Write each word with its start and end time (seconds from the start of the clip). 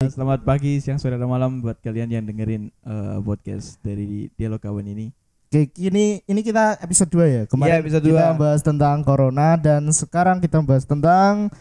Selamat 0.00 0.40
pagi, 0.48 0.80
siang, 0.80 0.96
sore, 0.96 1.20
dan 1.20 1.28
malam 1.28 1.60
buat 1.60 1.76
kalian 1.84 2.08
yang 2.08 2.24
dengerin 2.24 2.72
eh, 2.72 3.20
podcast 3.20 3.76
dari 3.84 4.32
Dialog 4.32 4.56
Kawan 4.56 4.88
ini. 4.88 5.12
Oke, 5.52 5.68
ini 5.76 6.24
ini 6.24 6.40
kita 6.40 6.80
episode 6.80 7.12
2 7.12 7.20
ya. 7.28 7.42
Kemarin 7.44 7.68
Iya, 7.68 7.76
episode 7.84 8.04
kita 8.08 8.32
bahas 8.32 8.64
tentang 8.64 9.04
corona 9.04 9.60
dan 9.60 9.84
sekarang 9.92 10.40
kita 10.40 10.64
bahas 10.64 10.88
tentang 10.88 11.52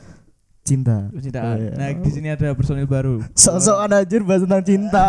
cinta. 0.63 1.12
Percintaan. 1.12 1.52
Oh, 1.52 1.55
iya. 1.60 1.71
Nah, 1.75 1.88
di 1.99 2.12
sini 2.15 2.31
ada 2.31 2.55
personil 2.55 2.88
baru. 2.88 3.20
Sok-sokan 3.36 3.91
anjir 3.91 4.23
bahas 4.23 4.47
tentang 4.47 4.63
cinta. 4.63 5.05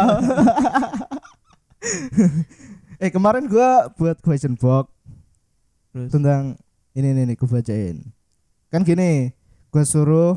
eh, 3.07 3.15
kemarin 3.15 3.47
gua 3.47 3.95
buat 3.95 4.19
question 4.27 4.59
box 4.59 4.91
Terus 5.95 6.11
tentang 6.11 6.59
ini 6.99 7.15
nih 7.15 7.31
nih 7.31 7.37
gua 7.39 7.63
bacain. 7.63 8.11
Kan 8.75 8.83
gini, 8.83 9.31
gua 9.71 9.87
suruh 9.87 10.35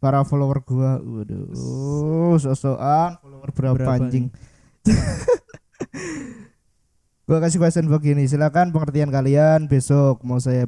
para 0.00 0.24
follower 0.24 0.64
gua, 0.64 0.96
waduh, 0.98 2.40
sok-sokan 2.40 3.20
follower 3.20 3.50
berapa, 3.52 3.76
Berapa 3.76 3.92
anjing. 4.00 4.32
gua 7.28 7.38
kasih 7.44 7.60
question 7.60 7.86
box 7.86 8.00
gini, 8.00 8.24
silakan 8.24 8.72
pengertian 8.72 9.12
kalian 9.12 9.68
besok 9.68 10.24
mau 10.24 10.40
saya 10.40 10.66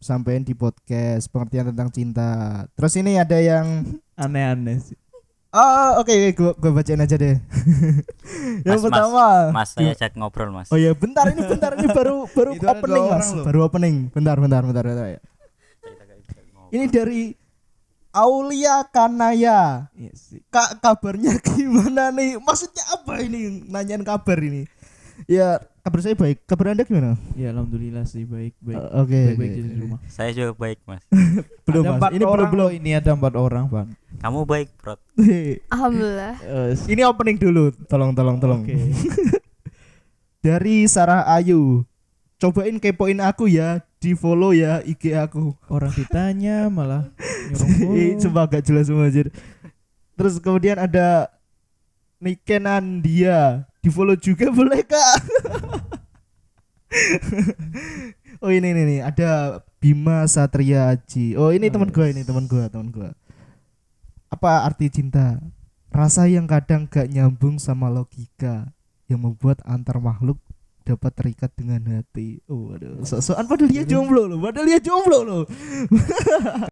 sampaikan 0.00 0.48
di 0.48 0.56
podcast 0.56 1.28
pengertian 1.28 1.76
tentang 1.76 1.92
cinta. 1.92 2.64
Terus 2.72 2.96
ini 2.96 3.20
ada 3.20 3.36
yang 3.36 3.84
aneh-aneh 4.24 4.80
sih. 4.80 4.96
Oh, 5.52 6.00
oke, 6.00 6.14
gua 6.40 6.56
gua 6.56 6.80
bacain 6.80 7.04
aja 7.04 7.20
deh. 7.20 7.36
yang 8.66 8.80
Mas, 8.80 8.84
pertama. 8.86 9.26
Mas 9.52 9.68
saya 9.76 9.92
ajak 9.92 10.16
ngobrol 10.16 10.54
mas 10.54 10.70
Oh 10.72 10.78
ya, 10.78 10.94
bentar 10.96 11.28
ini 11.28 11.42
bentar 11.42 11.74
ini 11.76 11.90
baru 11.90 12.24
baru 12.32 12.50
opening 12.56 13.04
Mas. 13.12 13.28
Baru 13.44 13.58
opening. 13.68 13.96
Bentar, 14.08 14.40
bentar, 14.40 14.62
bentar, 14.64 14.84
bentar 14.88 15.08
ya. 15.10 15.20
Ini 16.70 16.86
dari 16.86 17.34
Aulia 18.10 18.82
Kanaya. 18.86 19.86
Iya 19.92 20.12
sih. 20.12 20.42
Kak 20.48 20.78
kabarnya 20.78 21.38
gimana 21.40 22.10
nih? 22.10 22.36
Maksudnya 22.36 22.82
apa 22.90 23.20
ini? 23.20 23.62
Nanyain 23.64 24.02
kabar 24.02 24.38
ini. 24.38 24.66
Ya, 25.28 25.60
kabar 25.80 26.00
saya 26.00 26.16
baik. 26.16 26.42
Kabar 26.42 26.72
Anda 26.72 26.82
gimana? 26.82 27.14
Ya 27.36 27.52
alhamdulillah 27.52 28.02
sih 28.04 28.24
baik 28.24 28.56
baik. 28.58 28.80
Uh, 28.80 29.04
Oke. 29.04 29.20
Di 29.36 29.60
rumah. 29.76 30.00
saya 30.08 30.32
juga 30.32 30.56
baik 30.56 30.80
mas 30.82 31.04
Belum, 31.68 31.84
ada 31.84 31.90
Mas. 31.92 31.96
empat 32.00 32.10
Ini 32.10 32.18
belum 32.18 32.32
orang 32.32 32.48
belum. 32.50 32.68
ini 32.72 32.90
ada 32.92 33.10
empat 33.12 33.34
orang, 33.36 33.64
Bang. 33.68 33.88
kamu 34.18 34.40
baik 34.42 34.68
bro 34.76 34.94
Alhamdulillah. 35.76 36.34
Eh, 36.40 36.70
ini 36.88 37.02
opening 37.04 37.36
dulu. 37.36 37.68
Tolong, 37.86 38.10
tolong, 38.10 38.36
tolong. 38.40 38.60
Oke. 38.64 38.74
Dari 40.40 40.88
Sarah 40.88 41.28
Ayu. 41.28 41.84
Cobain 42.40 42.80
kepoin 42.80 43.20
aku 43.20 43.44
ya, 43.46 43.84
di 44.00 44.16
follow 44.16 44.56
ya 44.56 44.80
IG 44.80 45.12
aku. 45.12 45.52
Orang 45.68 45.92
ditanya 45.92 46.72
malah. 46.72 47.12
Coba 48.26 48.46
gak 48.50 48.64
jelas 48.64 48.86
semua 48.88 49.08
anjir. 49.08 49.28
Terus 50.14 50.36
kemudian 50.38 50.76
ada 50.76 51.32
Nikenan 52.20 53.00
dia 53.00 53.64
di 53.80 53.88
follow 53.88 54.12
juga 54.12 54.52
boleh 54.52 54.84
kak? 54.84 55.16
oh 58.44 58.52
ini 58.52 58.76
nih 58.76 59.00
ada 59.00 59.62
Bima 59.80 60.28
Satria 60.28 60.92
Aji. 60.92 61.32
Oh 61.40 61.48
ini 61.48 61.72
teman 61.72 61.88
gue 61.88 62.06
ini 62.12 62.20
teman 62.20 62.44
gue 62.44 62.64
teman 62.68 62.92
gue. 62.92 63.08
Apa 64.28 64.68
arti 64.68 64.92
cinta? 64.92 65.40
Rasa 65.90 66.28
yang 66.28 66.46
kadang 66.46 66.86
gak 66.86 67.10
nyambung 67.10 67.58
sama 67.58 67.90
logika 67.90 68.70
yang 69.10 69.26
membuat 69.26 69.58
antar 69.66 69.98
makhluk 69.98 70.38
dapat 70.86 71.12
terikat 71.14 71.50
dengan 71.58 71.82
hati. 71.98 72.38
Oh, 72.46 72.70
waduh. 72.70 73.02
So-soan 73.02 73.46
padahal 73.46 73.70
dia 73.70 73.84
jomblo 73.86 74.26
loh, 74.30 74.38
padahal 74.38 74.66
dia 74.70 74.80
jomblo 74.82 75.18
loh. 75.22 75.42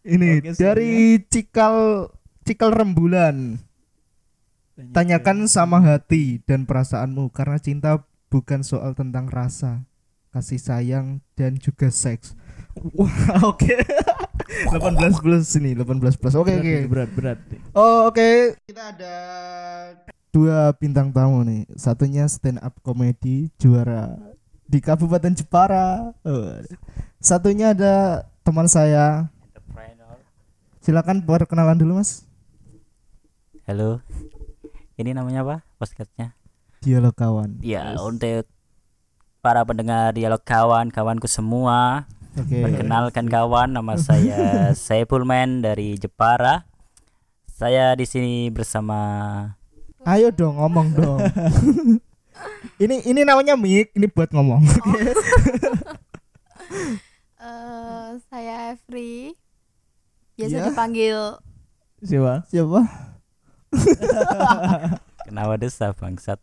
Ini 0.00 0.40
Oke, 0.40 0.56
dari 0.56 1.20
Cikal 1.28 2.08
Cikal 2.46 2.70
Rembulan. 2.72 3.60
Tanyakan 4.80 5.44
sama 5.44 5.76
hati 5.84 6.40
dan 6.48 6.64
perasaanmu 6.64 7.28
karena 7.36 7.60
cinta 7.60 8.00
bukan 8.32 8.64
soal 8.64 8.96
tentang 8.96 9.28
rasa, 9.28 9.84
kasih 10.32 10.56
sayang 10.56 11.20
dan 11.36 11.60
juga 11.60 11.92
seks. 11.92 12.32
Wah, 12.96 13.12
oke. 13.52 13.76
18 14.72 15.20
plus 15.20 15.52
ini, 15.60 15.76
18 15.76 16.00
plus. 16.16 16.32
Oke, 16.32 16.56
Berat 16.56 16.64
oke. 16.64 16.64
nih, 16.64 16.88
Berat, 16.88 17.10
berat. 17.12 17.38
Oh, 17.76 18.08
oke. 18.08 18.56
Kita 18.64 18.96
ada 18.96 19.16
dua 20.32 20.72
bintang 20.80 21.12
tamu 21.12 21.44
nih. 21.44 21.68
Satunya 21.76 22.24
stand 22.24 22.62
up 22.64 22.72
comedy 22.80 23.52
juara 23.60 24.16
di 24.64 24.80
Kabupaten 24.80 25.36
Jepara. 25.36 26.16
Oh. 26.24 26.56
Satunya 27.20 27.76
ada 27.76 28.24
teman 28.40 28.64
saya. 28.64 29.28
Silakan 30.80 31.20
perkenalan 31.20 31.76
dulu, 31.76 32.00
Mas. 32.00 32.24
halo 33.68 34.02
ini 34.98 35.14
namanya 35.14 35.46
apa 35.46 35.56
podcastnya 35.78 36.34
Dialog 36.82 37.14
kawan. 37.14 37.62
ya 37.62 37.94
untuk 38.02 38.42
para 39.38 39.62
pendengar 39.62 40.10
dialog 40.10 40.42
kawan 40.42 40.90
kawanku 40.90 41.30
semua 41.30 42.10
Oke. 42.34 42.66
perkenalkan 42.66 43.30
kawan 43.30 43.70
nama 43.70 43.94
saya 44.10 44.74
Sepulman 44.74 45.62
dari 45.62 45.94
Jepara 46.02 46.66
saya 47.46 47.94
di 47.94 48.10
sini 48.10 48.50
bersama 48.50 48.98
Ayo 50.02 50.34
dong 50.34 50.58
ngomong 50.58 50.88
dong. 50.96 51.20
ini 52.82 53.04
ini 53.04 53.20
namanya 53.22 53.52
mic, 53.52 53.92
ini 53.92 54.08
buat 54.08 54.32
ngomong. 54.32 54.64
Eh, 57.40 58.08
saya 58.28 58.76
Evri. 58.76 59.32
Biasa 60.36 60.56
Iya. 60.56 60.64
dipanggil 60.68 61.18
Siapa? 62.00 62.34
Siapa? 62.48 62.80
kenapa 65.28 65.54
desa 65.56 65.92
bangsat 65.92 66.40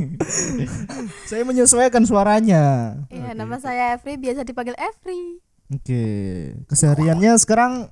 Saya 1.30 1.42
menyesuaikan 1.44 2.06
suaranya. 2.06 2.94
ya 3.06 3.34
nama 3.34 3.58
saya 3.58 3.94
Evri, 3.94 4.14
biasa 4.16 4.42
dipanggil 4.42 4.74
Evri. 4.74 5.38
Oke. 5.70 6.04
Kesehariannya 6.66 7.34
sekarang 7.38 7.90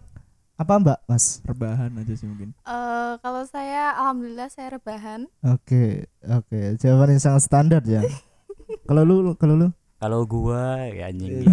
apa, 0.54 0.72
Mbak? 0.78 0.98
Mas? 1.06 1.42
Rebahan 1.42 1.90
aja 1.98 2.14
sih 2.14 2.26
mungkin. 2.26 2.54
Eh, 2.62 3.12
kalau 3.18 3.42
saya 3.46 3.94
alhamdulillah 3.98 4.46
saya 4.50 4.74
rebahan. 4.74 5.26
Oke, 5.42 6.06
oke. 6.22 6.78
Jawaban 6.78 7.14
yang 7.14 7.22
sangat 7.22 7.42
standar 7.46 7.82
ya. 7.82 8.02
kalau 8.88 9.02
lu, 9.02 9.34
kalau 9.34 9.54
lu? 9.54 9.68
Kalau 10.02 10.26
gua 10.26 10.82
ya 10.90 11.14
anjing 11.14 11.46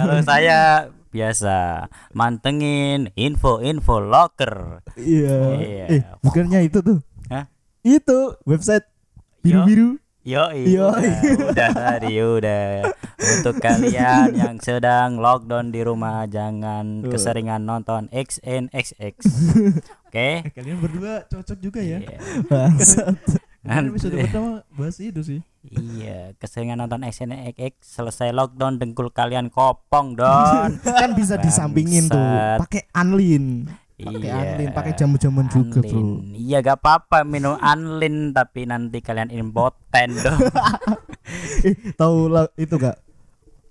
kalau 0.00 0.16
saya 0.24 0.88
biasa 1.12 1.86
mantengin 2.16 3.12
info-info 3.14 4.00
locker 4.00 4.80
Iya. 4.96 5.38
Iya. 5.60 5.84
Eh, 5.92 6.00
bukannya 6.24 6.64
itu 6.66 6.80
tuh. 6.82 6.98
Hah? 7.30 7.46
Itu 7.84 8.40
website 8.48 8.88
biru-biru. 9.44 10.00
Yo, 10.24 10.40
Yo. 10.56 10.88
udah, 10.88 11.20
udah 11.52 11.70
tadi 11.76 12.16
udah. 12.16 12.88
Untuk 13.20 13.60
kalian 13.60 14.32
yang 14.32 14.56
sedang 14.56 15.20
lockdown 15.20 15.68
di 15.68 15.84
rumah 15.84 16.24
jangan 16.24 17.04
keseringan 17.04 17.60
nonton 17.60 18.08
XNXX. 18.08 19.20
Oke? 20.08 20.48
Eh, 20.48 20.48
kalian 20.48 20.80
berdua 20.80 21.28
cocok 21.28 21.58
juga 21.60 21.84
ya. 21.84 22.00
Iya. 22.00 22.16
Episode 23.64 24.20
pertama 24.20 24.60
bahas 24.70 25.00
itu 25.00 25.20
sih. 25.24 25.40
Iya, 25.64 26.36
keseringan 26.36 26.76
nonton 26.76 27.00
XNXX 27.00 27.80
selesai 27.80 28.28
lockdown 28.30 28.76
dengkul 28.76 29.08
kalian 29.08 29.48
kopong, 29.48 30.12
Don. 30.12 30.76
kan 31.00 31.10
bisa 31.16 31.40
disampingin 31.40 32.04
tuh. 32.06 32.20
Pakai 32.60 32.84
anlin. 32.92 33.64
Pakai 33.94 34.20
Iya. 34.20 34.34
anlin, 34.36 34.68
pakai 34.70 34.92
jamu-jamuan 34.92 35.48
juga, 35.48 35.80
Bro. 35.80 36.20
Iya 36.34 36.60
gak 36.60 36.76
apa-apa 36.76 37.24
minum 37.24 37.56
anlin 37.56 38.34
tapi 38.34 38.66
nanti 38.66 39.00
kalian 39.00 39.32
impoten 39.32 40.10
dong. 40.14 40.40
Eh, 41.64 41.72
tahu 41.96 42.28
lah 42.28 42.44
itu 42.54 42.76
gak? 42.76 43.00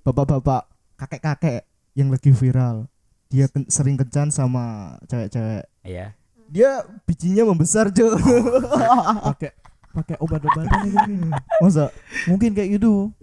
Bapak-bapak, 0.01 0.65
kakek-kakek 0.97 1.69
yang 1.93 2.09
lagi 2.09 2.33
viral. 2.33 2.89
Dia 3.29 3.45
ken- 3.45 3.69
sering 3.69 3.93
kencan 3.93 4.33
sama 4.33 4.97
cewek-cewek. 5.05 5.69
Iya. 5.85 6.17
Dia 6.49 6.81
bijinya 7.05 7.45
membesar, 7.45 7.93
cuy. 7.93 8.09
Pakai 9.29 9.53
pakai 9.93 10.17
obat-obatan 10.17 10.79
itu 10.83 10.97
mungkin. 10.97 11.19
Masa? 11.61 11.93
Mungkin 12.25 12.49
kayak 12.51 12.81
gitu. 12.81 13.13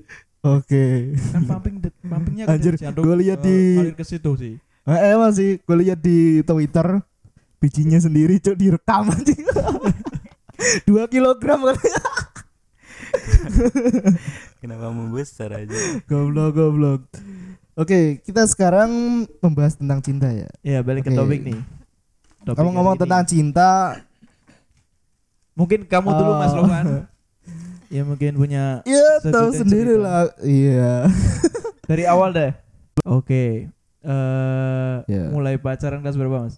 Oke. 0.40 1.12
Kan 1.34 1.42
pumping 1.44 1.76
pumpingnya 2.00 2.48
ke 2.48 2.52
Anjir, 2.56 2.74
gua 2.96 3.16
lihat 3.18 3.44
eh, 3.44 3.46
di- 3.90 3.92
ke 3.92 4.04
situ 4.06 4.30
sih. 4.38 4.54
Eh, 4.88 5.14
masih 5.14 5.60
gue 5.60 5.76
lihat 5.76 6.00
di 6.00 6.40
Twitter 6.40 7.04
bijinya 7.60 8.00
sendiri 8.00 8.40
cuk 8.40 8.56
direkam 8.56 9.12
anjing. 9.12 9.44
2 10.88 11.12
kilogram 11.12 11.60
kan. 11.68 11.76
Kenapa 14.60 14.92
membesar 14.92 15.52
aja? 15.56 15.76
goblok 16.08 16.56
goblok. 16.56 17.02
Oke, 17.76 18.20
kita 18.20 18.44
sekarang 18.44 19.24
membahas 19.40 19.76
tentang 19.76 20.04
cinta 20.04 20.28
ya. 20.28 20.48
Ya, 20.60 20.84
balik 20.84 21.08
ke 21.08 21.12
Oke. 21.12 21.16
topik 21.16 21.40
nih. 21.44 21.60
Ngomong-ngomong 22.44 22.96
hari 22.96 23.00
ini. 23.00 23.04
tentang 23.08 23.24
cinta, 23.24 23.70
mungkin 25.60 25.84
kamu 25.84 26.08
dulu 26.10 26.32
Mas 26.34 26.50
eh, 26.50 26.56
Rowan. 26.56 26.86
Ya 27.90 28.02
mungkin 28.02 28.32
punya 28.34 28.86
ya 28.86 29.18
Sesuatu 29.18 29.34
tahu 29.34 29.48
sendiri 29.52 29.92
cerita. 29.92 30.06
lah. 30.06 30.22
Iya. 30.40 30.92
dari 31.90 32.04
awal 32.06 32.30
deh. 32.30 32.54
Oke. 33.02 33.66
eh 34.00 34.96
Ya. 35.04 35.24
mulai 35.28 35.58
pacaran 35.58 36.00
kelas 36.00 36.14
berapa 36.14 36.40
mas? 36.40 36.56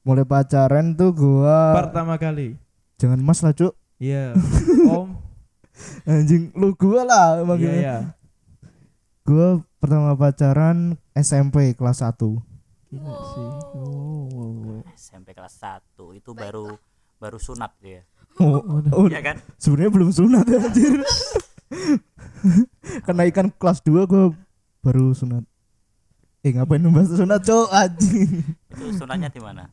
mulai 0.00 0.20
pacaran 0.22 0.92
tuh 0.92 1.12
gua 1.12 1.72
Pertama 1.74 2.16
kali. 2.16 2.56
jangan 2.94 3.20
mas 3.20 3.40
lah 3.40 3.52
cuk 3.52 3.76
Iya. 3.96 4.32
Om. 4.90 5.14
anjing 6.04 6.48
lu 6.52 6.72
gua 6.72 7.02
lah 7.02 7.28
Iya 7.34 7.42
manggilnya 7.42 7.78
iya. 7.78 7.98
gua 9.22 9.60
pertama 9.76 10.12
pacaran 10.14 10.96
SMP 11.12 11.72
kelas 11.72 12.00
1 12.00 12.16
Gila 12.90 13.14
sih. 13.28 13.48
Oh. 13.76 14.80
SMP 14.94 15.30
kelas 15.30 15.56
1 15.56 15.84
itu 16.14 16.30
baru 16.32 16.72
baru 17.16 17.36
sunat 17.36 17.76
ya. 17.80 18.00
Oh, 18.36 18.60
oh, 18.90 19.06
Iya 19.06 19.20
kan? 19.20 19.36
sebenarnya 19.56 19.90
belum 19.90 20.08
sunat 20.10 20.44
anjir 20.44 21.00
kenaikan 23.04 23.50
kelas 23.50 23.80
2 23.80 24.04
gua 24.04 24.30
baru 24.80 25.10
sunat 25.10 25.42
eh 26.40 26.52
ngapain 26.52 26.78
membahas 26.78 27.10
sunat 27.10 27.40
cok 27.40 27.68
anjing 27.70 28.30
Itu 28.68 28.84
sunatnya 28.96 29.28
di 29.28 29.38
mana? 29.38 29.68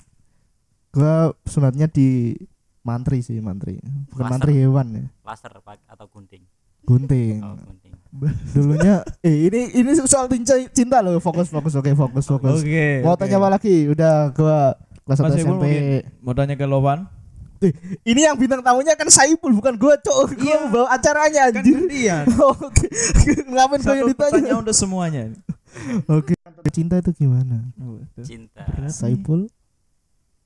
gua 0.89 1.31
sunatnya 1.43 1.85
di 1.85 2.35
mantri 2.81 3.19
sih 3.19 3.37
mantri 3.37 3.77
bukan 4.07 4.21
Laser. 4.21 4.31
mantri 4.31 4.51
hewan 4.57 4.85
ya 4.91 5.03
Laser 5.21 5.51
atau 5.87 6.05
gunting? 6.07 6.41
gunting 6.81 7.39
Oh, 7.39 7.55
gunting. 7.55 7.91
dulunya 8.51 8.99
eh 9.21 9.47
ini 9.47 9.71
ini 9.73 9.89
soal 10.01 10.25
cinta, 10.27 10.51
cinta 10.69 10.99
loh 10.99 11.17
fokus 11.17 11.47
fokus 11.47 11.73
oke 11.73 11.89
fokus 11.93 12.25
fokus 12.25 12.59
Oke. 12.59 12.99
mau 12.99 13.13
oke. 13.13 13.17
tanya 13.17 13.35
apa 13.37 13.47
lagi 13.51 13.87
udah 13.87 14.29
gua 14.31 14.75
kelas 15.01 15.17
Mas 15.17 15.29
1 15.29 15.33
Saiful 15.33 15.55
SMP 15.55 15.63
mungkin 15.63 15.81
mau 16.19 16.33
tanya 16.33 16.53
ke 16.55 16.65
Ini 18.01 18.21
yang 18.23 18.35
bintang 18.35 18.59
tamunya 18.59 18.93
kan 18.93 19.05
Saipul 19.07 19.53
bukan 19.53 19.75
gua 19.75 19.93
cok 19.95 20.17
gua 20.33 20.41
Iya. 20.57 20.59
bawa 20.67 20.87
acaranya 20.89 21.41
Kan 21.45 21.61
anjir 21.61 21.77
gantian. 21.77 22.25
oke 22.51 22.85
ngapain 23.47 23.79
kau 23.79 23.93
yang 23.93 24.01
Satu 24.01 24.09
ditanya 24.09 24.31
pertanyaan 24.33 24.57
untuk 24.59 24.73
semuanya. 24.73 25.23
oke 26.05 26.33
cinta 26.69 26.97
itu 26.97 27.11
gimana 27.15 27.69
Oh, 27.77 27.95
itu. 27.97 28.21
Cinta. 28.27 28.65
Saipul 28.87 29.45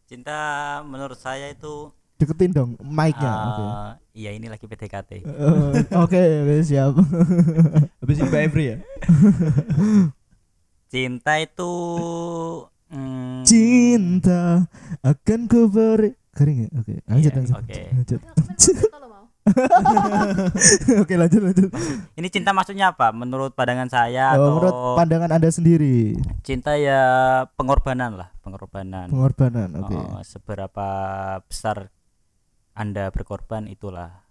Cinta 0.06 0.38
menurut 0.82 1.16
saya 1.16 1.50
itu 1.50 1.90
deketin 2.16 2.48
dong 2.50 2.72
mic-nya 2.80 3.28
oke 3.28 3.60
eh, 3.60 3.92
iya 4.16 4.30
ini 4.32 4.46
lagi 4.46 4.64
PDKT. 4.64 5.12
Eh, 5.20 5.72
oke 5.94 6.16
oke 6.16 6.56
siap 6.62 6.96
Habis 8.00 8.16
ini 8.18 8.26
Mbak 8.26 8.42
Evri 8.46 8.66
ya? 8.66 8.78
Cinta 10.88 11.34
itu 11.38 11.74
mm, 12.88 13.44
cinta 13.44 14.64
akan 15.02 15.40
ku 15.46 15.68
beri 15.68 16.16
kering 16.36 16.58
ya 16.62 16.70
oke 16.76 16.94
lanjut 17.02 17.32
Iya, 17.32 17.38
lanjut 17.38 17.56
oke. 17.56 17.82
lanjut 17.96 18.20
Kalau 18.86 19.08
mau. 19.08 19.24
oke 21.02 21.14
lanjut 21.14 21.42
lanjut 21.42 21.70
Ini 22.14 22.28
cinta 22.28 22.52
maksudnya 22.52 22.92
apa? 22.92 23.10
Menurut 23.10 23.54
pandangan 23.54 23.88
saya 23.88 24.34
Oh, 24.34 24.36
atau 24.36 24.50
menurut 24.52 24.76
pandangan 24.96 25.32
anda 25.32 25.48
sendiri 25.48 26.18
cinta 26.42 26.76
ya 26.76 27.00
pengorbanan 27.54 28.16
lah, 28.16 28.30
pengorbanan. 28.42 29.08
pengorbanan 29.08 29.70
oke 29.78 29.96
Oh, 29.96 30.20
seberapa 30.22 30.88
besar 31.42 31.90
Anda 32.74 33.08
berkorban 33.08 33.66
itulah. 33.66 34.28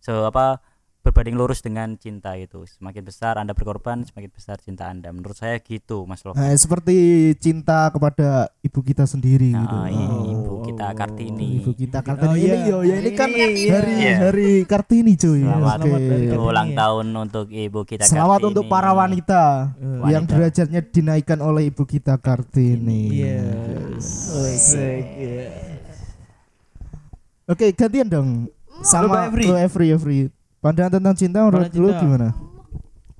So 0.00 0.24
apa 0.24 0.64
berbanding 1.04 1.36
lurus 1.36 1.60
dengan 1.60 1.94
cinta 1.94 2.32
itu. 2.32 2.64
Semakin 2.64 3.04
besar 3.04 3.36
Anda 3.36 3.52
berkorban, 3.52 4.02
semakin 4.02 4.32
besar 4.32 4.56
cinta 4.56 4.88
Anda. 4.88 5.12
Menurut 5.12 5.36
saya 5.36 5.60
gitu, 5.60 6.08
Mas 6.08 6.24
Lovan. 6.24 6.40
Nah, 6.40 6.48
seperti 6.50 6.96
cinta 7.36 7.92
kepada 7.92 8.48
ibu 8.58 8.80
kita 8.80 9.04
sendiri 9.04 9.52
gitu. 9.52 9.68
Nah, 9.70 9.84
Oh. 9.84 9.92
i- 9.92 10.08
Oh, 10.08 10.24
ibu 10.26 10.54
kita 10.64 10.86
oh, 10.86 10.96
Kartini. 10.96 11.48
Ibu 11.60 11.70
kita 11.74 11.98
Oh, 12.00 12.02
Kartini 12.02 12.38
iya. 12.40 12.54
ini 12.56 12.60
yo 12.64 12.78
ya 12.80 12.96
ini 12.96 13.10
kan 13.12 13.28
hari 13.28 13.92
iya. 14.00 14.14
hari 14.18 14.50
Kartini 14.64 15.12
cuy. 15.14 15.44
Selamat 15.44 15.76
Oke. 15.76 15.84
dari 15.84 16.04
Kartini. 16.24 16.40
ulang 16.40 16.68
tahun 16.72 17.06
untuk 17.12 17.46
ibu 17.46 17.80
kita 17.84 18.02
Selamat 18.02 18.30
Kartini. 18.34 18.48
untuk 18.50 18.64
para 18.66 18.90
wanita 18.90 19.42
Eh, 19.76 19.84
yang 20.08 20.24
Wanita. 20.24 20.32
derajatnya 20.32 20.80
dinaikkan 20.82 21.38
oleh 21.38 21.68
ibu 21.68 21.84
kita 21.84 22.16
Kartini. 22.16 23.12
Yes. 23.14 24.32
Asik, 24.32 25.04
iya. 25.14 25.52
Oke, 27.44 27.70
gantian 27.70 28.08
dong. 28.08 28.28
Sama 28.80 29.28
lo 29.28 29.54
Every 29.54 29.92
Every. 29.92 30.32
Pandangan 30.64 30.96
tentang 30.96 31.12
cinta 31.14 31.44
menurut 31.44 31.68
lu 31.70 31.92
gimana? 31.92 32.28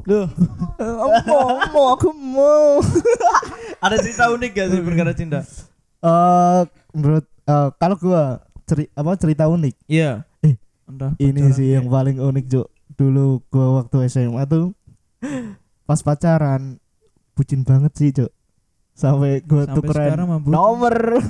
Loh, 0.05 0.29
Eh, 0.81 0.94
mau, 1.25 1.44
mau, 1.69 1.87
aku 1.93 2.08
mau. 2.12 2.81
ada 3.85 3.96
cerita 3.96 4.29
unik 4.29 4.50
gak 4.50 4.69
sih 4.70 4.81
perkara 4.81 5.12
cinta? 5.12 5.44
Eh, 6.00 6.61
menurut 6.91 7.25
eh, 7.25 7.69
kalau 7.76 7.96
gua 7.96 8.25
ceri 8.64 8.88
apa 8.91 9.12
cerita 9.14 9.44
unik. 9.46 9.76
Iya. 9.85 10.25
Eh, 10.41 10.56
Entah. 10.85 11.12
Ini 11.17 11.32
pacaran 11.35 11.52
sih 11.52 11.67
kayak- 11.67 11.75
yang 11.75 11.87
paling 11.87 12.17
unik 12.19 12.44
Cuk. 12.49 12.67
Dulu 12.94 13.26
gua 13.49 13.67
waktu 13.79 13.97
SMA 14.06 14.44
tuh 14.44 14.73
pas 15.85 16.00
pacaran 16.00 16.81
bucin 17.32 17.61
banget 17.61 17.93
sih 17.93 18.08
Cuk. 18.11 18.32
Sampai 18.94 19.40
gua 19.43 19.64
Sampai 19.64 19.76
tukeran 19.85 20.17
nomor. 20.44 20.97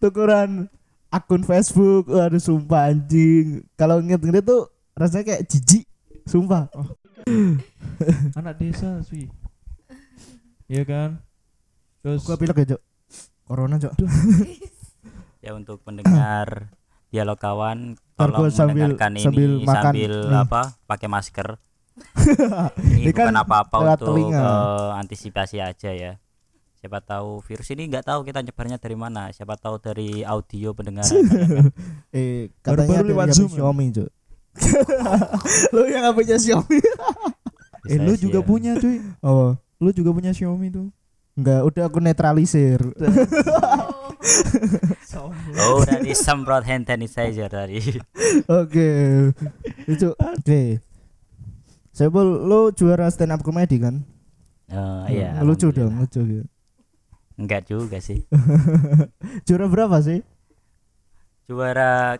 tukeran 0.00 0.68
akun 1.14 1.46
Facebook. 1.46 2.10
Waduh 2.10 2.42
sumpah 2.42 2.90
anjing. 2.90 3.62
Kalau 3.78 4.02
inget-inget 4.02 4.42
tuh 4.42 4.66
rasanya 4.98 5.30
kayak 5.30 5.46
jijik. 5.46 5.86
Sumpah. 6.26 6.66
anak 8.38 8.58
desa 8.58 8.98
sih. 9.06 9.30
Iya 10.66 10.82
kan? 10.82 11.10
Terus 12.02 12.26
Gua 12.26 12.36
pilek 12.36 12.58
ya 12.58 12.76
Cuk. 12.76 12.82
Corona 13.46 13.78
Cuk. 13.78 13.94
Ya 15.44 15.52
untuk 15.52 15.84
pendengar 15.84 16.72
dialog 17.12 17.36
kawan 17.36 18.00
tolong 18.16 18.48
sambil- 18.48 18.96
mendengarkan 18.96 19.12
ini 19.12 19.24
sambil 19.28 19.50
makan. 19.60 19.84
sambil 19.92 20.12
Nih. 20.24 20.40
apa 20.40 20.62
pakai 20.88 21.08
masker. 21.12 21.48
ini 22.96 23.04
Ini 23.04 23.12
kan 23.12 23.28
bukan 23.28 23.36
apa-apa 23.44 23.76
untuk 23.92 24.32
eh, 24.32 24.88
antisipasi 25.04 25.60
aja 25.60 25.92
ya. 25.92 26.16
Siapa 26.84 27.00
tahu 27.00 27.40
virus 27.48 27.72
ini 27.72 27.88
nggak 27.88 28.04
tahu 28.12 28.28
kita 28.28 28.44
nyebarnya 28.44 28.76
dari 28.76 28.92
mana. 28.92 29.32
Siapa 29.32 29.56
tahu 29.56 29.80
dari 29.80 30.20
audio 30.20 30.76
pendengaran. 30.76 31.16
ya 31.16 31.24
kan? 31.32 31.66
Eh 32.12 32.52
katanya 32.60 33.00
Baru-baru 33.00 33.00
dari 33.00 33.08
lewat 33.08 33.28
Zoom 33.32 33.48
ya? 33.48 33.56
Xiaomi 33.56 33.86
Cuk. 33.88 34.10
lu 35.72 35.82
yang 35.88 36.04
HP-nya 36.12 36.36
Xiaomi. 36.36 36.78
eh 37.88 37.98
lu 38.04 38.12
juga 38.20 38.44
share. 38.44 38.48
punya 38.52 38.72
cuy. 38.76 39.00
Oh, 39.24 39.56
Lu 39.80 39.96
juga 39.96 40.12
punya 40.12 40.36
Xiaomi 40.36 40.68
tuh. 40.68 40.92
enggak 41.40 41.60
udah 41.64 41.84
aku 41.88 41.98
netralisir. 42.04 42.84
Oh, 45.16 45.80
udah 45.80 46.04
disemprot 46.04 46.68
hand 46.68 46.84
sanitizer 46.84 47.48
tadi. 47.48 47.80
Oke. 48.44 48.88
Itu 49.88 50.12
oke. 50.20 50.84
Saya 51.96 52.12
lu 52.12 52.68
juara 52.76 53.08
stand 53.08 53.32
up 53.32 53.40
comedy 53.40 53.80
kan? 53.80 54.04
Oh, 54.68 55.08
iya. 55.08 55.40
lucu 55.40 55.72
dong, 55.72 55.96
lucu 55.96 56.20
gitu. 56.20 56.44
Enggak 57.34 57.66
juga 57.66 57.98
sih. 57.98 58.22
Juara 59.46 59.66
berapa 59.66 59.98
sih? 60.00 60.22
Juara 61.50 62.16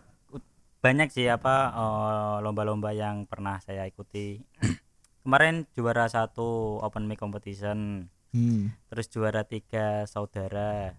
banyak 0.84 1.08
sih 1.08 1.30
apa 1.30 1.72
eh, 1.72 2.36
lomba-lomba 2.44 2.92
yang 2.92 3.24
pernah 3.24 3.56
saya 3.62 3.86
ikuti. 3.86 4.42
Kemarin 5.24 5.64
juara 5.72 6.04
satu 6.04 6.76
open 6.84 7.08
mic 7.08 7.16
competition, 7.16 8.10
Hmm. 8.34 8.74
terus 8.90 9.06
juara 9.08 9.46
tiga 9.46 10.10
saudara 10.10 10.90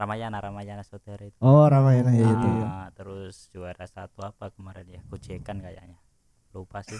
Ramayana 0.00 0.40
Ramayana 0.40 0.80
saudara 0.80 1.28
itu. 1.28 1.36
Oh, 1.44 1.68
Ramayana 1.68 2.08
ya 2.16 2.24
itu. 2.24 2.48
ya. 2.48 2.64
Ah, 2.66 2.88
terus 2.96 3.52
juara 3.52 3.84
satu 3.84 4.24
apa 4.24 4.48
kemarin 4.56 4.88
ya? 4.88 5.00
Gojekan 5.06 5.60
kayaknya. 5.60 6.00
Lupa 6.56 6.80
sih. 6.82 6.96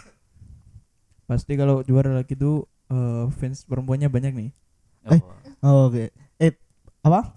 Pasti 1.25 1.57
kalau 1.57 1.81
juara 1.81 2.13
lagi 2.13 2.37
tuh 2.37 2.69
eh, 2.93 3.25
fans 3.35 3.65
perempuannya 3.65 4.13
banyak 4.13 4.33
nih. 4.37 4.51
Eh. 5.15 5.21
Oh, 5.65 5.89
Oke. 5.91 6.13
Eh, 6.39 6.53
apa? 7.03 7.35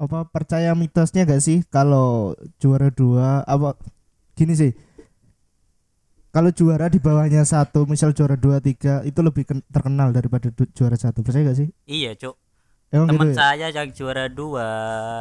Apa 0.00 0.24
percaya 0.32 0.72
mitosnya 0.72 1.28
gak 1.28 1.44
sih 1.44 1.60
kalau 1.68 2.32
juara 2.56 2.88
dua 2.88 3.44
apa 3.44 3.76
gini 4.32 4.56
sih? 4.56 4.72
Kalau 6.30 6.54
juara 6.54 6.86
di 6.86 7.02
bawahnya 7.02 7.42
satu, 7.42 7.90
misal 7.90 8.14
juara 8.14 8.38
dua 8.38 8.62
tiga 8.62 9.02
itu 9.02 9.18
lebih 9.18 9.42
ken- 9.44 9.66
terkenal 9.66 10.14
daripada 10.14 10.46
juara 10.72 10.94
satu. 10.94 11.26
Percaya 11.26 11.50
gak 11.50 11.58
sih? 11.58 11.68
Iya, 11.90 12.14
Cuk. 12.14 12.38
Emang 12.90 13.06
Teman 13.06 13.30
gitu 13.30 13.38
ya? 13.38 13.38
saya 13.38 13.66
yang 13.70 13.88
juara 13.94 14.26
dua, 14.26 14.66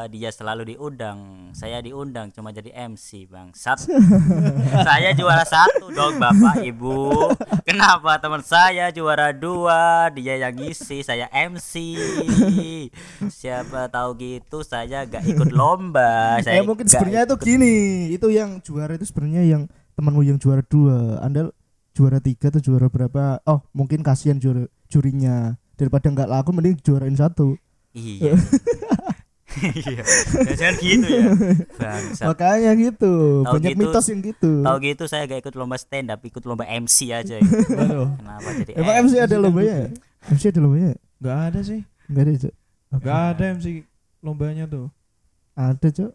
dia 0.09 0.33
selalu 0.33 0.73
diundang. 0.73 1.53
Saya 1.53 1.77
diundang 1.85 2.33
cuma 2.33 2.49
jadi 2.49 2.73
MC, 2.73 3.29
Bangsat. 3.29 3.85
saya 4.89 5.13
juara 5.13 5.45
satu 5.45 5.93
dong, 5.93 6.17
Bapak 6.17 6.65
Ibu. 6.65 7.29
Kenapa 7.69 8.17
teman 8.17 8.41
saya 8.41 8.89
juara 8.89 9.29
dua, 9.38 10.09
dia 10.17 10.41
yang 10.41 10.57
ngisi, 10.57 11.05
saya 11.05 11.29
MC. 11.29 11.93
Siapa 13.29 13.85
tahu 13.93 14.17
gitu 14.17 14.65
saya 14.65 15.05
gak 15.05 15.29
ikut 15.29 15.53
lomba. 15.53 16.09
Saya 16.41 16.61
eh 16.61 16.65
mungkin 16.65 16.89
sebenarnya 16.89 17.29
itu 17.29 17.38
gini, 17.38 17.75
itu 18.09 18.33
yang 18.33 18.57
juara 18.65 18.97
itu 18.97 19.05
sebenarnya 19.05 19.45
yang 19.45 19.69
temanmu 19.93 20.25
yang 20.25 20.41
juara 20.41 20.65
dua, 20.65 21.21
anda 21.21 21.53
juara 21.93 22.17
tiga 22.17 22.49
atau 22.49 22.65
juara 22.65 22.89
berapa? 22.89 23.45
Oh 23.45 23.61
mungkin 23.77 24.01
kasihan 24.01 24.41
juara 24.41 24.65
jurinya 24.89 25.58
daripada 25.79 26.12
nggak 26.12 26.27
laku 26.27 26.50
mending 26.51 26.75
juarain 26.83 27.15
satu. 27.15 27.55
Iya. 27.95 28.36
Iya. 29.59 30.03
Jangan 30.55 30.75
gitu 30.77 31.07
ya. 31.09 31.25
Bangsat. 31.75 32.25
Makanya 32.29 32.71
gitu. 32.77 33.43
Tahu 33.43 33.53
Banyak 33.59 33.71
gitu- 33.74 33.81
mitos 33.81 34.05
yang 34.07 34.21
gitu. 34.21 34.51
Tahu 34.62 34.77
gitu 34.86 35.03
saya 35.09 35.24
gak 35.25 35.41
ikut 35.41 35.55
lomba 35.57 35.75
stand 35.75 36.13
up, 36.13 36.21
ikut 36.21 36.43
lomba 36.45 36.69
MC 36.69 37.09
aja. 37.12 37.39
gitu. 37.43 37.65
Kenapa 37.65 38.50
jadi 38.62 38.71
Emang 38.77 38.95
MC? 39.03 39.13
MC 39.17 39.25
ada 39.25 39.36
lombanya? 39.41 39.77
MC 40.29 40.43
ada 40.53 40.59
lombanya? 40.62 40.93
nggak 41.19 41.38
ada 41.51 41.59
sih. 41.59 41.81
Enggak 42.07 42.24
ada, 42.24 42.31
Cok. 42.39 42.53
Nggak 43.00 43.19
ada 43.33 43.43
MC 43.57 43.65
lombanya 44.21 44.63
tuh. 44.69 44.86
Ada, 45.57 45.88
Cok. 45.91 46.12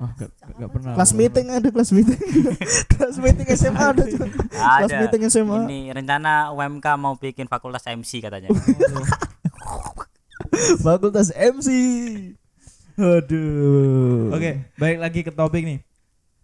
Ah, 0.00 0.16
nggak 0.16 0.30
nggak 0.56 0.70
pernah. 0.72 0.92
Kelas 0.96 1.12
meeting 1.12 1.46
ada 1.52 1.68
kelas 1.68 1.90
meeting. 1.92 2.20
kelas 2.96 3.16
meeting 3.20 3.46
SMA 3.52 3.84
ada, 3.84 4.00
Cok. 4.08 4.28
Kelas 4.48 4.92
meeting 4.96 5.22
SMA. 5.28 5.58
Ini 5.68 5.80
rencana 5.92 6.56
UMK 6.56 6.86
mau 6.96 7.20
bikin 7.20 7.44
fakultas 7.44 7.84
MC 7.84 8.24
katanya. 8.24 8.48
Fakultas 10.84 11.28
MC. 11.36 11.68
Aduh. 12.96 14.32
Oke, 14.32 14.72
balik 14.80 14.98
lagi 15.04 15.20
ke 15.20 15.32
topik 15.32 15.68
nih. 15.68 15.78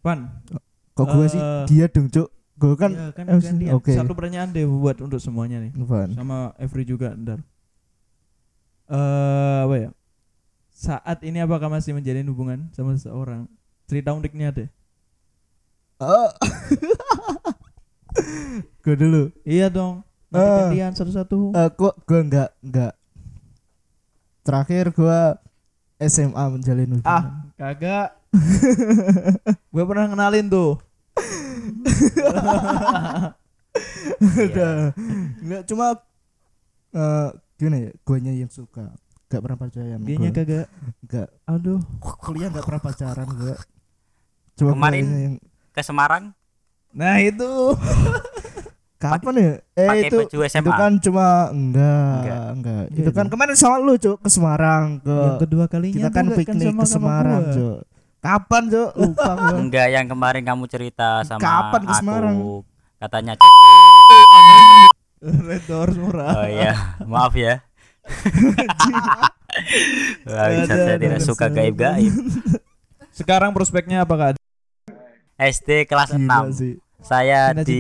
Pan, 0.05 0.45
Kok 0.97 1.07
gue 1.13 1.27
sih 1.29 1.41
Eh, 1.41 1.65
dia 1.69 1.87
dong, 1.89 2.09
Cok. 2.09 2.29
Gue 2.57 2.73
kan 2.77 2.93
iya, 2.93 3.09
kan 3.13 3.25
MC. 3.29 3.53
gantian. 3.53 3.73
Oke. 3.77 3.93
Satu 3.93 4.17
pertanyaan 4.17 4.49
deh 4.53 4.65
buat 4.65 4.97
untuk 5.05 5.21
semuanya 5.21 5.61
nih. 5.61 5.73
Apaan? 5.77 6.17
Sama 6.17 6.57
Every 6.57 6.89
juga 6.89 7.13
ntar. 7.13 7.45
Eh 8.89 9.59
apa 9.65 9.75
ya? 9.77 9.91
Saat 10.77 11.25
ini 11.25 11.41
apakah 11.41 11.73
masih 11.73 11.97
menjalin 11.97 12.29
hubungan 12.29 12.69
sama 12.77 12.93
seseorang? 12.93 13.49
Cerita 13.89 14.13
uniknya 14.13 14.53
deh. 14.53 14.69
Oh. 15.97 16.29
gue 18.85 18.95
dulu. 18.95 19.33
Iya 19.49 19.73
dong. 19.73 20.05
Nanti 20.29 20.45
Ah. 20.45 20.69
gantian 20.69 20.93
satu-satu. 20.93 21.57
Eh, 21.57 21.69
kok 21.73 21.95
gue 22.05 22.21
enggak 22.21 22.51
enggak. 22.61 22.93
Terakhir 24.45 24.93
gue 24.93 25.21
SMA 25.97 26.45
menjalin 26.53 27.01
hubungan. 27.01 27.09
Ah, 27.09 27.49
kagak. 27.57 28.21
gue 29.73 29.85
pernah 29.89 30.13
kenalin 30.13 30.47
tuh. 30.53 30.77
Udah. 34.45 34.93
Enggak 35.41 35.63
cuma 35.73 35.97
eh 36.93 37.29
gimana 37.57 37.77
ya? 37.81 37.91
Guanya 38.05 38.33
yang 38.37 38.53
suka. 38.53 38.93
Gak 39.27 39.41
pernah 39.41 39.59
pacaran. 39.59 39.99
Gua. 40.01 40.31
kagak. 40.31 40.67
Enggak. 41.01 41.29
Aduh. 41.45 41.81
Kuliah 41.99 42.49
gak 42.49 42.63
pernah 42.63 42.81
pacaran 42.81 43.29
gue. 43.33 43.55
Cuma 44.55 44.71
Kemarin 44.73 45.05
yang 45.05 45.35
Ke 45.71 45.83
Semarang 45.83 46.33
Nah 46.91 47.21
itu. 47.21 47.45
kapan 48.97 49.35
ya? 49.37 49.53
Eh 49.77 49.85
pakai 49.85 50.09
itu 50.09 50.19
itu 50.25 50.71
kan 50.73 50.93
cuma 50.99 51.53
enggak 51.53 52.17
Enggak. 52.17 52.47
enggak, 52.51 52.85
Iya, 52.89 52.97
itu 52.97 53.11
kan 53.13 53.27
kemarin 53.29 53.53
sama 53.53 53.77
lu 53.77 53.93
cuk 53.95 54.17
ke 54.19 54.29
Semarang 54.33 54.99
ke 54.99 55.13
Yang 55.13 55.37
kedua 55.45 55.65
kalinya 55.69 55.95
kita 55.95 56.09
kan 56.11 56.25
juga 56.25 56.37
piknik 56.41 56.65
sama- 56.65 56.81
ke 56.81 56.87
Semarang 56.89 57.43
cuk 57.53 57.77
kapan 58.19 58.63
cuk 58.67 58.91
lupa 58.97 59.29
gua 59.37 59.53
Enggak 59.55 59.87
yang 59.93 60.07
kemarin 60.09 60.43
kamu 60.43 60.65
cerita 60.67 61.09
sama 61.23 61.39
Kapan 61.39 61.81
ke 61.83 61.87
aku. 61.87 62.01
Semarang? 62.01 62.37
Katanya 62.97 63.33
check 63.37 63.53
in. 63.53 64.85
Red 65.45 65.63
Doors 65.67 65.97
murah. 65.97 66.33
Oh 66.35 66.49
iya, 66.49 66.73
maaf 67.05 67.37
ya. 67.37 67.61
Wah, 70.27 70.47
bisa 70.53 70.75
saya 70.75 70.99
tidak 71.01 71.21
suka 71.25 71.47
gaib-gaib. 71.49 72.13
Sekarang 73.17 73.57
prospeknya 73.57 74.05
apakah? 74.05 74.37
SD 75.37 75.85
kelas 75.85 76.17
Gila 76.17 76.49
6. 76.49 76.57
sih 76.57 76.75
Saya 77.07 77.55
Cinta 77.55 77.63
di 77.63 77.77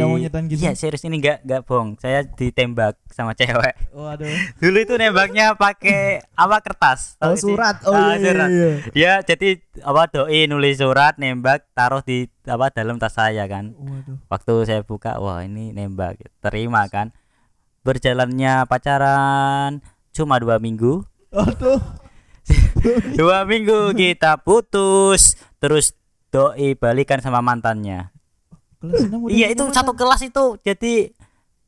gitu. 0.54 0.61
Iya, 0.62 0.78
serius 0.78 1.02
ini 1.02 1.18
enggak 1.18 1.42
enggak 1.42 1.66
bohong. 1.66 1.99
Saya 1.99 2.23
ditembak 2.23 2.95
sama 3.11 3.35
cewek. 3.35 3.75
Waduh. 3.90 4.30
Dulu 4.62 4.78
itu 4.78 4.95
nembaknya 4.95 5.59
pakai 5.59 6.23
apa 6.38 6.62
kertas. 6.62 7.18
Oh 7.18 7.35
sih? 7.35 7.50
surat 7.50 7.83
oh 7.83 7.90
Ah, 7.90 8.14
iya, 8.14 8.23
iya, 8.23 8.30
surat. 8.30 8.49
iya. 8.52 8.71
Dia 8.95 9.12
jadi 9.26 9.49
apa 9.83 10.02
doi 10.14 10.47
nulis 10.47 10.78
surat 10.78 11.18
nembak 11.18 11.66
taruh 11.75 12.06
di 12.06 12.30
apa 12.47 12.71
dalam 12.71 13.02
tas 13.02 13.18
saya 13.18 13.50
kan. 13.50 13.75
Waduh. 13.75 14.16
Waktu 14.30 14.52
saya 14.62 14.80
buka, 14.87 15.18
wah 15.18 15.42
ini 15.42 15.75
nembak. 15.75 16.23
Terima 16.38 16.87
kan. 16.87 17.11
Berjalannya 17.83 18.62
pacaran 18.71 19.83
cuma 20.16 20.40
dua 20.40 20.56
minggu. 20.56 21.04
Aduh. 21.28 21.80
dua 23.20 23.44
minggu 23.44 23.92
kita 23.92 24.40
putus. 24.40 25.37
Terus 25.61 25.92
doi 26.32 26.73
balikan 26.73 27.20
sama 27.20 27.44
mantannya. 27.44 28.08
Iya 29.28 29.52
itu 29.52 29.64
mantan. 29.68 29.76
satu 29.76 29.92
kelas 29.92 30.25
itu. 30.25 30.44
Jadi 30.64 31.12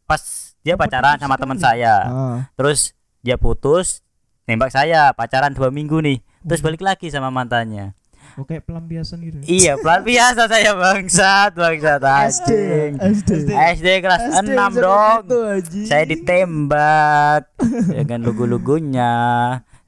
pas 0.09 0.21
dia 0.65 0.81
pacaran 0.81 1.21
sama 1.21 1.37
teman 1.37 1.61
saya. 1.61 1.95
Ah. 2.09 2.39
Terus 2.57 2.97
dia 3.21 3.37
putus, 3.37 4.01
nembak 4.49 4.73
saya 4.73 5.13
pacaran 5.13 5.53
dua 5.53 5.69
minggu 5.69 6.01
nih. 6.01 6.25
Terus 6.47 6.65
balik 6.65 6.81
lagi 6.81 7.13
sama 7.13 7.29
mantannya. 7.29 7.98
Oh, 8.39 8.47
kayak 8.47 8.71
pelampiasan 8.71 9.19
gitu. 9.19 9.43
Iya, 9.43 9.75
pelan 9.83 10.07
biasa 10.07 10.47
saya 10.47 10.71
bangsat, 10.79 11.59
bangsat 11.59 11.99
SD 12.07 12.51
anjing. 12.55 12.93
SD 13.19 13.51
SD 13.51 13.87
kelas 13.99 14.23
SD 14.31 14.55
6 14.55 14.79
bisa 14.79 14.79
dong. 14.79 15.21
anjing. 15.27 15.87
Saya 15.91 16.05
ditembak 16.07 17.51
dengan 17.91 18.23
lugu-lugunya, 18.23 19.13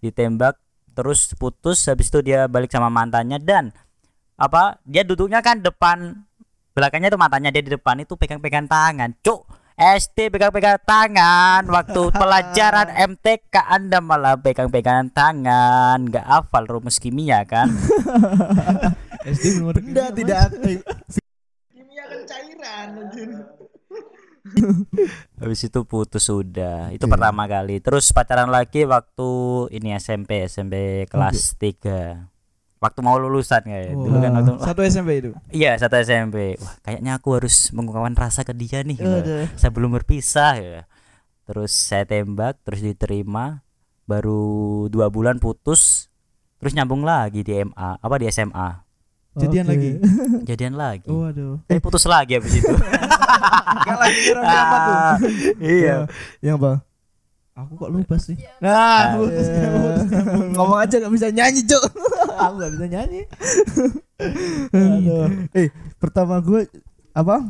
ditembak 0.03 0.59
terus 0.99 1.31
putus 1.39 1.87
habis 1.87 2.11
itu 2.11 2.27
dia 2.27 2.51
balik 2.51 2.75
sama 2.75 2.91
mantannya 2.91 3.39
dan 3.39 3.71
apa? 4.35 4.83
Dia 4.83 5.07
duduknya 5.07 5.47
kan 5.47 5.63
depan 5.63 6.27
belakangnya 6.75 7.15
tuh 7.15 7.23
matanya 7.23 7.55
dia 7.55 7.63
di 7.63 7.71
depan 7.71 8.03
itu 8.03 8.19
pegang-pegang 8.19 8.67
tangan. 8.67 9.15
Cuk, 9.23 9.47
SD 9.79 10.33
pegang-pegang 10.35 10.79
tangan 10.83 11.63
waktu 11.69 12.03
pelajaran 12.21 12.89
MTK 13.15 13.55
Anda 13.65 13.99
malah 14.03 14.37
pegang-pegangan 14.39 15.11
tangan, 15.15 16.11
nggak 16.11 16.27
hafal 16.27 16.65
rumus 16.67 16.99
kimia 16.99 17.43
kan? 17.47 17.71
SD 19.27 19.61
belum 19.61 19.71
ada 19.71 19.81
benda 19.81 20.05
kimia, 20.09 20.17
tidak 20.17 20.39
aktif 20.49 20.79
kimia 21.71 22.03
kan 22.09 22.21
cairan 22.27 22.89
anjing. 22.99 23.33
Habis 25.41 25.61
itu 25.69 25.81
putus 25.85 26.27
sudah. 26.27 26.91
Itu 26.93 27.07
Oke. 27.07 27.13
pertama 27.17 27.45
kali. 27.47 27.79
Terus 27.79 28.11
pacaran 28.11 28.49
lagi 28.49 28.89
waktu 28.89 29.31
ini 29.75 29.95
SMP, 29.97 30.49
SMP 30.49 31.07
kelas 31.07 31.57
3. 31.61 32.30
Waktu 32.81 33.01
mau 33.01 33.15
lulusan 33.15 33.61
kayak. 33.61 33.93
Dulu 33.93 34.17
kan 34.19 34.31
waktu 34.35 34.53
Satu 34.59 34.81
SMP 34.81 35.11
itu. 35.21 35.31
iya 35.53 35.77
satu 35.77 36.01
SMP. 36.01 36.57
Wah, 36.57 36.75
kayaknya 36.81 37.13
aku 37.15 37.37
harus 37.37 37.69
mengungkapkan 37.71 38.17
rasa 38.17 38.41
ke 38.41 38.53
dia 38.53 38.81
nih. 38.81 38.97
gitu. 38.97 39.05
Aduh. 39.21 39.45
Sebelum 39.55 39.93
berpisah 39.93 40.57
ya. 40.57 40.81
Terus 41.45 41.71
saya 41.71 42.09
tembak, 42.09 42.57
terus 42.63 42.81
diterima. 42.81 43.61
Baru 44.05 44.41
dua 44.89 45.07
bulan 45.07 45.37
putus. 45.37 46.09
Terus 46.57 46.73
nyambung 46.73 47.05
lagi 47.05 47.41
di 47.41 47.53
MA, 47.55 47.97
apa 47.97 48.17
di 48.17 48.29
SMA. 48.29 48.81
Jadian 49.33 49.65
Oke. 49.65 49.73
lagi. 49.73 49.91
Jadian 50.49 50.75
lagi. 50.75 51.07
Waduh. 51.07 51.61
Eh 51.69 51.79
putus 51.79 52.05
lagi 52.05 52.35
habis 52.35 52.53
itu. 52.55 52.75
Enggak 53.77 53.97
lagi 53.99 54.19
kira 54.23 54.41
apa 54.41 54.77
tuh? 54.83 54.95
Ah, 54.97 55.15
iya. 55.59 55.97
yang 56.41 56.57
apa 56.57 56.81
Aku 57.61 57.77
kok 57.77 57.91
lupa 57.91 58.17
sih. 58.17 58.37
Nah, 58.59 59.17
putus, 59.17 59.47
putus. 59.47 60.07
ngomong 60.53 60.79
aja 60.79 60.97
gak 60.99 61.13
bisa 61.13 61.29
nyanyi 61.29 61.61
cuk 61.63 61.85
Aku 62.39 62.55
gak 62.57 62.73
bisa 62.73 62.87
nyanyi. 62.87 63.21
Aduh. 64.71 65.29
eh 65.53 65.69
pertama 65.97 66.39
gue 66.39 66.69
apa 67.11 67.49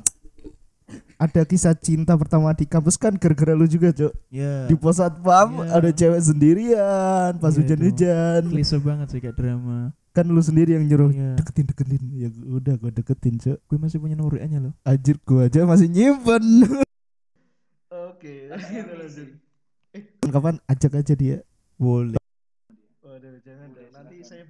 ada 1.17 1.43
kisah 1.43 1.75
cinta 1.75 2.17
pertama 2.17 2.51
di 2.51 2.65
kampus 2.65 2.97
kan 2.97 3.13
gara-gara 3.13 3.53
lu 3.53 3.65
juga 3.65 3.93
cuk 3.93 4.11
Ya. 4.29 4.65
di 4.65 4.75
pos 4.75 4.97
satpam 4.97 5.61
Iya. 5.61 5.71
ada 5.73 5.91
cewek 5.93 6.21
sendirian 6.21 7.33
pas 7.37 7.53
Iya, 7.53 7.59
hujan-hujan 7.61 8.43
Klise 8.49 8.77
banget 8.79 9.07
sih 9.09 9.21
kayak 9.21 9.37
drama. 9.37 9.93
kan 10.11 10.25
lu 10.25 10.41
sendiri 10.41 10.75
yang 10.75 10.85
nyuruh 10.85 11.11
Iya. 11.11 11.37
deketin 11.37 11.67
deketin 11.67 12.03
ya 12.11 12.29
udah 12.49 12.75
gue 12.77 12.91
deketin 12.93 13.35
cuk 13.37 13.59
Gue 13.61 13.79
masih 13.79 13.99
punya 13.99 14.15
nomor 14.15 14.35
loh. 14.35 14.73
anjir 14.83 15.21
gue 15.21 15.41
aja 15.45 15.63
masih 15.63 15.87
nyimpen 15.87 16.45
oke 17.91 18.35
eh 18.49 19.50
kapan 20.31 20.63
ajak 20.71 21.03
aja 21.03 21.15
dia 21.19 21.39
Boleh. 21.81 22.21
Waduh, 23.03 23.41
jangan 23.43 23.69
dong. 23.75 23.91
Nanti 23.91 24.17
saya 24.23 24.45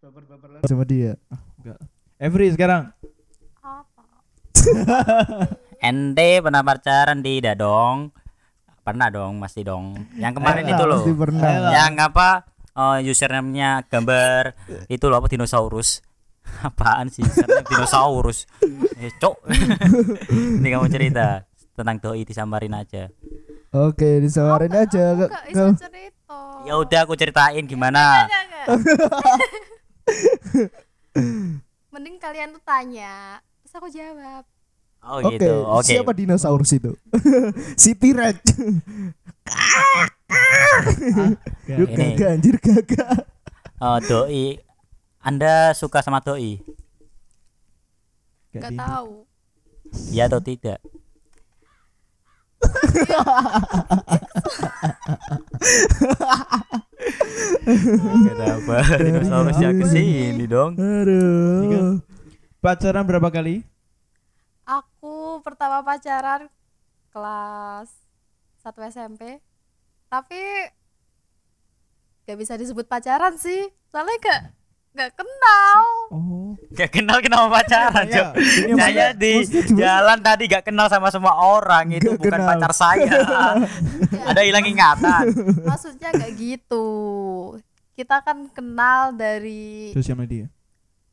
baper-baper 0.00 0.48
lagi 0.56 0.64
sama 0.70 0.84
dia. 0.86 1.18
Enggak. 1.58 1.78
Every 2.22 2.48
sekarang. 2.54 2.94
apa 3.60 4.02
Ente 5.88 6.38
pernah 6.38 6.62
pacaran 6.62 7.18
tidak 7.20 7.58
dong? 7.58 8.14
Pernah 8.86 9.10
dong, 9.10 9.42
masih 9.42 9.66
dong. 9.66 9.98
Yang 10.16 10.38
kemarin 10.38 10.64
Ayolah, 10.64 10.78
itu 10.78 10.84
loh. 10.86 11.00
Pernah. 11.18 11.50
Yang 11.74 11.94
apa? 11.98 12.28
eh, 12.78 12.98
username-nya 13.10 13.82
gambar 13.90 14.54
itu 14.86 15.04
loh 15.10 15.18
apa 15.18 15.26
dinosaurus. 15.26 16.00
Apaan 16.68 17.10
sih 17.12 17.26
username 17.26 17.66
dinosaurus? 17.66 18.46
Eh, 19.02 19.12
cok. 19.18 19.36
Ini 20.62 20.68
kamu 20.78 20.86
cerita 20.88 21.42
tentang 21.74 21.98
doi 21.98 22.22
disambarin 22.22 22.74
aja. 22.74 23.10
Oke, 23.68 24.10
disawarin 24.18 24.72
aja. 24.72 25.12
aku 25.12 25.22
Kak. 25.22 25.28
gak 25.28 25.44
bisa 25.44 25.64
cerita 25.78 26.40
Ya 26.64 26.74
udah 26.74 27.00
aku 27.04 27.14
ceritain 27.14 27.64
gimana. 27.64 28.24
Enggak, 28.24 28.42
enggak. 28.44 28.66
mending 31.88 32.16
kalian 32.16 32.54
tuh 32.54 32.62
tanya 32.62 33.42
terus 33.60 33.74
aku 33.74 33.88
jawab 33.90 34.44
Oh 34.98 35.22
Oke, 35.22 35.38
gitu. 35.38 35.62
Oke. 35.62 35.86
siapa 35.86 36.10
dinosaurus 36.10 36.74
itu? 36.74 36.90
si 37.80 37.94
T-Rex. 37.94 38.34
Yuk 41.70 41.88
gagak 41.94 42.28
anjir 42.34 42.56
gagak. 42.58 43.22
Eh, 43.78 43.98
doi 44.04 44.58
Anda 45.22 45.70
suka 45.70 46.02
sama 46.02 46.18
doi? 46.18 46.58
Gak 48.50 48.74
di- 48.74 48.76
tahu. 48.76 49.22
Ya 50.10 50.26
atau 50.26 50.42
tidak? 50.42 50.82
Kenapa 58.28 58.74
dinosaurusnya 59.04 59.70
ke 59.76 59.84
sini 59.86 60.44
dong? 60.48 60.74
Aduh. 60.76 62.00
Pacaran 62.58 63.06
berapa 63.06 63.28
kali? 63.30 63.62
Aku 64.66 65.40
pertama 65.46 65.80
pacaran 65.86 66.50
kelas 67.14 67.88
1 68.64 68.92
SMP. 68.92 69.40
Tapi 70.08 70.40
gak 72.28 72.38
bisa 72.40 72.58
disebut 72.58 72.84
pacaran 72.90 73.38
sih. 73.38 73.70
Soalnya 73.88 74.16
gak 74.20 74.57
gak 74.90 75.12
kenal. 75.12 75.82
Oh. 76.08 76.52
Gak 76.70 76.90
kenal 76.90 77.18
kenapa 77.18 77.46
pacaran, 77.54 78.04
Ya, 78.04 78.30
Cok. 78.30 78.32
Saya 78.34 78.74
maksudnya- 78.74 79.12
di 79.14 79.32
jalan 79.74 80.18
tadi 80.18 80.44
gak 80.46 80.64
kenal 80.64 80.86
sama 80.86 81.08
semua 81.08 81.34
orang 81.36 81.92
itu 81.92 82.08
Gak 82.08 82.18
bukan 82.18 82.32
kenal. 82.34 82.48
pacar 82.52 82.72
saya. 82.72 83.12
Ada 84.30 84.40
hilang 84.40 84.64
ingatan. 84.64 85.24
Maksudnya 85.62 86.10
gak 86.10 86.32
gitu. 86.34 86.86
Kita 87.92 88.20
kan 88.20 88.46
kenal 88.48 89.10
dari 89.12 89.90
Sosial 89.90 90.14
media. 90.16 90.46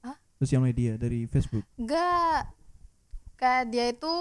Hah? 0.01 0.17
Sosial 0.35 0.61
media 0.61 0.95
dari 0.95 1.25
Facebook. 1.25 1.65
enggak 1.75 2.49
kayak 3.35 3.67
dia 3.67 3.85
itu 3.89 4.13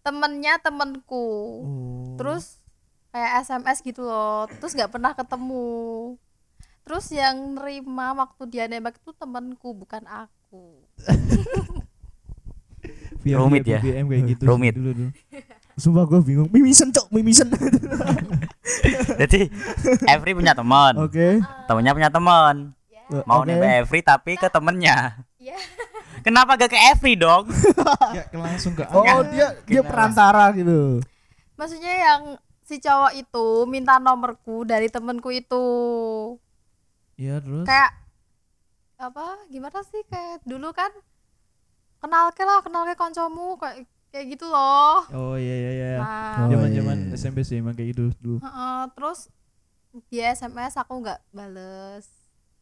temennya 0.00 0.56
temenku. 0.58 1.26
Oh. 1.60 2.14
terus 2.14 2.60
kayak 3.08 3.42
SMS 3.42 3.78
gitu 3.80 4.00
loh 4.00 4.44
terus 4.52 4.72
nggak 4.72 4.90
pernah 4.90 5.10
ketemu 5.12 5.66
terus 6.84 7.08
yang 7.08 7.54
nerima 7.54 8.12
waktu 8.14 8.42
dia 8.46 8.64
nembak 8.64 8.94
itu 8.94 9.10
temanku 9.12 9.72
bukan 9.72 10.04
aku 10.04 10.78
via 13.24 13.36
Rumit 13.40 13.64
via 13.64 13.74
ya? 13.74 13.78
BBM 13.80 14.04
kayak 14.06 14.22
gitu 14.28 14.42
Rumit. 14.44 14.72
dulu 14.76 14.90
dulu. 14.92 15.10
Sumpah 15.74 16.04
gue 16.04 16.20
bingung. 16.22 16.48
Mimisen 16.52 16.88
cok, 16.88 17.08
mimisen. 17.10 17.48
Jadi 19.20 19.48
Every 20.06 20.32
punya 20.32 20.52
teman, 20.52 20.92
Oke. 21.00 21.40
temennya 21.66 21.92
punya 21.92 22.08
teman. 22.08 22.54
ya 22.86 23.02
Mau 23.24 23.40
Oke. 23.40 23.50
nembak 23.50 23.70
Every 23.82 24.00
tapi 24.00 24.32
ke 24.36 24.46
temennya. 24.46 25.18
ya 25.40 25.56
Kenapa 26.24 26.54
gak 26.54 26.68
ke 26.68 26.78
Every 26.78 27.16
dong? 27.16 27.48
Ya 28.12 28.22
langsung 28.30 28.72
ke 28.72 28.84
Oh, 28.88 29.02
dia 29.26 29.56
dia 29.64 29.80
perantara 29.82 30.52
gitu. 30.52 31.00
maksudnya 31.54 31.92
yang 31.92 32.20
si 32.60 32.76
cowok 32.76 33.12
itu 33.14 33.46
minta 33.64 33.96
nomorku 33.96 34.62
dari 34.62 34.86
temenku 34.86 35.30
itu 35.30 35.62
Iya 37.14 37.38
terus. 37.38 37.62
kayak 37.64 37.92
apa 38.96 39.26
gimana 39.46 39.80
sih 39.82 40.02
kayak 40.04 40.42
dulu 40.42 40.70
kan 40.70 40.90
kenal 41.98 42.30
ke 42.30 42.42
lah 42.42 42.58
kenal 42.60 42.82
ke 42.82 42.94
koncomu 42.94 43.54
kayak 43.56 43.84
kayak 44.08 44.26
gitu 44.30 44.46
loh 44.46 45.02
Oh 45.10 45.34
iya 45.34 45.54
iya 45.56 45.70
iya. 45.72 45.90
nah 45.96 46.38
Oh, 46.40 46.50
Zaman-zaman 46.50 46.98
iya, 47.00 47.08
iya. 47.08 47.16
SMP 47.16 47.42
sih 47.42 47.58
emang 47.58 47.74
kayak 47.74 47.92
gitu 47.92 48.10
dulu. 48.18 48.38
heeh, 48.40 48.80
terus 48.92 49.18
dia 50.08 50.30
SMS 50.30 50.74
aku 50.74 50.98
nggak 51.00 51.20
bales 51.30 52.06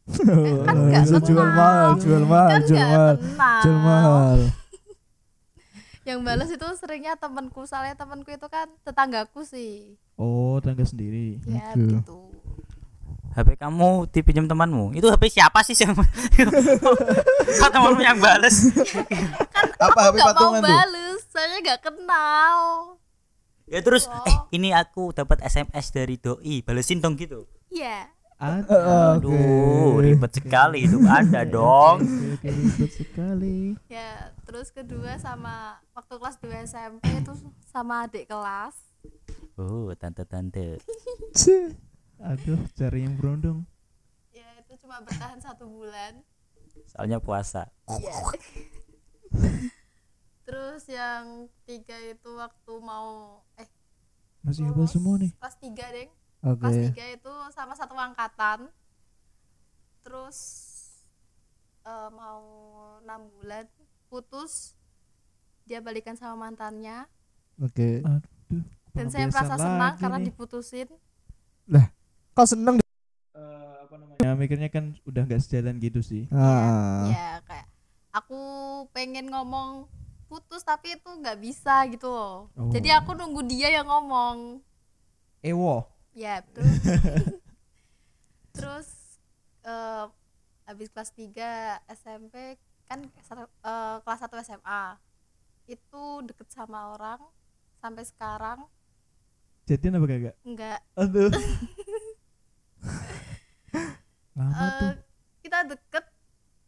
kan 0.67 0.75
nggak 0.75 1.05
jual 1.23 1.31
kenal. 1.39 1.53
mahal, 1.55 1.89
jual 1.95 2.23
mahal, 2.23 2.49
kan 2.51 2.61
jual 2.63 2.75
nggak 2.75 2.89
mahal, 2.91 3.13
kenal 3.15 3.61
jual 3.61 3.77
mahal. 3.79 4.37
yang 6.07 6.19
balas 6.19 6.51
itu 6.51 6.67
seringnya 6.75 7.15
temanku 7.15 7.63
soalnya 7.63 7.95
temanku 7.95 8.27
itu 8.27 8.47
kan 8.47 8.67
tetanggaku 8.83 9.41
sih 9.43 9.95
Oh, 10.13 10.59
tangga 10.59 10.83
sendiri. 10.83 11.41
ya 11.43 11.73
begitu 11.73 12.32
HP 13.33 13.57
kamu 13.57 13.89
dipinjam 14.07 14.45
temanmu. 14.45 14.93
Itu 14.93 15.09
HP 15.09 15.29
siapa 15.31 15.59
sih 15.61 15.73
yang 15.75 15.97
Kok 15.97 17.69
temanmu 17.69 17.99
yang 17.99 18.17
bales? 18.17 18.69
Apa 19.77 19.99
aku 20.07 20.15
nggak 20.15 20.35
mau 20.35 20.53
bales 20.59 21.19
soalnya 21.27 21.57
nggak 21.61 21.81
kenal 21.83 22.57
Ya 23.63 23.79
terus 23.79 24.05
Oh. 24.05 24.21
eh 24.23 24.37
ini 24.51 24.69
aku 24.69 25.09
dapat 25.11 25.39
SMS 25.41 25.89
dari 25.89 26.15
doi, 26.15 26.61
balesin 26.61 26.99
dong 26.99 27.15
gitu. 27.15 27.47
iya 27.67 28.11
Ada. 28.35 29.15
Aduh, 29.15 29.31
Oke. 29.95 30.03
ribet 30.03 30.31
sekali 30.35 30.83
hidup 30.83 31.07
Anda 31.07 31.47
dong. 31.47 32.03
Ribet 32.37 32.91
sekali. 32.91 33.71
ya 33.87 34.35
terus 34.43 34.67
kedua 34.69 35.15
sama 35.15 35.79
waktu 35.93 36.13
kelas 36.13 36.35
2 36.37 36.67
SMP 36.67 37.07
itu 37.13 37.31
sama 37.63 38.03
adik 38.03 38.27
kelas 38.27 38.75
Oh, 39.55 39.93
tante-tante. 39.93 40.81
Aduh, 42.23 42.59
cari 42.73 43.03
yang 43.03 43.15
berondong. 43.15 43.67
ya 44.31 44.47
itu 44.57 44.73
cuma 44.79 44.97
bertahan 44.99 45.37
satu 45.37 45.67
bulan 45.67 46.23
Soalnya 46.85 47.19
puasa. 47.19 47.67
Iya. 47.85 48.15
terus 50.43 50.83
yang 50.85 51.23
tiga 51.63 51.95
itu 52.01 52.29
waktu 52.33 52.73
mau 52.77 53.39
eh 53.55 53.67
Masih 54.41 54.67
hafal 54.67 54.85
semua 54.85 55.15
nih. 55.17 55.31
kelas 55.33 55.55
tiga 55.57 55.85
deng 55.89 56.11
kelas 56.41 56.75
tiga 56.89 57.05
itu 57.09 57.33
sama 57.49 57.73
satu 57.73 57.95
angkatan 57.95 58.67
terus 60.01 60.37
eh, 61.81 62.09
mau 62.09 62.43
enam 62.99 63.31
bulan 63.33 63.65
putus 64.07 64.75
dia 65.63 65.79
balikan 65.79 66.13
sama 66.13 66.35
mantannya 66.41 67.07
Oke. 67.57 68.03
Aduh. 68.03 68.63
dan 68.91 69.07
saya 69.07 69.25
merasa 69.25 69.55
senang 69.55 69.79
lagi 69.95 69.99
karena 69.99 70.17
nih. 70.19 70.25
diputusin 70.27 70.89
Kau 72.33 72.45
seneng? 72.45 72.81
Eh, 73.31 73.41
apa 73.79 73.93
namanya? 73.93 74.19
Ya, 74.19 74.33
mikirnya 74.33 74.69
kan 74.69 74.97
udah 75.03 75.21
nggak 75.23 75.37
sejalan 75.39 75.77
gitu 75.77 76.01
sih. 76.01 76.25
Ah. 76.29 77.05
ya 77.07 77.29
kayak 77.43 77.67
aku 78.11 78.39
pengen 78.89 79.29
ngomong 79.29 79.85
putus 80.25 80.61
tapi 80.61 80.95
itu 80.95 81.09
nggak 81.13 81.37
bisa 81.37 81.85
gitu 81.87 82.09
loh 82.09 82.49
Oh. 82.51 82.69
jadi 82.69 82.97
aku 82.97 83.13
nunggu 83.13 83.41
dia 83.43 83.69
yang 83.71 83.85
ngomong 83.85 84.65
Ewo. 85.39 85.85
ya 86.11 86.41
betul 86.43 86.65
terus 88.51 88.89
eh, 89.61 90.05
habis 90.63 90.89
kelas 90.89 91.09
3 91.11 91.37
SMP 91.91 92.57
kan 92.83 93.05
eh, 93.05 93.97
kelas 94.01 94.19
1 94.23 94.33
SMA 94.43 94.83
itu 95.67 96.03
deket 96.23 96.49
sama 96.49 96.93
orang 96.93 97.21
sampai 97.77 98.01
sekarang 98.03 98.59
Jadian 99.63 99.95
apa 99.95 100.07
kagak? 100.07 100.35
enggak 100.41 100.79
Aduh. 100.93 101.29
Lama 104.33 104.51
Eh, 104.51 104.71
tuh. 104.73 104.91
kita 105.41 105.59
deket 105.67 106.05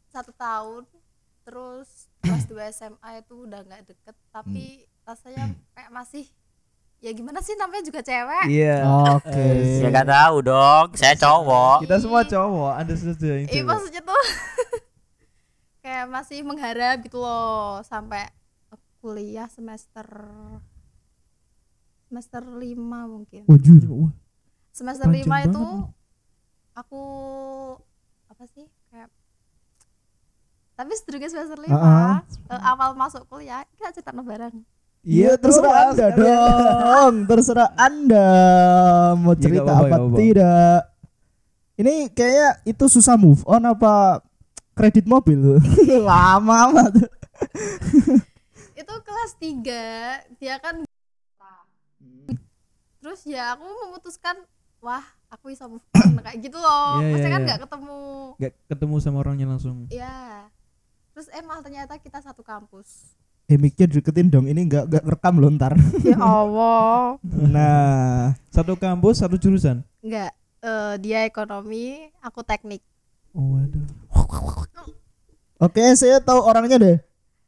satu 0.07 0.31
tahun 0.31 0.83
terus 1.41 1.89
kelas 2.19 2.45
2 2.45 2.57
SMA 2.71 3.09
itu 3.15 3.35
udah 3.39 3.61
nggak 3.61 3.83
deket 3.85 4.15
tapi 4.29 4.65
rasanya 5.01 5.45
kayak 5.71 5.89
masih 5.89 6.25
ya 6.97 7.11
gimana 7.11 7.37
sih 7.39 7.53
namanya 7.53 7.83
juga 7.83 8.01
cewek 8.01 8.45
Iya. 8.47 8.81
Oke. 9.13 9.45
Ya 9.77 9.89
gak 9.91 10.07
tahu 10.07 10.35
dong, 10.41 10.85
saya 10.93 11.13
cowok. 11.13 11.85
Kita 11.85 11.97
semua 11.99 12.21
cowok, 12.23 12.71
Anda 12.75 12.93
saja 12.95 13.29
yang 13.35 13.45
Iya 13.45 13.53
cewek. 13.55 13.67
maksudnya 13.67 14.01
tuh 14.01 14.23
kayak 15.83 16.05
masih 16.07 16.41
mengharap 16.41 16.97
gitu 16.99 17.17
loh 17.17 17.81
sampai 17.81 18.25
kuliah 18.97 19.45
semester 19.47 20.07
semester 22.05 22.41
lima 22.51 23.05
mungkin 23.05 23.45
Wajur. 23.45 24.09
Semester 24.71 25.05
panjang 25.05 25.21
lima 25.21 25.35
banget 25.37 25.49
itu. 25.51 25.63
Aku 26.75 27.01
apa 28.27 28.43
sih 28.51 28.67
kayak 28.91 29.07
tapi 30.75 30.91
sedurunge 30.93 31.31
semester 31.31 31.55
lima 31.57 32.19
eh, 32.51 32.61
awal 32.61 32.91
masuk 32.93 33.23
kuliah 33.25 33.63
kita 33.75 33.95
cerita 33.95 34.11
bareng 34.11 34.59
Iya 35.05 35.37
terserah 35.37 35.93
anda 35.93 36.07
dong, 36.17 37.29
terserah 37.29 37.69
anda 37.77 38.27
mau 39.13 39.37
Ya, 39.37 39.41
cerita 39.45 39.69
apa-apa, 39.69 39.85
apa 39.85 39.95
apa-apa. 40.01 40.17
tidak. 40.17 40.79
Ini 41.77 41.93
kayaknya 42.09 42.49
itu 42.65 42.85
susah 42.89 43.13
move 43.13 43.45
on 43.45 43.69
apa 43.69 44.25
kredit 44.73 45.05
mobil 45.05 45.61
lama 46.09 46.73
amat. 46.73 47.05
itu 48.73 48.93
kelas 49.05 49.31
3 49.37 50.41
dia 50.41 50.57
kan 50.57 50.81
terus 52.97 53.21
ya 53.29 53.53
aku 53.53 53.61
memutuskan 53.85 54.41
wah 54.81 55.05
aku 55.35 55.45
bisa 55.49 55.65
move 55.65 55.83
on 55.93 56.17
kayak 56.17 56.39
gitu 56.39 56.55
loh 56.55 56.97
iya, 56.97 57.07
maksudnya 57.11 57.29
kan 57.29 57.39
iya. 57.39 57.47
nggak 57.47 57.61
ketemu 57.63 57.99
Nggak 58.35 58.53
ketemu 58.67 58.95
sama 58.97 59.17
orangnya 59.19 59.47
langsung. 59.47 59.77
ya 59.87 60.47
terus 61.11 61.27
emang 61.31 61.59
ternyata 61.59 61.95
kita 61.95 62.19
satu 62.19 62.41
kampus 62.41 63.13
Eh 63.45 63.55
mikir 63.55 63.85
deketin 63.85 64.25
dong 64.27 64.49
ini 64.49 64.65
nggak 64.65 64.89
nggak 64.89 65.03
rekam 65.05 65.37
loh 65.37 65.53
ntar. 65.53 65.77
ya 66.01 66.17
Allah 66.17 67.21
Nah, 67.21 68.33
Satu 68.49 68.73
kampus, 68.73 69.21
satu 69.21 69.37
jurusan. 69.37 69.85
nggak 70.01 70.31
eh, 70.59 70.93
dia 70.97 71.23
ekonomi 71.23 72.09
aku 72.19 72.41
teknik 72.41 72.81
Oh, 73.31 73.53
waduh. 73.53 73.85
oke 75.57 75.77
saya 75.93 76.17
tahu 76.17 76.41
orangnya 76.41 76.77
deh. 76.79 76.97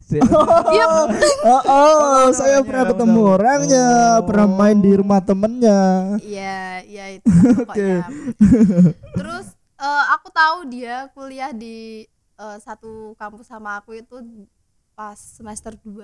Si- 0.08 0.24
Diam. 0.24 1.08
Oh, 1.46 1.62
oh, 1.64 2.24
saya 2.32 2.60
pernah 2.62 2.84
tahu, 2.86 2.92
ketemu 2.96 3.22
orangnya, 3.30 3.88
Oh. 4.14 4.24
pernah 4.24 4.48
main 4.50 4.78
di 4.78 4.92
rumah 4.94 5.20
temennya. 5.20 6.16
iya 6.20 6.80
iya 6.82 7.06
itu 7.16 7.28
pokoknya 7.28 8.08
terus 9.14 9.48
Eh, 9.78 10.04
aku 10.10 10.34
tahu 10.34 10.58
dia 10.68 11.06
kuliah 11.12 11.54
di 11.54 12.02
eh, 12.34 12.58
satu 12.58 13.14
kampus 13.14 13.46
sama 13.46 13.78
aku 13.78 13.94
itu 13.94 14.18
pas 14.92 15.14
semester 15.14 15.78
2 15.78 16.02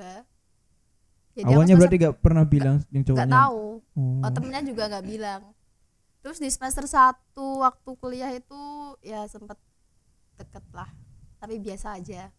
Jadi 1.33 1.49
Awalnya 1.49 1.73
berarti 1.73 1.97
gak 1.97 2.21
pernah 2.21 2.45
bilang 2.45 2.85
yang 2.87 3.01
nggak 3.01 3.17
cowoknya. 3.17 3.33
tahu 3.33 3.81
Oh. 3.97 4.21
Oh, 4.21 4.29
temennya 4.29 4.61
juga 4.61 4.85
nggak 4.87 5.05
bilang 5.07 5.41
terus 6.19 6.37
di 6.37 6.45
semester 6.47 6.85
1 6.85 7.17
waktu 7.33 7.89
kuliah 7.95 8.29
itu 8.29 8.61
ya 9.01 9.25
sempet 9.25 9.57
deket 10.35 10.61
lah 10.69 10.93
tapi 11.37 11.57
biasa 11.57 11.97
aja 11.97 12.29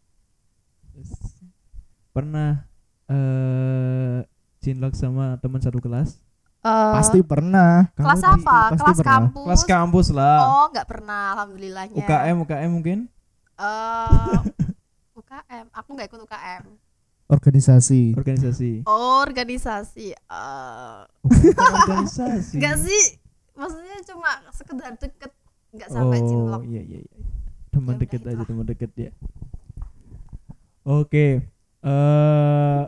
Pernah 2.15 2.63
eh 3.05 4.19
cinlok 4.63 4.95
sama 4.95 5.37
teman 5.37 5.59
satu 5.59 5.77
kelas? 5.77 6.23
Pasti 6.65 7.21
pernah. 7.21 7.91
kelas 7.93 8.23
di- 8.23 8.31
apa 8.41 8.57
pasti 8.73 8.81
kelas 8.81 8.97
pernah. 8.97 9.11
kampus 9.13 9.45
Kelas 9.45 9.63
kampus 9.67 10.07
lah. 10.09 10.39
oh 10.41 10.67
nggak 10.71 10.87
pernah 10.89 11.37
alhamdulillahnya 11.37 11.99
UKM 11.99 12.37
UKM 12.41 12.71
mungkin? 12.71 12.99
Eh, 13.55 14.39
UKM 15.13 15.67
aku 15.71 15.89
nggak 15.93 16.09
ikut 16.09 16.21
UKM 16.23 16.65
Organisasi. 17.25 18.15
Organisasi. 18.15 18.73
oh, 18.85 19.21
organisasi 19.21 20.13
Bukan 21.25 21.73
organisasi. 21.83 22.57
nggak 22.57 22.77
sih 22.79 23.05
maksudnya 23.55 23.97
cuma 24.05 24.31
sekedar 24.51 24.93
deket 24.95 25.33
nggak 25.71 25.89
sampai 25.89 26.19
oh, 26.19 26.27
cinlok 26.27 26.63
iya 26.65 26.81
iya 26.81 26.99
iya. 27.03 27.21
Teman 27.69 27.97
Ya 27.97 28.07
deket 28.07 28.23
aja, 28.23 28.43
teman 28.47 28.65
deket 28.65 28.91
ya. 28.95 29.11
Oke. 30.85 31.54
Eh 31.85 32.83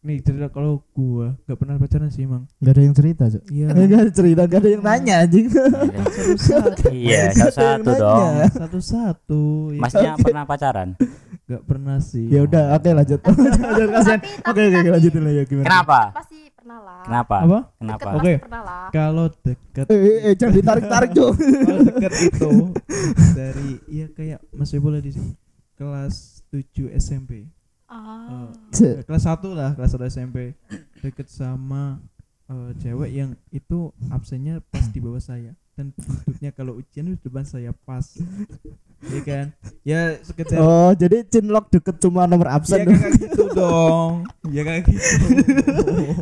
nih 0.00 0.16
cerita 0.18 0.48
kalau 0.48 0.80
gua 0.90 1.36
gak 1.44 1.54
pernah 1.54 1.76
pacaran 1.76 2.08
sih, 2.08 2.24
Mang. 2.24 2.48
Gak 2.56 2.72
ada 2.72 2.82
yang 2.82 2.96
cerita, 2.96 3.24
Cok. 3.26 3.44
Iya. 3.46 3.66
Gak 3.70 4.00
ada 4.00 4.10
cerita, 4.10 4.42
gak 4.44 4.58
ada 4.58 4.70
yang 4.70 4.82
nanya 4.82 5.14
anjing. 5.20 5.46
Satu-satu. 5.46 6.82
iya 6.90 7.28
Gak 7.28 7.52
ada 7.52 7.62
yang 7.62 7.84
satu-satu 7.84 7.84
nanya. 7.84 8.00
dong 8.00 8.32
Satu-satu. 8.50 9.42
Ya, 9.70 9.78
masnya 9.78 10.12
pernah 10.16 10.44
pacaran 10.44 10.88
gak 11.44 11.62
pernah 11.64 11.98
sih. 11.98 12.26
Ya 12.26 12.40
udah, 12.40 12.64
oke 12.72 12.88
lanjut. 12.88 13.18
Jangan 13.20 13.90
kasihan. 13.96 14.20
Tapi- 14.22 14.46
Oke, 14.46 14.60
oke, 14.62 14.78
oke, 14.78 14.90
lanjutin 14.90 15.20
lah 15.20 15.32
ya 15.32 15.42
gimana. 15.44 15.66
kenapa 15.66 15.98
pasti 16.12 16.38
pernah 16.50 16.78
lah 16.78 17.00
kenapa 17.02 17.36
Apa? 17.40 17.58
kenapa 17.74 17.98
Oke. 18.00 18.14
pasti 18.14 18.32
pernah 18.40 18.62
lah 18.62 18.84
Kalau 18.90 19.26
deket 19.36 19.86
Eh, 19.86 19.98
eh, 19.98 20.18
eh, 20.22 20.34
jangan 20.34 20.54
ditarik-tarik, 20.54 21.10
Cok. 21.10 21.32
kalau 21.36 21.82
deket 21.84 22.12
itu 22.22 22.50
dari 23.38 23.68
ya 23.90 24.06
kayak 24.08 24.38
masih 24.50 24.78
boleh 24.78 24.98
di 24.98 25.10
sini 25.10 25.34
kelas 25.74 26.16
7 26.48 26.62
SMP. 26.92 27.50
Ah 27.90 28.46
Eh, 28.72 29.02
kelas 29.02 29.26
1 29.26 29.50
lah, 29.50 29.74
kelas 29.74 29.90
1 29.92 30.06
SMP. 30.06 30.54
Deket 31.02 31.26
sama 31.26 31.98
eh, 32.46 32.70
cewek 32.78 33.10
yang 33.10 33.30
itu 33.50 33.90
absennya 34.08 34.62
pas 34.70 34.86
di 34.86 34.98
bawah 34.98 35.18
saya 35.18 35.52
dan 35.74 35.90
duduknya 35.96 36.50
kalau 36.52 36.76
ujian 36.76 37.08
itu 37.08 37.18
depan 37.24 37.42
saya 37.42 37.74
pas. 37.74 38.04
Iya 39.00 39.20
kan? 39.24 39.46
Ya 39.80 40.00
sekedar 40.20 40.60
Oh, 40.60 40.92
jadi 40.92 41.24
cinlok 41.24 41.72
deket 41.72 41.96
cuma 41.98 42.28
nomor 42.28 42.52
Ya 42.52 42.60
absen. 42.60 42.84
kayak 42.84 43.16
gitu 43.16 43.48
dong. 43.50 44.28
Ya 44.52 44.60
kayak 44.60 44.86
gitu. 44.86 45.24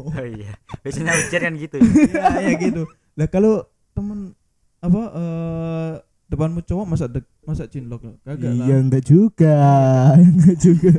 oh 0.08 0.24
iya 0.24 0.54
biasanya 0.80 1.12
ujian 1.18 1.42
kan 1.42 1.54
gitu 1.58 1.76
ya, 1.82 2.38
ya 2.38 2.54
gitu. 2.54 2.82
Lah 3.18 3.26
kalau 3.26 3.66
temen 3.92 4.30
apa 4.78 5.02
eh 5.10 5.92
depanmu 6.30 6.62
cowok 6.62 6.86
masa 6.86 7.10
dek, 7.10 7.26
masa 7.42 7.66
cinlok 7.66 8.04
kagak 8.22 8.52
lah. 8.54 8.66
Iya, 8.70 8.76
enggak 8.78 9.04
juga. 9.04 9.58
Enggak 10.22 10.56
juga. 10.62 10.92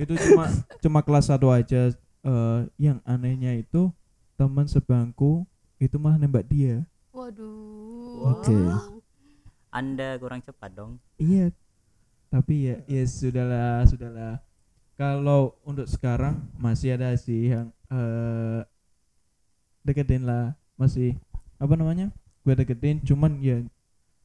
Itu 0.00 0.14
cuma 0.16 0.44
cuma 0.80 1.00
kelas 1.04 1.28
satu 1.28 1.52
aja. 1.52 1.92
Eh 2.20 2.60
yang 2.80 3.00
anehnya 3.04 3.56
itu 3.56 3.92
teman 4.36 4.64
sebangku 4.64 5.44
itu 5.76 5.96
malah 6.00 6.16
nembak 6.16 6.48
dia. 6.48 6.84
Waduh. 7.12 8.36
Oke. 8.36 8.56
anda 9.70 10.18
kurang 10.18 10.42
cepat 10.42 10.70
dong. 10.74 10.98
Iya. 11.20 11.54
Tapi 12.26 12.54
ya 12.70 12.76
ya 12.90 13.02
sudahlah 13.06 13.86
sudahlah. 13.86 14.42
Kalau 14.98 15.56
untuk 15.62 15.86
sekarang 15.86 16.42
masih 16.58 16.98
ada 16.98 17.14
sih 17.14 17.54
yang 17.54 17.70
eh 17.92 18.66
deketin 19.86 20.26
lah. 20.26 20.58
Masih 20.74 21.14
apa 21.60 21.76
namanya? 21.76 22.10
Gue 22.42 22.56
deketin 22.56 23.04
cuman 23.04 23.38
ya 23.38 23.62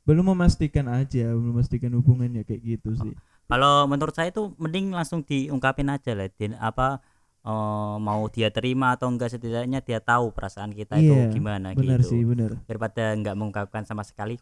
belum 0.05 0.37
memastikan 0.37 0.85
aja 0.85 1.33
belum 1.33 1.51
memastikan 1.51 1.89
hubungannya 1.97 2.45
kayak 2.45 2.61
gitu 2.61 2.93
sih 2.93 3.13
kalau 3.45 3.85
menurut 3.85 4.11
saya 4.11 4.29
itu 4.29 4.53
mending 4.55 4.89
langsung 4.89 5.21
diungkapin 5.21 5.87
aja 5.87 6.11
lah 6.11 6.27
Din. 6.29 6.53
apa 6.55 6.99
eh, 7.41 7.51
mau 7.99 8.25
dia 8.27 8.49
terima 8.49 8.91
atau 8.91 9.05
enggak 9.05 9.29
setidaknya 9.31 9.79
dia 9.79 9.99
tahu 9.99 10.29
perasaan 10.29 10.69
kita 10.69 10.95
Iya, 10.95 11.29
itu 11.29 11.35
gimana 11.35 11.71
benar 11.71 11.99
gitu 11.99 12.09
sih 12.11 12.21
benar 12.23 12.57
daripada 12.63 13.11
enggak 13.11 13.33
mengungkapkan 13.33 13.83
sama 13.83 14.01
sekali 14.01 14.41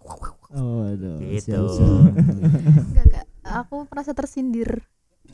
Oh, 0.49 0.85
aduh. 0.85 1.19
Gitu. 1.19 1.51
siap, 1.51 1.67
siap. 1.69 2.15
enggak 2.85 3.03
enggak 3.05 3.25
aku 3.43 3.75
merasa 3.85 4.11
tersindir 4.11 4.79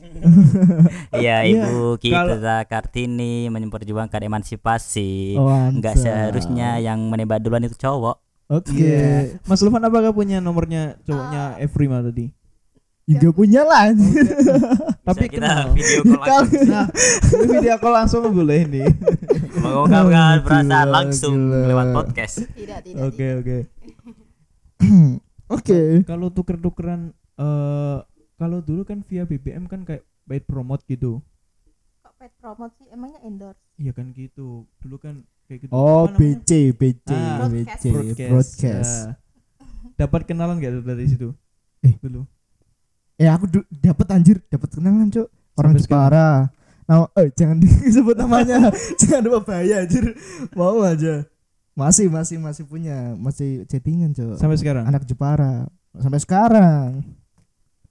iya 1.12 1.44
Iya, 1.44 1.66
ibu 1.66 1.94
kalau- 2.00 2.32
kita 2.32 2.56
Kartini 2.64 3.46
memperjuangkan 3.46 4.20
emansipasi 4.22 5.36
Oh, 5.36 5.46
enggak 5.68 5.94
mantap. 5.94 6.04
seharusnya 6.04 6.68
yang 6.78 6.98
menembak 7.04 7.38
duluan 7.38 7.62
itu 7.62 7.76
cowok 7.76 8.18
Oke. 8.50 8.74
Iya. 8.74 9.38
Mas 9.46 9.62
Lufan 9.62 9.78
apakah 9.80 10.10
punya 10.10 10.42
nomornya 10.42 10.98
cowoknya 11.04 11.54
Efrima 11.60 12.02
tadi? 12.02 12.34
Enggak 13.02 13.32
punya 13.32 13.62
lah. 13.62 13.90
Tapi 15.02 15.24
Bisa 15.24 15.32
kita 15.32 15.40
kenal. 15.42 15.66
video 15.72 16.00
call 16.04 16.20
langsung 16.22 16.68
Nah, 16.68 16.86
video 17.44 17.74
call 17.76 17.94
langsung 17.94 18.20
boleh 18.30 18.60
nih. 18.66 18.86
mengungkapkan 19.52 20.36
perasaan 20.40 20.88
langsung 20.88 21.34
gila. 21.48 21.66
lewat 21.66 21.86
podcast 21.92 22.34
tidak 22.50 22.78
tidak 22.82 23.02
Oke 23.02 23.26
oke. 23.36 23.58
Oke. 25.50 25.80
Kalau 26.04 26.28
tuker-tukeran 26.28 27.10
eh 27.34 27.98
kalau 28.36 28.58
dulu 28.58 28.82
kan 28.82 29.02
via 29.02 29.24
BBM 29.24 29.66
kan 29.66 29.82
kayak 29.82 30.00
paid 30.24 30.44
promote 30.44 30.80
gitu. 30.86 31.20
kok 32.00 32.14
pet 32.16 32.32
promote 32.36 32.72
sih 32.74 32.86
emangnya 32.88 33.20
endorse 33.22 33.60
Iya 33.74 33.90
kan 33.90 34.12
gitu. 34.12 34.64
Dulu 34.78 34.96
kan 34.96 35.14
kayak 35.44 35.66
gitu. 35.66 35.72
Oh? 35.72 36.06
BC, 36.06 36.72
BC, 36.72 37.08
Ah, 37.10 37.44
BC, 37.44 37.82
broadcast. 37.90 38.30
broadcast. 38.30 38.94
Ya. 39.02 39.12
Dapat 39.98 40.20
kenalan 40.24 40.56
gak 40.56 40.80
dari 40.80 41.04
situ? 41.04 41.34
Eh. 41.82 41.98
dulu. 41.98 42.24
Eh, 43.20 43.28
aku 43.28 43.44
dapat 43.68 44.06
anjir, 44.10 44.40
dapat 44.48 44.72
kenalan, 44.72 45.12
Cuk. 45.12 45.28
Orang? 45.54 45.76
Jepara. 45.76 46.48
Nah, 46.88 47.04
eh 47.14 47.28
jangan 47.36 47.60
disebut 47.60 48.16
namanya. 48.24 48.72
jangan 49.00 49.20
lupa 49.22 49.52
bahaya 49.52 49.84
anjir. 49.84 50.16
Mau 50.56 50.80
aja. 50.80 51.28
Masih, 51.76 52.08
masih, 52.08 52.40
masih 52.40 52.64
punya, 52.64 53.12
masih 53.20 53.68
chattingan, 53.68 54.16
Cuk. 54.16 54.40
Sampai 54.40 54.56
sekarang. 54.56 54.88
Anak 54.88 55.04
Jepara. 55.04 55.68
Sampai 55.94 56.16
sekarang. 56.18 57.04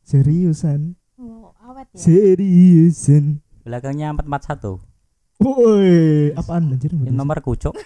Seriusan. 0.01 0.97
oh 1.21 1.53
awet 1.61 1.85
ya 1.93 1.99
Seriusan. 2.01 3.45
belakangnya 3.61 4.09
441 4.17 4.81
Woi, 5.37 6.33
apaan 6.33 6.73
anjir? 6.73 6.89
Nomor 6.91 7.37
kucuk 7.39 7.77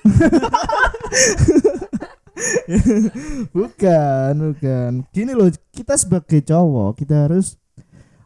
bukan, 3.56 4.32
bukan. 4.52 4.92
Gini 5.10 5.32
loh, 5.32 5.48
kita 5.70 5.94
sebagai 5.94 6.42
cowok 6.42 6.98
kita 6.98 7.28
harus 7.28 7.56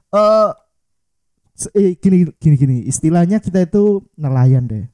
eh 0.08 0.50
se- 1.54 1.74
eh, 1.74 1.94
gini 1.96 2.28
gini 2.36 2.56
gini. 2.56 2.78
Istilahnya 2.84 3.38
kita 3.38 3.62
itu 3.62 4.04
nelayan 4.14 4.66
deh. 4.66 4.86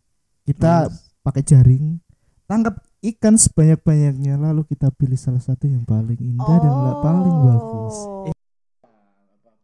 Kita 0.44 0.92
pakai 1.22 1.42
jaring, 1.42 2.00
tangkap 2.46 2.78
ikan 3.02 3.36
sebanyak-banyaknya 3.36 4.36
lalu 4.36 4.64
kita 4.66 4.92
pilih 4.92 5.16
salah 5.16 5.40
satu 5.40 5.68
yang 5.68 5.84
paling 5.84 6.20
indah 6.20 6.58
dan 6.58 6.74
la- 6.74 7.00
paling 7.00 7.38
bagus. 7.46 7.96
Oh. 8.00 8.32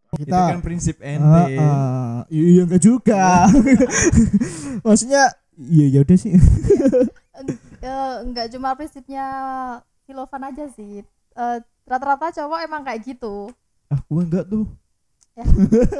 Itu 0.09 0.25
Kita 0.25 0.57
kan 0.57 0.65
prinsip 0.65 0.97
Ah, 0.99 1.05
ente. 1.05 1.45
ah, 1.55 2.17
iya 2.27 2.65
enggak 2.65 2.81
juga. 2.81 3.45
Maksudnya 4.85 5.29
iya 5.55 5.85
ya 5.85 5.99
udah 6.01 6.17
sih. 6.17 6.33
Eh, 7.81 8.15
enggak 8.21 8.47
cuma 8.49 8.73
prinsipnya 8.73 9.25
Silovan 10.03 10.43
aja 10.45 10.65
sih 10.69 11.01
Eh, 11.31 11.57
rata-rata 11.85 12.29
cowok 12.33 12.59
emang 12.61 12.81
kayak 12.81 13.01
gitu 13.05 13.49
Ah, 13.87 13.99
gua 14.05 14.21
enggak 14.21 14.45
tuh. 14.45 14.67
ya 15.33 15.45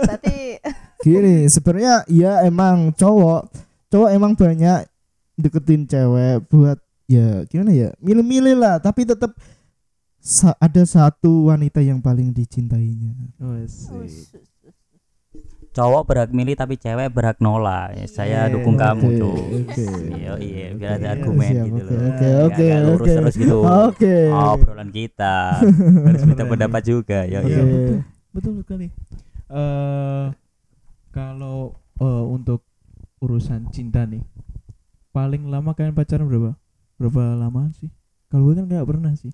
berarti 0.04 0.38
Gini, 1.06 1.48
sebenarnya 1.48 2.04
ya 2.06 2.44
emang 2.44 2.92
cowok, 2.92 3.48
cowok 3.88 4.10
emang 4.12 4.36
banyak 4.36 4.84
deketin 5.34 5.88
cewek 5.88 6.44
buat 6.46 6.76
ya 7.08 7.48
gimana 7.48 7.72
ya, 7.72 7.90
milih-milih 7.98 8.54
lah, 8.54 8.76
tapi 8.78 9.08
tetap 9.08 9.32
sa- 10.20 10.60
ada 10.60 10.84
satu 10.84 11.48
wanita 11.48 11.80
yang 11.80 12.04
paling 12.04 12.30
dicintainya. 12.30 13.16
Oh. 13.40 13.56
Cowok 15.70 16.02
berhak 16.04 16.30
milih 16.30 16.54
tapi 16.54 16.76
cewek 16.76 17.10
berhak 17.10 17.38
nolak 17.38 17.94
Ya, 17.94 18.06
saya 18.06 18.40
Iya, 18.48 18.54
dukung 18.54 18.74
kamu 18.74 19.06
oke, 19.06 19.18
tuh 19.18 19.38
oke. 19.64 19.86
iya 20.18 20.32
iya 20.38 20.66
biar 20.74 20.92
ada 20.98 21.08
Oke, 21.08 21.14
argumen 21.16 21.52
siap, 21.52 21.66
gitu 21.70 21.78
oke, 21.80 21.94
loh 21.94 22.02
oke, 22.10 22.28
oke, 22.50 22.68
oke. 22.90 23.12
terus 23.14 23.36
gitu 23.38 23.58
Oke. 23.62 24.16
oh 24.30 24.48
obrolan 24.54 24.90
kita 24.90 25.38
harus 26.04 26.22
minta 26.26 26.44
pendapat 26.44 26.82
juga 26.84 27.20
ya 27.24 27.40
Oke. 27.40 27.50
iya 27.50 27.64
Betul 28.30 28.62
sekali. 28.62 28.88
Eh 29.50 30.26
kalau 31.10 31.74
eh, 31.98 32.24
untuk 32.30 32.62
urusan 33.20 33.74
cinta 33.74 34.06
nih, 34.06 34.22
paling 35.10 35.50
lama 35.50 35.74
kalian 35.74 35.98
pacaran 35.98 36.30
berapa? 36.30 36.54
Berapa 37.02 37.34
lama 37.36 37.74
sih? 37.74 37.90
Kalau 38.30 38.46
gue 38.46 38.54
kan 38.54 38.70
nggak 38.70 38.86
pernah 38.86 39.12
sih. 39.18 39.34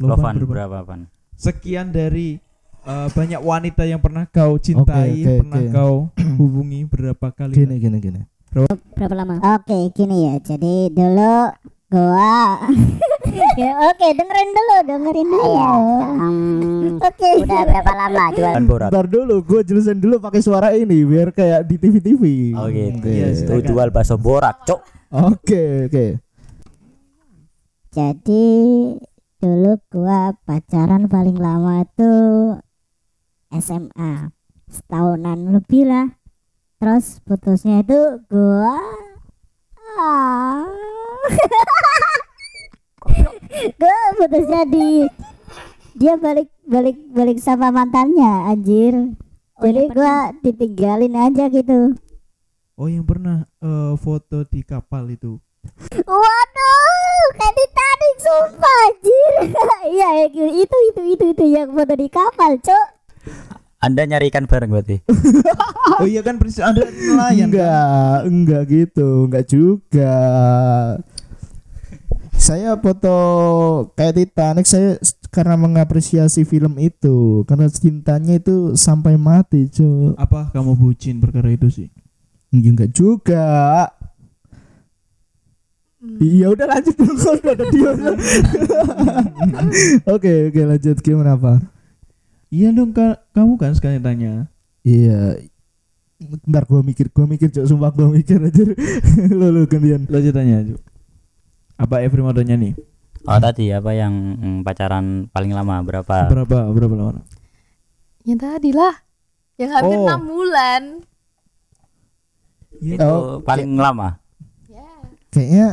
Lovan 0.00 0.40
Lovan 0.40 0.48
berapa 0.48 0.78
Van 0.82 1.00
sekian 1.36 1.92
dari 1.92 2.40
eh, 2.86 3.08
banyak 3.12 3.40
wanita 3.40 3.82
yang 3.84 4.00
pernah 4.00 4.24
kau 4.28 4.56
cintai, 4.56 5.20
oke, 5.20 5.34
pernah 5.44 5.60
oke. 5.60 5.72
kau 5.72 5.94
hubungi 6.40 6.86
berapa 6.86 7.26
kali? 7.32 7.54
Gini 7.56 7.76
gini 7.76 7.98
gini. 8.00 8.20
berapa 8.96 9.14
lama? 9.14 9.38
Oke, 9.58 9.94
gini 9.94 10.26
ya. 10.26 10.34
Jadi 10.42 10.90
dulu 10.90 11.54
gua 11.90 12.58
ya, 13.60 13.70
oke, 13.90 14.06
dengerin 14.14 14.50
dulu, 14.50 14.76
dengerin 14.86 15.28
dulu. 15.30 15.66
Oke. 16.98 17.30
Udah 17.46 17.60
berapa 17.66 17.92
lama 17.94 18.24
jual? 18.36 18.52
Kan 18.54 18.64
borak. 18.66 18.88
Ntar 18.90 19.06
dulu, 19.06 19.34
gue 19.46 19.60
jelasin 19.66 19.98
dulu 19.98 20.18
pakai 20.18 20.40
suara 20.42 20.74
ini 20.74 21.02
biar 21.06 21.30
kayak 21.30 21.66
di 21.66 21.76
TV 21.78 21.94
TV. 22.02 22.22
Oh 22.58 22.66
gitu. 22.70 23.06
Iya, 23.06 23.26
Itu 23.34 23.54
jual 23.70 23.90
bakso 23.94 24.18
borak, 24.18 24.66
cok. 24.66 24.80
Oke 25.10 25.90
oke. 25.90 26.06
Jadi 27.90 28.46
dulu 29.42 29.72
gua 29.90 30.30
pacaran 30.46 31.10
paling 31.10 31.34
lama 31.34 31.82
itu 31.82 32.12
SMA. 33.54 34.30
Setahunan 34.70 35.58
lebih 35.58 35.90
lah. 35.90 36.14
Terus 36.80 37.20
putusnya 37.26 37.84
itu 37.84 38.24
gua 38.30 38.78
ah. 40.00 40.64
gua 43.76 43.98
putusnya 44.16 44.64
di 44.64 45.04
dia 45.98 46.16
balik 46.16 46.48
balik 46.64 46.96
balik 47.12 47.38
sama 47.42 47.68
mantannya 47.68 48.48
anjir. 48.48 49.18
Jadi 49.60 49.82
gua 49.92 50.32
ditinggalin 50.40 51.12
aja 51.18 51.52
gitu. 51.52 51.98
Oh 52.80 52.88
yang 52.88 53.04
pernah 53.04 53.44
eh, 53.60 53.92
foto 54.00 54.48
di 54.48 54.64
kapal 54.64 55.12
itu. 55.12 55.36
Waduh, 56.08 57.24
kayak 57.36 57.52
Titanic 57.52 58.14
sumpah 58.24 58.78
anjir. 58.88 59.32
Iya, 59.90 60.08
itu 60.28 60.44
itu 60.64 60.76
itu 60.92 61.02
itu 61.12 61.24
itu 61.36 61.44
yang 61.52 61.76
foto 61.76 61.92
di 61.92 62.08
kapal, 62.08 62.56
Cok. 62.56 62.99
Anda 63.80 64.04
nyari 64.04 64.28
ikan 64.28 64.44
bareng 64.44 64.70
berarti. 64.70 64.96
Oh 66.00 66.08
iya 66.08 66.24
kan 66.24 66.40
persis 66.40 66.64
ada 66.64 66.80
nelayan. 66.88 67.52
kan? 67.52 67.60
Enggak, 67.60 68.16
enggak 68.24 68.62
gitu, 68.72 69.08
enggak 69.28 69.44
juga. 69.52 70.16
Saya 72.32 72.72
foto 72.80 73.16
kayak 73.92 74.16
Titanic 74.16 74.64
saya 74.64 74.96
karena 75.28 75.60
mengapresiasi 75.60 76.48
film 76.48 76.80
itu, 76.80 77.44
karena 77.44 77.68
cintanya 77.68 78.40
itu 78.40 78.72
sampai 78.80 79.20
mati, 79.20 79.68
cuy. 79.68 80.16
Apa 80.16 80.48
kamu 80.56 80.72
bucin 80.72 81.20
perkara 81.20 81.52
itu 81.52 81.68
sih? 81.68 81.88
Ya, 82.48 82.70
enggak 82.72 82.96
juga. 82.96 83.92
Iya 86.16 86.48
udah 86.56 86.64
lanjut 86.64 86.96
dulu 86.96 87.12
udah 87.44 87.52
ada 87.52 87.64
dia. 87.68 87.90
Oke 90.16 90.48
oke 90.48 90.60
lanjut 90.64 90.96
gimana 91.04 91.36
apa? 91.36 91.60
Iya 92.50 92.68
dong 92.70 92.90
ka- 92.90 93.22
kamu 93.30 93.54
kan 93.56 93.72
sekali 93.72 93.96
tanya. 93.96 94.50
Iya. 94.82 95.38
Bentar 96.20 96.66
gua 96.66 96.82
mikir, 96.82 97.08
gua 97.08 97.24
mikir 97.24 97.48
cok 97.48 97.64
sumpah 97.64 97.90
gua 97.90 98.10
mikir 98.10 98.36
aja. 98.38 98.62
lu 99.30 99.46
lu 99.48 99.62
gantian. 99.64 100.04
Tanya. 100.04 100.58
Ju. 100.64 100.76
Apa 101.76 102.02
Every 102.02 102.20
modelnya 102.20 102.54
nih? 102.54 102.74
Oh 103.22 103.36
tadi 103.36 103.68
apa 103.68 103.92
yang 103.92 104.12
mm, 104.34 104.58
pacaran 104.60 105.28
paling 105.28 105.52
lama 105.52 105.80
berapa? 105.80 106.26
Berapa 106.26 106.68
berapa 106.68 106.94
lama? 106.94 107.22
yang 108.20 108.36
tadi 108.36 108.68
lah 108.70 108.92
yang 109.56 109.72
hampir 109.72 109.96
Oh. 109.96 110.04
enam 110.04 110.22
bulan 110.26 110.82
Iya. 112.76 112.96
Itu 112.96 113.06
Oh, 113.06 113.40
paling 113.40 113.72
lama. 113.74 114.16
ya 114.66 114.84
Kayaknya 115.30 115.66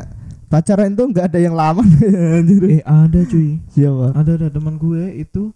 pacaran 0.46 0.92
itu 0.92 1.04
enggak 1.04 1.26
ada 1.28 1.40
yang 1.40 1.56
lama 1.56 1.84
anjir. 2.36 2.64
Eh 2.70 2.84
ada 2.84 3.20
cuy. 3.22 3.60
Siapa? 3.70 4.12
Ada 4.14 4.32
ada 4.38 4.48
teman 4.50 4.76
gue 4.76 5.04
itu 5.18 5.52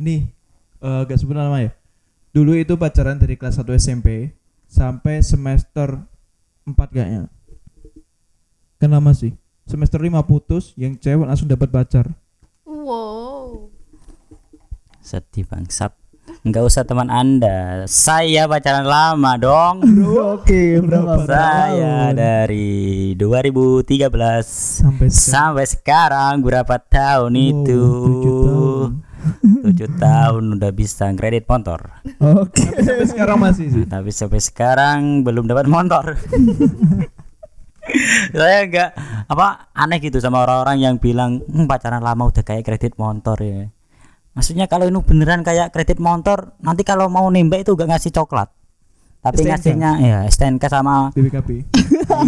nih 0.00 0.24
eh 0.80 1.00
gak 1.04 1.18
sebut 1.18 1.36
nama 1.36 1.60
ya. 1.60 1.70
Dulu 2.30 2.54
itu 2.54 2.74
pacaran 2.74 3.18
dari 3.18 3.34
kelas 3.34 3.58
1 3.58 3.68
SMP 3.76 4.32
sampai 4.64 5.20
semester 5.20 6.00
4 6.64 6.72
kayaknya. 6.88 7.28
Kan 8.76 8.90
lama 8.90 9.12
sih. 9.12 9.34
Semester 9.62 9.98
5 9.98 10.24
putus, 10.24 10.72
yang 10.74 10.94
cewek 10.94 11.22
langsung 11.22 11.46
dapat 11.46 11.68
pacar. 11.68 12.06
wow 12.64 13.70
Sedih 15.00 15.44
bangsat. 15.44 15.94
Enggak 16.40 16.64
usah 16.64 16.82
teman 16.82 17.06
Anda. 17.06 17.84
Saya 17.84 18.46
pacaran 18.46 18.82
lama 18.82 19.34
dong. 19.36 19.82
Oke, 20.32 20.78
berapa? 20.78 21.20
Saya 21.22 22.10
dari 22.10 23.12
2013 23.12 24.06
Sampai 24.40 25.06
sekarang. 25.06 25.10
sampai 25.10 25.64
sekarang 25.66 26.32
berapa 26.40 26.76
tahun 26.78 27.32
Wow, 27.32 27.42
itu? 27.42 27.80
tujuh 28.00 28.34
tahun. 28.40 28.90
Tujuh 29.40 29.96
tahun 29.96 30.60
udah 30.60 30.72
bisa 30.76 31.08
kredit 31.16 31.48
motor. 31.48 32.04
Oke. 32.20 32.60
Sampai 32.84 33.06
sekarang 33.08 33.38
masih 33.40 33.66
sih. 33.72 33.84
Tapi 33.88 34.12
sampai 34.12 34.40
sekarang 34.40 35.24
belum 35.24 35.48
dapat 35.48 35.64
motor. 35.64 36.12
Saya 38.36 38.68
enggak 38.68 38.90
apa 39.26 39.72
aneh 39.74 39.98
gitu 39.98 40.22
sama 40.22 40.44
orang-orang 40.44 40.78
yang 40.78 40.94
bilang 41.00 41.40
"Hmm, 41.48 41.66
pacaran 41.66 42.04
lama 42.04 42.28
udah 42.28 42.44
kayak 42.44 42.68
kredit 42.68 42.94
motor 43.00 43.40
ya. 43.40 43.72
Maksudnya 44.36 44.70
kalau 44.70 44.86
ini 44.86 45.00
beneran 45.02 45.42
kayak 45.42 45.74
kredit 45.74 45.98
motor, 45.98 46.54
nanti 46.62 46.86
kalau 46.86 47.10
mau 47.10 47.26
nembak 47.32 47.66
itu 47.66 47.74
gak 47.74 47.90
ngasih 47.90 48.14
coklat. 48.14 48.46
Tapi 49.20 49.44
STNK. 49.44 49.50
ngasihnya 49.52 49.90
ya 50.00 50.18
STNK 50.30 50.64
sama 50.70 51.12
BBKB. 51.12 51.48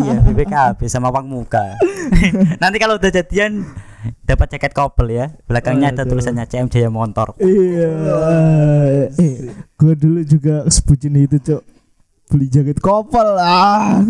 iya 0.02 0.18
BPKB 0.20 0.80
sama 0.92 1.08
uang 1.08 1.26
muka. 1.30 1.78
nanti 2.62 2.76
kalau 2.76 3.00
udah 3.00 3.08
jadian 3.08 3.64
dapat 4.26 4.46
jaket 4.56 4.72
couple 4.74 5.08
ya. 5.10 5.34
Belakangnya 5.46 5.94
ada 5.94 6.02
tulisannya 6.02 6.44
CM 6.48 6.66
Jaya 6.66 6.90
Motor. 6.90 7.36
Iya. 7.38 7.90
Eh, 9.18 9.52
gua 9.78 9.92
dulu 9.94 10.20
juga 10.26 10.66
sebutin 10.66 11.16
itu, 11.18 11.38
Cok. 11.38 11.62
Beli 12.32 12.48
jaket 12.48 12.80
kopel 12.80 13.36
ah. 13.36 14.00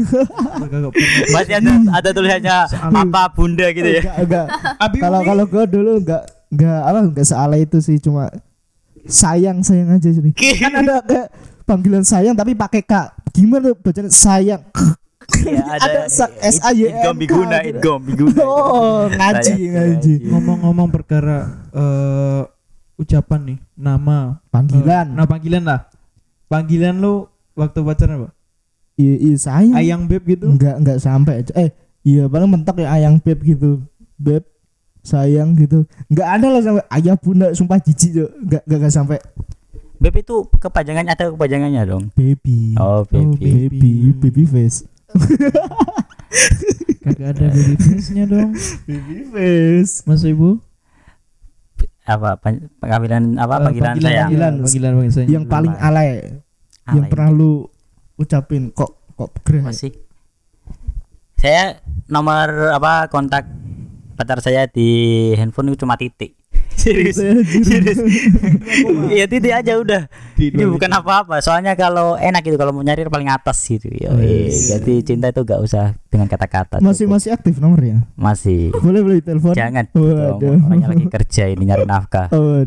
Masih 1.34 1.58
ada 1.58 1.72
ada 1.90 2.08
tulisannya 2.14 2.56
apa 2.70 3.34
bunda 3.34 3.66
gitu 3.74 3.98
ya. 3.98 4.14
Enggak, 4.14 4.46
Kalau 5.02 5.20
kalau 5.26 5.44
gua 5.50 5.64
dulu 5.66 5.98
enggak 5.98 6.22
enggak 6.54 6.80
apa 6.86 6.98
enggak 7.02 7.26
sealai 7.26 7.66
itu 7.66 7.82
sih 7.82 7.98
cuma 7.98 8.30
sayang 9.10 9.66
sayang 9.66 9.98
aja 9.98 10.06
sih. 10.06 10.22
Kan 10.54 10.70
ada 10.70 11.02
kayak 11.02 11.34
panggilan 11.66 12.06
sayang 12.06 12.38
tapi 12.38 12.54
pakai 12.54 12.86
K. 12.86 13.10
Gimana 13.34 13.74
bacanya 13.74 14.06
sayang? 14.06 14.62
Iya, 15.42 15.64
Ada 15.80 16.00
sa- 16.06 16.34
S-A-Y-N-K 16.38 17.00
Idgom 17.02 17.16
biguna, 17.16 17.56
gitu. 17.62 17.68
idgom 17.78 18.00
biguna. 18.04 18.40
Oh, 18.42 19.08
ngaji 19.08 19.54
ngaji. 19.68 20.14
ngomong-ngomong 20.28 20.88
perkara 20.88 21.38
eh 21.72 22.42
ucapan 22.94 23.40
nih, 23.42 23.58
nama 23.74 24.38
Panggilan. 24.48 25.06
Eh, 25.10 25.16
nah 25.16 25.26
panggilan 25.26 25.64
lah. 25.64 25.80
Panggilan 26.46 27.00
lu 27.00 27.26
waktu 27.52 27.80
pacaran 27.80 28.16
apa? 28.22 28.30
Iya, 28.94 29.14
iya 29.18 29.36
sayang. 29.40 29.74
Ayang 29.74 30.02
beb 30.04 30.22
gitu. 30.22 30.46
Enggak 30.46 30.76
enggak 30.78 30.98
sampai. 31.00 31.42
Eh, 31.56 31.72
iya 32.04 32.28
paling 32.28 32.46
mentok 32.46 32.84
ya 32.84 32.92
ayang 32.92 33.16
beb 33.18 33.40
gitu. 33.40 33.80
Beb 34.20 34.44
sayang 35.02 35.56
gitu. 35.56 35.88
Enggak 36.06 36.28
ada 36.28 36.46
lah 36.46 36.60
sampai 36.62 36.84
ayah 36.92 37.16
bunda 37.16 37.50
sumpah 37.56 37.80
jijik 37.80 38.10
Cok. 38.14 38.30
Enggak 38.38 38.62
enggak 38.68 38.78
enggak 38.78 38.94
sampai 38.94 39.18
Beb 40.02 40.18
itu 40.18 40.34
kepanjangannya 40.58 41.14
ada 41.14 41.30
kepanjangannya 41.30 41.82
dong. 41.86 42.04
baby. 42.18 42.74
Oh, 42.74 43.06
baby. 43.06 43.70
baby, 43.70 43.92
baby 44.18 44.42
face. 44.44 44.82
Kagak 47.02 47.28
ada 47.34 47.46
baby 47.48 47.74
face-nya 47.76 48.24
dong. 48.24 48.54
Baby 48.84 49.28
face. 49.28 50.02
Mas 50.04 50.22
Ibu? 50.22 50.58
Apa 52.02 52.34
pan- 52.34 52.66
panggilan 52.76 53.36
apa 53.36 53.54
Eh, 53.58 53.64
panggilan, 53.64 53.94
saya? 53.96 54.22
Panggilan. 54.26 54.52
Panggilan 54.58 54.92
panggilan 54.92 55.12
saya. 55.12 55.26
Yang 55.28 55.44
paling 55.46 55.74
alay 55.76 56.08
yang 56.84 56.98
Alay. 56.98 57.10
pernah 57.10 57.30
lu 57.30 57.70
ucapin 58.16 58.70
kok 58.70 58.98
kok 59.12 59.30
gerah. 59.42 59.62
masih. 59.64 59.94
Saya 61.36 61.78
nomor 62.06 62.46
apa 62.72 63.06
kontak 63.06 63.46
pacar 64.14 64.38
saya 64.38 64.66
di 64.66 64.88
handphone 65.34 65.70
itu 65.70 65.82
cuma 65.82 65.94
titik. 65.94 66.34
Serius. 66.82 67.16
Serius. 67.62 67.98
Iya 69.12 69.24
titik 69.30 69.52
aja 69.54 69.72
udah. 69.78 70.02
Ini 70.34 70.66
bukan 70.66 70.90
itu. 70.90 70.98
apa-apa. 70.98 71.38
Soalnya 71.38 71.78
kalau 71.78 72.18
enak 72.18 72.42
gitu 72.42 72.58
kalau 72.58 72.74
mau 72.74 72.82
nyari 72.82 73.06
paling 73.06 73.30
atas 73.30 73.62
gitu. 73.70 73.86
Ya. 73.94 74.10
Jadi 74.50 75.06
cinta 75.06 75.30
itu 75.30 75.46
gak 75.46 75.62
usah 75.62 75.94
dengan 76.10 76.26
kata-kata. 76.26 76.82
Masih 76.82 77.06
masih 77.06 77.32
aktif 77.32 77.62
nomornya. 77.62 78.02
masih. 78.18 78.74
Boleh 78.82 79.00
boleh 79.00 79.18
telepon. 79.22 79.54
Jangan 79.54 79.86
Waduh. 79.94 80.58
orangnya 80.66 80.88
lagi 80.90 81.06
kerja 81.08 81.44
ini 81.48 81.62
nyari 81.70 81.86
nafkah. 81.86 82.26
Oh. 82.34 82.60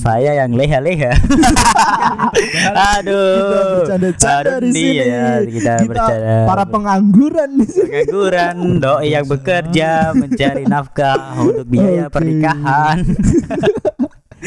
Saya 0.00 0.34
yang 0.34 0.56
leha-leha. 0.56 1.12
Aduh. 2.98 3.86
Aduh, 3.88 4.58
di 4.62 4.70
sini. 4.72 5.04
iya, 5.04 5.42
kita, 5.42 5.72
bercanda. 5.86 6.36
para 6.46 6.64
pengangguran 6.66 7.50
di 7.58 7.66
sini. 7.66 7.86
pengangguran, 7.86 8.56
doi 8.78 9.08
yang 9.12 9.26
bekerja 9.26 10.12
mencari 10.14 10.64
nafkah 10.66 11.38
untuk 11.38 11.66
biaya 11.66 12.06
pernikahan. 12.10 13.02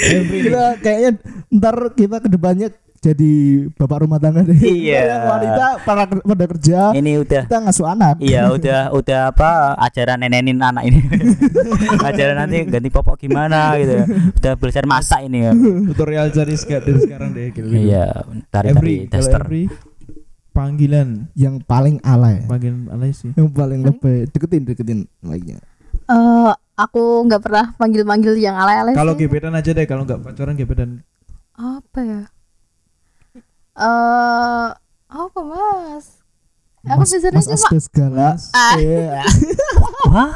kita 0.01 0.63
kayaknya 0.83 1.11
ntar 1.53 1.75
kita 1.93 2.17
ke 2.21 2.29
depannya 2.31 2.67
jadi 3.01 3.65
bapak 3.81 4.05
rumah 4.05 4.21
tangga 4.21 4.45
deh. 4.45 4.53
Iya. 4.61 5.09
Yang 5.09 5.23
wanita 5.33 5.65
para 5.81 6.03
pada 6.05 6.45
kerja, 6.45 6.79
Ini 6.93 7.11
udah 7.25 7.43
kita 7.49 7.57
ngasuh 7.65 7.87
anak. 7.97 8.15
Iya 8.21 8.41
udah 8.55 8.79
udah 8.93 9.21
apa 9.33 9.73
ajaran 9.89 10.21
nenenin 10.21 10.61
anak 10.61 10.85
ini 10.85 11.01
ajaran 12.05 12.45
nanti 12.45 12.61
ganti 12.69 12.89
popok 12.93 13.25
gimana 13.25 13.73
gitu 13.81 13.93
ya. 13.97 14.05
udah 14.37 14.53
belajar 14.53 14.83
masak 14.85 15.25
ini 15.25 15.49
ya 15.49 15.51
tutorial 15.89 16.29
dari 16.29 16.53
sekarang 16.53 17.33
deh 17.33 17.49
gitu. 17.49 17.65
iya 17.73 18.21
dari 18.53 19.09
kalau 19.09 19.09
tester 19.09 19.41
every 19.41 19.65
panggilan 20.51 21.31
Yang 21.33 21.63
paling 21.65 21.97
alay. 22.03 22.43
panggilan 22.45 22.91
alay 22.91 23.11
sih. 23.15 23.31
Yang 23.33 23.49
paling 23.55 23.81
lebih 23.87 24.27
deketin 24.29 24.61
deketin 24.67 24.99
lagi. 25.23 25.55
Eh, 26.11 26.53
aku 26.81 27.01
nggak 27.23 27.41
pernah 27.41 27.65
panggil-panggil 27.75 28.33
yang 28.35 28.53
alay-alay 28.53 28.91
Kalau 28.91 29.13
gebetan 29.13 29.53
aja 29.53 29.69
deh, 29.69 29.85
kalau 29.85 30.03
nggak 30.03 30.19
pacaran 30.19 30.55
gebetan. 30.55 31.05
apa 31.53 31.99
ya? 32.01 32.21
Eh, 33.73 34.67
apa 35.07 35.39
mas? 35.41 36.19
Aku 36.83 36.99
Mas, 36.99 37.11
biasanya 37.11 37.31
mas 37.31 37.45
cuma 37.45 37.55
Asto 37.55 37.77
segala. 37.79 38.27
Mas. 38.31 38.43
Ah. 38.51 38.73
Iya. 38.75 39.21
wah 40.09 40.33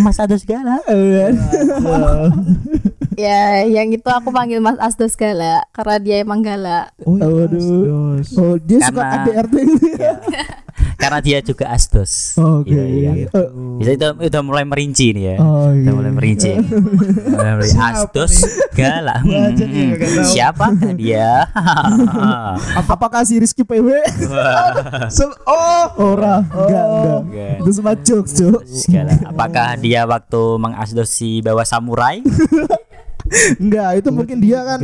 mas 0.00 0.16
ada 0.16 0.32
segala 0.34 0.80
ya 3.14 3.40
yang 3.62 3.88
itu 3.90 4.04
aku 4.06 4.28
panggil 4.30 4.56
Mas 4.56 4.76
Asdo 4.78 5.04
segala 5.04 5.60
karena 5.70 5.96
dia 5.98 6.16
emang 6.18 6.40
galak. 6.40 6.96
Oh, 7.02 7.16
iya. 7.16 7.44
Asdos. 7.44 8.28
Oh, 8.34 8.56
dia 8.56 8.78
suka 8.82 9.04
Karena- 9.04 9.20
ADRT 9.22 9.54
gitu 9.68 9.88
ya. 10.00 10.16
Karena 10.96 11.18
dia 11.20 11.38
juga 11.38 11.68
asdos 11.68 12.36
Oke. 12.36 12.72
Iya, 12.72 12.84
iya. 12.84 13.10
Gitu. 13.22 13.42
Bisa 13.76 13.90
itu 13.92 14.06
udah 14.26 14.42
mulai 14.42 14.64
merinci 14.64 15.12
nih 15.12 15.24
ya 15.28 15.36
Oh 15.38 15.68
udah 15.68 15.76
iya. 15.76 15.92
mulai 15.92 16.10
merinci 16.10 16.50
mulai 17.30 17.52
merinci. 17.54 17.72
Siapa 17.72 17.92
asdos 17.94 18.34
galak 18.72 19.20
tahu. 19.22 20.24
siapakah 20.26 20.92
dia 20.92 21.46
Ap- 22.74 22.88
Apakah 22.88 23.22
si 23.22 23.36
Rizky 23.36 23.60
PW? 23.60 23.88
Oh, 25.46 25.84
ora. 26.12 26.40
Enggak, 26.42 26.84
enggak. 26.86 27.20
Enggak. 27.22 27.54
Itu 27.60 27.70
semua 27.70 27.94
jokes, 27.94 28.32
jokes. 28.34 28.72
Apakah 29.22 29.76
dia 29.76 30.02
waktu 30.02 30.42
mengasdos 30.56 31.08
si 31.08 31.38
bawa 31.38 31.62
samurai 31.62 32.24
Enggak, 33.62 33.90
itu 33.98 34.08
mungkin 34.10 34.38
dia 34.38 34.62
kan 34.62 34.80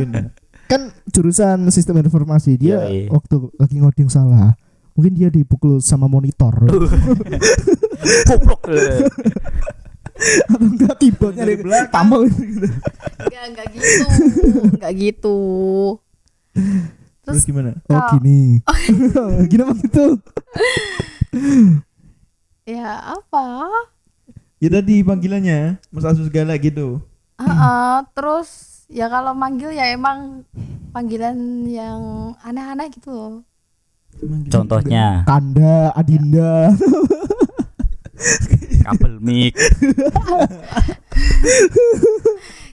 kan 0.63 0.81
jurusan 1.07 1.67
sistem 1.69 1.99
informasi 1.99 2.55
dia 2.55 2.81
Yoi. 2.81 3.07
waktu 3.07 3.35
lagi 3.55 3.75
ngoding 3.77 4.09
salah 4.09 4.55
mungkin 4.93 5.13
dia 5.13 5.27
dipukul 5.27 5.77
sama 5.79 6.05
monitor 6.05 6.53
Goblok. 8.27 8.61
atau 10.23 10.57
enggak 10.61 10.95
keyboardnya 10.97 11.43
Dari 11.43 11.55
di 11.55 11.63
belakang. 11.63 11.91
tampil 11.91 12.21
gitu. 12.29 12.67
Enggak, 13.19 13.43
enggak 13.49 13.67
gitu. 13.71 14.05
Enggak 14.69 14.93
gitu. 14.95 15.37
Terus 17.23 17.43
gimana? 17.43 17.71
oh 17.81 17.95
Kak. 17.95 18.19
gini 18.19 18.59
gini 19.51 19.63
begitu 19.65 20.05
Ya 22.63 22.95
apa? 23.11 23.67
Ya 24.57 24.69
tadi 24.71 25.03
panggilannya 25.03 25.81
Mas 25.89 26.05
Asus 26.05 26.29
galak 26.29 26.63
gitu. 26.63 27.03
Heeh, 27.35 27.95
terus 28.15 28.49
ya 28.87 29.09
kalau 29.09 29.35
manggil 29.35 29.73
ya 29.73 29.91
emang 29.91 30.47
panggilan 30.93 31.35
yang 31.65 32.01
aneh-aneh 32.39 32.87
gitu 32.87 33.09
loh. 33.11 33.33
Contohnya 34.47 35.23
Kanda 35.23 35.91
Adinda 35.93 36.69
kabel 38.83 39.19
mic 39.19 39.55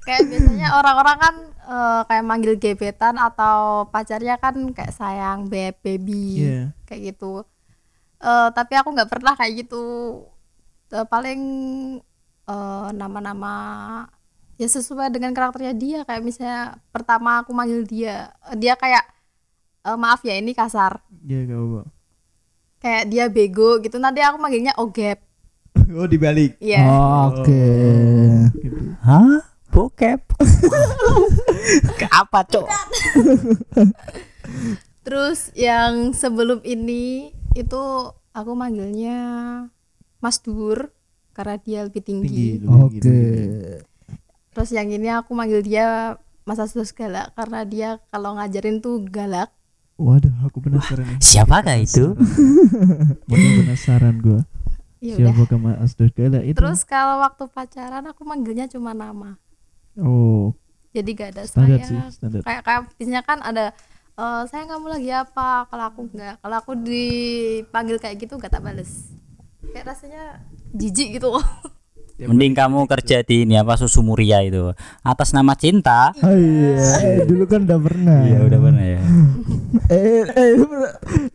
Kayak 0.00 0.22
biasanya 0.26 0.68
orang-orang 0.74 1.18
kan 1.20 1.34
eh, 1.70 2.00
kayak 2.08 2.24
manggil 2.24 2.54
gebetan 2.56 3.14
atau 3.14 3.86
pacarnya 3.86 4.40
kan 4.40 4.56
kayak 4.72 4.90
sayang, 4.90 5.46
beb, 5.46 5.76
baby, 5.84 6.42
Iya. 6.42 6.60
kayak 6.88 7.14
gitu. 7.14 7.44
Eh, 8.18 8.48
tapi 8.50 8.74
aku 8.74 8.90
nggak 8.90 9.10
pernah 9.10 9.36
kayak 9.36 9.66
gitu. 9.66 9.84
Eh, 10.90 11.06
paling 11.06 11.40
eh, 12.48 12.88
nama-nama 12.96 13.54
ya 14.58 14.66
sesuai 14.66 15.12
dengan 15.12 15.30
karakternya 15.30 15.74
dia. 15.76 16.00
Kayak 16.02 16.22
misalnya 16.24 16.60
pertama 16.90 17.44
aku 17.44 17.52
manggil 17.54 17.84
dia, 17.86 18.34
dia 18.56 18.74
kayak 18.74 19.04
eh, 19.82 19.94
maaf 19.94 20.20
ya 20.20 20.34
ini 20.34 20.50
kasar. 20.50 20.98
Iya 21.20 21.46
gak 21.46 21.60
apa. 21.60 21.80
Kayak 22.78 23.02
dia 23.06 23.24
bego 23.26 23.78
gitu. 23.78 23.96
Nanti 23.96 24.18
aku 24.20 24.36
manggilnya 24.36 24.74
ogep. 24.76 25.18
Oh 25.90 26.06
dibalik. 26.06 26.54
Iya. 26.58 26.82
oke 27.26 27.62
Gitu. 28.54 28.78
hah 29.02 29.42
bokep 29.70 30.18
ke 31.94 32.06
apa 32.12 32.42
cok 32.42 32.62
Terus 35.02 35.50
yang 35.54 36.12
sebelum 36.12 36.58
ini 36.62 37.30
itu 37.54 37.82
aku 38.30 38.50
manggilnya 38.54 39.18
Mas 40.18 40.38
Dur 40.38 40.90
karena 41.32 41.56
dia 41.56 41.78
lebih 41.82 42.02
Tinggi. 42.04 42.28
tinggi. 42.28 42.48
lebih 42.60 42.70
oke 42.70 42.92
gitu. 42.94 43.10
Terus 44.50 44.68
yang 44.70 44.88
ini 44.90 45.08
aku 45.08 45.30
manggil 45.32 45.62
dia 45.62 46.18
Mas 46.42 46.58
Asdos 46.58 46.90
galak 46.90 47.30
karena 47.34 47.62
dia 47.62 47.88
kalau 48.10 48.34
ngajarin 48.36 48.78
tuh 48.78 49.02
galak. 49.02 49.50
Waduh, 50.00 50.32
aku 50.40 50.64
penasaran 50.64 51.04
nih. 51.04 51.20
siapakah 51.20 51.76
itu 51.76 52.16
Waduh, 53.28 53.50
penasaran 53.60 54.16
gua. 54.18 54.40
Ya 55.00 55.16
udah. 55.16 55.32
Siapa 55.32 55.56
Mas 55.56 55.76
Asus 55.82 56.08
galak 56.12 56.44
itu? 56.44 56.56
Terus 56.56 56.80
kalau 56.84 57.20
waktu 57.20 57.44
pacaran 57.48 58.04
aku 58.04 58.24
manggilnya 58.24 58.64
cuma 58.64 58.92
nama. 58.92 59.36
Oh, 59.96 60.56
Jadi 60.90 61.10
gak 61.12 61.36
ada 61.36 61.42
standar 61.44 61.80
saya. 61.80 61.86
sih, 61.86 62.00
standar. 62.12 62.40
Kayak 62.42 62.62
kayak 62.64 62.80
biasanya 62.90 63.22
kan 63.22 63.38
ada 63.40 63.64
eh 64.14 64.42
saya 64.44 64.64
kamu 64.66 64.86
lagi 64.90 65.10
apa? 65.10 65.68
Kalau 65.68 65.84
aku 65.86 66.00
enggak. 66.08 66.34
Kalau 66.36 66.56
aku 66.56 66.72
dipanggil 66.74 67.96
kayak 67.96 68.16
gitu 68.18 68.36
gak 68.36 68.50
tak 68.50 68.60
bales. 68.60 69.12
Kayak 69.70 69.92
rasanya 69.92 70.40
jijik 70.70 71.16
gitu 71.16 71.28
loh. 71.30 71.44
mending 72.20 72.52
kamu 72.52 72.84
kerja 72.84 73.24
di 73.24 73.48
ini 73.48 73.56
apa 73.56 73.80
susu 73.80 74.04
muria 74.04 74.44
itu 74.44 74.76
atas 75.00 75.32
nama 75.32 75.56
cinta 75.56 76.12
Oh 76.20 76.36
iya, 76.36 77.24
dulu 77.24 77.48
kan 77.48 77.64
udah 77.64 77.80
pernah. 77.80 78.20
iya 78.28 78.44
udah 78.44 78.60
pernah 78.60 78.84
ya 78.84 79.00
Eh, 79.88 80.22
eh, 80.22 80.54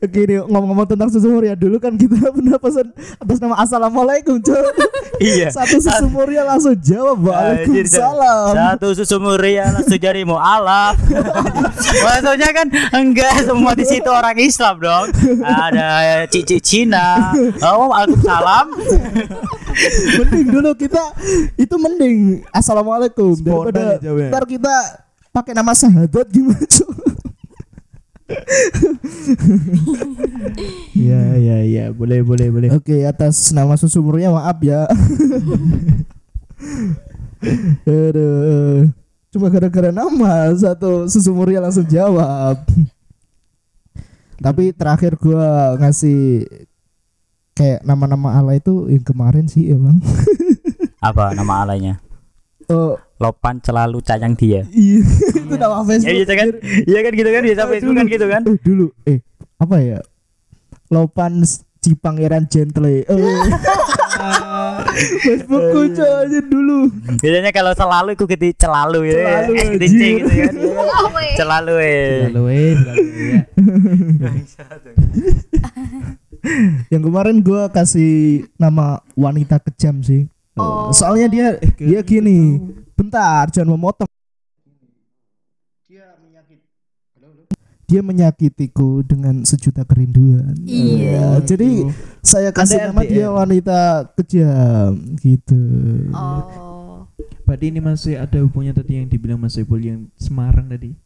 gini 0.05 0.37
ngomong-ngomong 0.45 0.87
tentang 0.87 1.09
susu 1.09 1.27
muria 1.27 1.57
dulu 1.57 1.81
kan 1.81 1.97
kita 1.97 2.15
pernah 2.35 2.59
pesan 2.61 2.87
atas 3.19 3.37
nama 3.41 3.55
assalamualaikum, 3.59 4.37
Cok. 4.39 4.65
iya. 5.23 5.49
Satu 5.49 5.81
susu 5.81 6.05
muria 6.11 6.45
langsung 6.45 6.77
jawab 6.77 7.25
waalaikumsalam. 7.25 8.51
satu 8.53 8.87
susu 8.93 9.17
muria 9.17 9.73
langsung 9.73 9.99
jadi 9.99 10.21
mualaf. 10.23 10.95
Maksudnya 12.05 12.49
kan 12.53 12.67
enggak 12.93 13.43
semua 13.43 13.73
di 13.73 13.85
situ 13.87 14.09
orang 14.11 14.37
Islam 14.37 14.75
dong. 14.79 15.07
Ada 15.41 16.23
cici 16.29 16.61
Cina. 16.61 17.33
Oh 17.65 17.91
waalaikumsalam. 17.91 18.67
Mending 20.21 20.47
dulu 20.53 20.71
kita 20.79 21.01
itu 21.59 21.75
mending 21.75 22.43
assalamualaikum. 22.55 23.35
Spontan 23.35 23.73
daripada 23.75 24.21
ya. 24.21 24.29
ntar 24.31 24.43
kita 24.47 24.75
pakai 25.35 25.51
nama 25.51 25.75
sahabat 25.75 26.27
gimana 26.31 26.63
Cok? 26.63 27.14
Iya, 30.95 31.21
iya, 31.37 31.57
iya, 31.61 31.85
boleh, 31.93 32.25
boleh, 32.25 32.47
boleh. 32.49 32.69
Oke 32.73 33.05
atas 33.05 33.53
nama 33.53 33.77
susu 33.77 34.01
muria 34.01 34.33
maaf 34.33 34.57
ya. 34.65 34.89
Aduh. 37.85 38.89
Cuma 39.29 39.51
gara-gara 39.51 39.91
nama 39.91 40.49
satu 40.57 41.05
susu 41.05 41.35
muria 41.35 41.61
langsung 41.61 41.85
jawab. 41.85 42.65
Tapi 44.41 44.73
terakhir 44.73 45.19
gua 45.21 45.77
ngasih 45.77 46.49
kayak 47.55 47.85
nama-nama 47.87 48.35
ala 48.41 48.57
itu 48.57 48.89
yang 48.91 49.05
kemarin 49.05 49.45
sih 49.47 49.71
emang. 49.71 50.01
apa 51.05 51.37
nama 51.37 51.61
alainya 51.61 52.01
Oh 52.65 52.97
Lopan 53.15 53.63
selalu 53.63 54.03
sayang 54.03 54.35
dia 54.35 54.67
iya 54.75 54.99
itu 55.35 55.55
nama 55.55 55.81
Facebook. 55.87 56.11
ya, 56.11 56.15
iya 56.19 56.33
kan 56.35 56.49
iya 56.83 56.99
kan 56.99 57.11
gitu 57.15 57.29
kan 57.31 57.41
biasa 57.47 57.63
Facebook 57.71 57.95
kan 57.95 58.05
gitu 58.11 58.25
kan 58.27 58.41
Eh 58.43 58.57
dulu 58.59 58.85
eh 59.07 59.19
apa 59.55 59.75
ya? 59.79 59.99
Lopan 60.91 61.41
si 61.45 61.91
pangeran 61.95 62.45
gentle. 62.51 62.91
Eh. 62.91 63.05
Facebookku 64.95 65.91
coy 65.91 66.07
aja 66.23 66.39
dulu. 66.47 66.87
biasanya 67.19 67.51
kalau 67.51 67.75
selalu 67.75 68.15
aku 68.15 68.25
gitu 68.31 68.47
celalu 68.55 69.11
gitu 69.11 69.19
ya 69.19 69.43
Celalu, 69.43 69.51
SDC 69.59 69.83
anjir. 69.83 70.15
gitu 70.15 70.31
kan 70.39 70.53
celalu 71.35 71.73
eh 71.83 72.23
Selalu 72.31 72.43
eh, 72.47 72.73
selalu 72.79 73.11
ya. 73.11 73.41
Yang 76.93 77.03
kemarin 77.09 77.35
gua 77.41 77.67
kasih 77.73 78.45
nama 78.55 79.01
wanita 79.17 79.57
kejam 79.65 79.99
sih. 79.99 80.29
Oh. 80.55 80.93
Soalnya 80.93 81.27
dia 81.27 81.47
dia 81.75 81.99
gini. 82.05 82.61
Bentar, 82.95 83.51
jangan 83.51 83.75
memotong. 83.75 84.09
Dia 85.85 86.15
menyakit 86.23 86.59
dia 87.85 88.01
menyakitiku 88.01 89.05
dengan 89.05 89.45
sejuta 89.45 89.85
kerinduan. 89.85 90.57
Iya. 90.65 91.05
Ya, 91.05 91.27
jadi 91.45 91.85
saya 92.25 92.49
kasih 92.49 92.89
nama 92.89 93.05
dia 93.05 93.29
wanita 93.29 94.09
kejam 94.17 94.97
gitu. 95.21 95.61
Oh. 96.09 97.05
Berarti 97.45 97.69
ini 97.69 97.77
masih 97.77 98.17
ada 98.17 98.41
hubungannya 98.41 98.73
tadi 98.73 98.97
yang 98.97 99.05
dibilang 99.05 99.37
Mas 99.37 99.53
Saiful 99.53 99.77
yang 99.77 100.09
Semarang 100.17 100.65
tadi. 100.65 100.97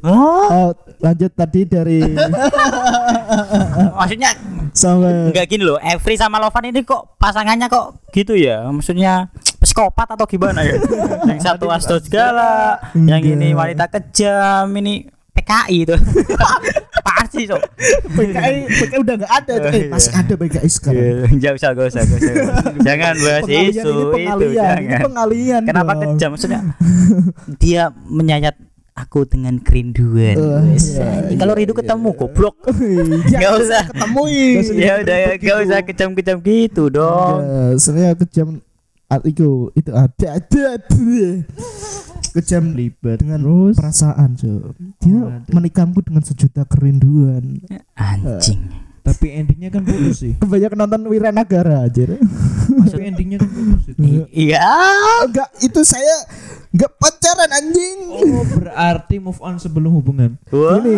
Oh, 0.00 0.48
Oh, 0.48 0.70
lanjut 1.04 1.32
tadi 1.36 1.68
dari 1.68 2.00
maksudnya 3.98 4.32
sampai 4.72 5.28
enggak 5.28 5.46
gini 5.46 5.68
loh. 5.68 5.76
Every 5.78 6.16
sama 6.16 6.40
Lovan 6.40 6.72
ini 6.72 6.80
kok 6.80 7.20
pasangannya 7.20 7.68
kok 7.68 8.00
gitu 8.10 8.32
ya? 8.32 8.64
Maksudnya 8.72 9.28
psikopat 9.60 10.16
atau 10.16 10.24
gimana 10.24 10.64
ya? 10.64 10.80
yang 11.28 11.38
satu 11.38 11.68
asto 11.68 12.00
segala, 12.00 12.80
yang 12.96 13.20
ini 13.20 13.52
wanita 13.52 13.90
kejam, 13.90 14.72
ini 14.72 15.04
PKI 15.32 15.76
itu. 15.84 15.96
Apaan 17.02 17.26
sih, 17.28 17.44
Cok? 17.48 17.60
PKI 18.16 18.56
PKI 18.68 18.96
udah 19.00 19.14
nggak 19.20 19.32
ada 19.32 19.52
tuh. 19.58 19.70
Eh, 19.72 19.84
masih 19.88 20.12
ada 20.12 20.34
PKI 20.36 20.68
sekarang. 20.68 21.28
Enggak 21.32 21.52
usah, 21.56 21.68
enggak 21.72 21.86
usah, 21.92 22.00
enggak 22.04 22.18
usah. 22.20 22.34
Jangan 22.80 23.14
bahas 23.20 23.42
Pengalian 23.44 23.72
isu 23.72 23.80
ini 23.82 23.92
itu, 23.92 24.12
pengalian, 24.12 24.48
ini 24.48 24.56
jangan. 24.56 25.00
pengalian. 25.04 25.62
Kenapa 25.68 25.92
dong. 25.92 26.02
kejam 26.16 26.28
maksudnya? 26.32 26.60
Dia 27.60 27.82
menyayat 28.08 28.56
aku 28.92 29.24
dengan 29.24 29.56
kerinduan. 29.56 30.36
Wes, 30.68 30.94
iya, 30.94 31.24
anjing. 31.24 31.38
Kalau 31.40 31.54
iya, 31.54 31.60
rindu 31.64 31.72
iya. 31.72 31.80
ketemu 31.80 32.08
goblok. 32.12 32.56
Ya, 33.32 33.38
Enggak 33.40 33.52
usah. 33.60 33.82
ketemuin. 33.88 34.56
Ya 34.76 34.92
udah 35.00 35.16
ya, 35.16 35.30
enggak 35.36 35.58
usah 35.64 35.78
kejam-kejam 35.82 36.36
gitu 36.40 36.82
dong. 36.88 37.38
Ya, 37.40 37.62
sebenarnya 37.76 38.14
kejam 38.20 38.48
at- 39.08 39.24
itu 39.24 39.48
itu 39.72 39.90
ada 39.90 40.26
ada 40.36 40.64
kejam 42.32 42.72
Ribet. 42.72 43.20
dengan 43.20 43.40
Terus? 43.44 43.74
perasaan 43.76 44.30
so. 44.40 44.72
dia 45.04 45.20
Oh, 45.20 45.28
ada. 45.28 45.52
menikahku 45.52 46.00
dengan 46.00 46.24
sejuta 46.24 46.64
kerinduan 46.64 47.60
Anjing. 47.92 48.72
Tapi 49.02 49.34
endingnya 49.34 49.66
kan 49.74 49.82
putus 49.82 50.22
sih. 50.22 50.38
kebanyakan 50.38 50.78
nonton 50.86 51.02
Wiranagara 51.10 51.90
aja 51.90 52.14
Tapi 52.86 53.02
endingnya 53.02 53.42
kan 53.42 53.50
putus 53.50 53.90
itu. 53.90 53.98
Iya. 54.30 54.62
enggak 55.26 55.50
itu 55.58 55.80
saya 55.82 56.14
enggak 56.70 56.92
pacaran 57.02 57.50
anjing 57.50 57.98
Oh, 58.14 58.46
berarti 58.46 59.18
move 59.18 59.42
on 59.42 59.58
sebelum 59.58 59.90
hubungan. 59.98 60.38
Wah. 60.54 60.78
ini 60.78 60.94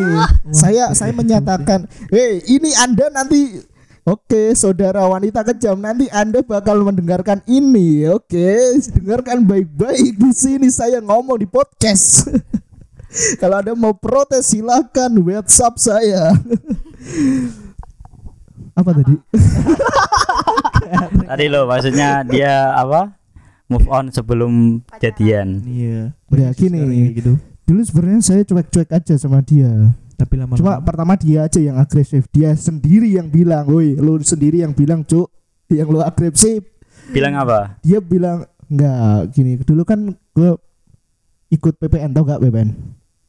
saya 0.52 0.92
saya 0.92 1.16
menyatakan 1.16 1.88
hei 2.12 2.44
ini 2.44 2.76
anda 2.76 3.09
nanti 3.09 3.72
Oke, 4.05 4.52
saudara 4.52 5.00
wanita 5.09 5.40
kejam, 5.48 5.80
nanti 5.80 6.12
Anda 6.12 6.44
bakal 6.44 6.76
mendengarkan 6.84 7.40
ini. 7.48 8.05
Oke, 8.12 8.76
dengarkan 9.00 9.48
baik-baik 9.48 10.20
di 10.20 10.28
sini 10.36 10.68
saya 10.68 11.00
ngomong 11.00 11.40
di 11.40 11.48
podcast. 11.48 12.28
Kalau 13.40 13.64
Anda 13.64 13.72
mau 13.72 13.96
protes 13.96 14.52
silakan 14.52 15.24
WhatsApp 15.24 15.80
saya. 15.80 16.36
Apa 18.75 18.91
tadi? 18.91 19.14
Tadi 21.31 21.45
lo 21.51 21.66
maksudnya 21.66 22.22
dia 22.27 22.75
apa? 22.75 23.14
Move 23.70 23.89
on 23.89 24.12
sebelum 24.12 24.85
jadian. 25.01 25.64
Iya. 25.64 26.12
Ya, 26.12 26.29
Banyak 26.29 26.53
gini. 26.59 26.81
gitu. 27.16 27.41
Dulu 27.64 27.81
sebenarnya 27.81 28.20
saya 28.20 28.43
cuek-cuek 28.45 28.93
aja 28.93 29.14
sama 29.16 29.41
dia. 29.41 29.72
Tapi 30.14 30.37
lama 30.37 30.55
Cuma 30.55 30.79
pertama 30.85 31.16
dia 31.16 31.49
aja 31.49 31.59
yang 31.59 31.81
agresif. 31.81 32.29
Dia 32.31 32.53
sendiri 32.55 33.16
yang 33.16 33.33
bilang, 33.33 33.66
"Woi, 33.66 33.97
lu 33.97 34.20
sendiri 34.20 34.62
yang 34.62 34.77
bilang, 34.77 35.03
Cuk, 35.03 35.33
yang 35.72 35.89
lu 35.89 36.05
agresif." 36.05 36.62
Bilang 37.11 37.37
apa? 37.37 37.77
dia 37.85 38.01
bilang 38.01 38.49
enggak 38.64 39.37
gini 39.37 39.61
dulu 39.61 39.85
kan 39.85 40.16
gue 40.33 40.57
ikut 41.53 41.77
PPN 41.77 42.16
tau 42.16 42.25
gak 42.25 42.41
PPN 42.41 42.72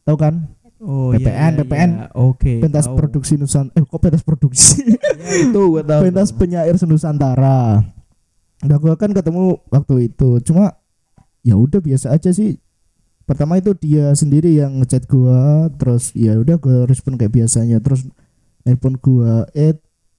tau 0.07 0.15
kan 0.15 0.47
Oh 0.85 1.09
PPN, 1.09 1.51
iya, 1.51 1.59
PPN. 1.59 1.89
iya. 1.91 2.07
Oke. 2.13 2.53
pentas 2.59 2.85
tahu. 2.85 2.93
produksi 2.95 3.35
Nusantara 3.35 3.73
eh 3.73 3.83
kok 3.83 3.97
pentas 3.97 4.21
produksi 4.21 4.85
Ya, 5.15 5.49
itu 5.49 5.61
gua 5.67 5.81
tahu. 5.81 6.01
pentas 6.05 6.29
penyair 6.29 6.77
Nusantara 6.79 7.81
nah 8.61 8.77
gue 8.77 8.93
kan 8.93 9.09
ketemu 9.09 9.57
waktu 9.67 9.95
itu 10.07 10.37
cuma 10.41 10.77
ya 11.41 11.53
udah 11.53 11.77
biasa 11.77 12.09
aja 12.11 12.29
sih 12.29 12.61
pertama 13.23 13.57
itu 13.57 13.73
dia 13.73 14.13
sendiri 14.13 14.53
yang 14.53 14.77
ngechat 14.77 15.05
gua 15.05 15.67
terus 15.71 16.13
ya 16.13 16.33
udah 16.35 16.55
gue 16.55 16.85
respon 16.85 17.13
kayak 17.15 17.33
biasanya 17.35 17.77
terus 17.77 18.05
nelpon 18.61 18.95
gua 18.95 19.49
eh 19.51 19.73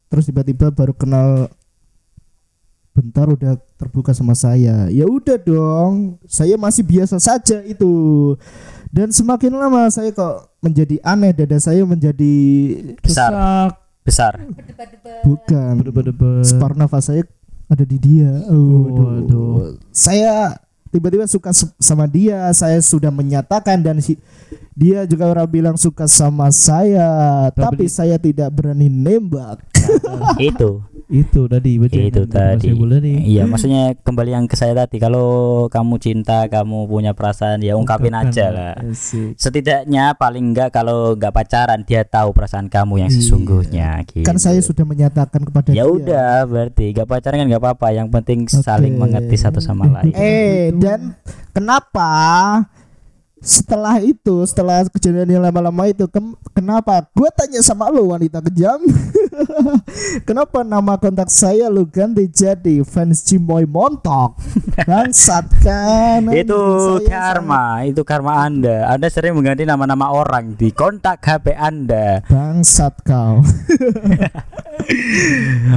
terus 0.06 0.26
tiba-tiba 0.26 0.70
baru 0.70 0.92
kenal 0.92 1.46
bentar 2.92 3.26
udah 3.28 3.58
terbuka 3.76 4.10
sama 4.10 4.32
saya 4.32 4.88
ya 4.88 5.04
udah 5.04 5.36
dong 5.36 6.16
saya 6.24 6.56
masih 6.56 6.80
biasa 6.80 7.20
saja 7.20 7.60
itu 7.62 8.32
dan 8.88 9.12
semakin 9.12 9.52
lama 9.52 9.86
saya 9.88 10.10
kok 10.10 10.56
menjadi 10.58 10.96
aneh 11.04 11.32
dada 11.32 11.60
saya 11.60 11.84
menjadi 11.84 12.34
Besar. 13.00 13.30
Sesak. 13.30 13.70
Besar. 14.06 14.32
bukan 15.22 15.82
spar 16.40 16.72
nafas 16.72 17.10
saya 17.10 17.22
ada 17.66 17.82
di 17.82 17.98
dia. 17.98 18.30
Oh, 18.46 18.86
Waduh. 18.86 19.74
Saya 19.90 20.54
tiba-tiba 20.88 21.26
suka 21.26 21.50
sama 21.76 22.06
dia. 22.06 22.46
Saya 22.54 22.78
sudah 22.78 23.10
menyatakan 23.10 23.82
dan 23.82 23.98
si- 23.98 24.18
dia 24.70 25.02
juga 25.02 25.26
orang 25.26 25.48
bilang 25.50 25.76
suka 25.76 26.06
sama 26.06 26.46
saya, 26.54 27.02
tapi, 27.50 27.86
Tapi- 27.86 27.90
saya 27.90 28.16
tidak 28.22 28.54
berani 28.54 28.86
nembak. 28.86 29.58
itu. 30.38 30.78
Itu 31.06 31.46
tadi 31.46 31.78
itu 31.78 32.22
tadi. 32.26 32.74
Iya, 33.22 33.46
maksudnya 33.46 33.94
kembali 33.94 34.30
yang 34.32 34.44
ke 34.44 34.54
saya 34.54 34.74
tadi. 34.74 34.98
Kalau 34.98 35.26
kamu 35.66 35.94
cinta, 35.96 36.46
kamu 36.46 36.84
punya 36.84 37.14
perasaan, 37.14 37.62
ya 37.62 37.74
ungkapin 37.74 38.10
Ungkapkan 38.10 38.34
aja 38.34 38.46
lah. 38.50 38.74
Asik. 38.82 39.38
Setidaknya 39.38 40.14
paling 40.14 40.50
enggak 40.50 40.74
kalau 40.74 41.14
enggak 41.14 41.30
pacaran 41.30 41.80
dia 41.80 42.02
tahu 42.02 42.34
perasaan 42.34 42.66
kamu 42.66 43.06
yang 43.06 43.10
Iya. 43.10 43.16
sesungguhnya. 43.16 43.88
Gitu. 44.04 44.22
Kan 44.22 44.36
saya 44.36 44.58
sudah 44.58 44.82
menyatakan 44.82 45.42
kepada 45.42 45.70
ya 45.70 45.82
dia. 45.82 45.86
udah 45.86 46.30
berarti 46.42 46.90
enggak 46.90 47.06
pacaran 47.06 47.36
kan 47.38 47.46
enggak 47.46 47.62
apa-apa. 47.62 47.86
Yang 47.92 48.08
penting 48.10 48.38
saling 48.50 48.94
Oke. 48.94 49.00
mengerti 49.00 49.36
satu 49.36 49.62
sama 49.62 49.86
lain. 49.94 50.10
Eh, 50.10 50.74
dan 50.74 51.14
kenapa 51.52 52.10
setelah 53.46 54.02
itu, 54.02 54.42
setelah 54.42 54.82
kejadian 54.90 55.38
yang 55.38 55.42
lama-lama 55.46 55.86
itu, 55.86 56.10
kem- 56.10 56.34
kenapa? 56.50 57.06
Gue 57.14 57.30
tanya 57.30 57.62
sama 57.62 57.86
lo 57.94 58.10
wanita 58.10 58.42
kejam, 58.42 58.82
kenapa 60.28 60.66
nama 60.66 60.98
kontak 60.98 61.30
saya 61.30 61.70
lu 61.70 61.86
ganti 61.86 62.26
jadi 62.26 62.82
fans 62.82 63.22
Cimoy 63.22 63.62
Montok? 63.62 64.34
Bangsat 64.90 65.46
kan? 65.62 66.26
itu 66.34 66.58
karma, 67.06 67.86
itu 67.86 68.02
karma 68.02 68.42
Anda. 68.42 68.90
Anda 68.90 69.06
sering 69.06 69.38
mengganti 69.38 69.62
nama-nama 69.62 70.10
orang 70.10 70.58
di 70.58 70.74
kontak 70.74 71.22
HP 71.22 71.54
Anda. 71.54 72.26
Bangsat 72.26 72.98
kau. 73.06 73.46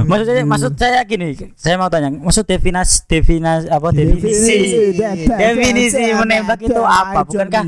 Maksud 0.06 0.26
saya, 0.26 0.42
maksud 0.46 0.72
saya 0.78 1.02
gini, 1.02 1.34
saya 1.58 1.74
mau 1.74 1.90
tanya, 1.90 2.14
maksud 2.14 2.46
definasi 2.46 3.02
definasi 3.10 3.66
apa 3.66 3.90
definisi? 3.90 4.94
Definisi 5.26 6.04
menembak 6.14 6.62
itu 6.62 6.78
apa? 6.78 7.26
Bukankah 7.26 7.59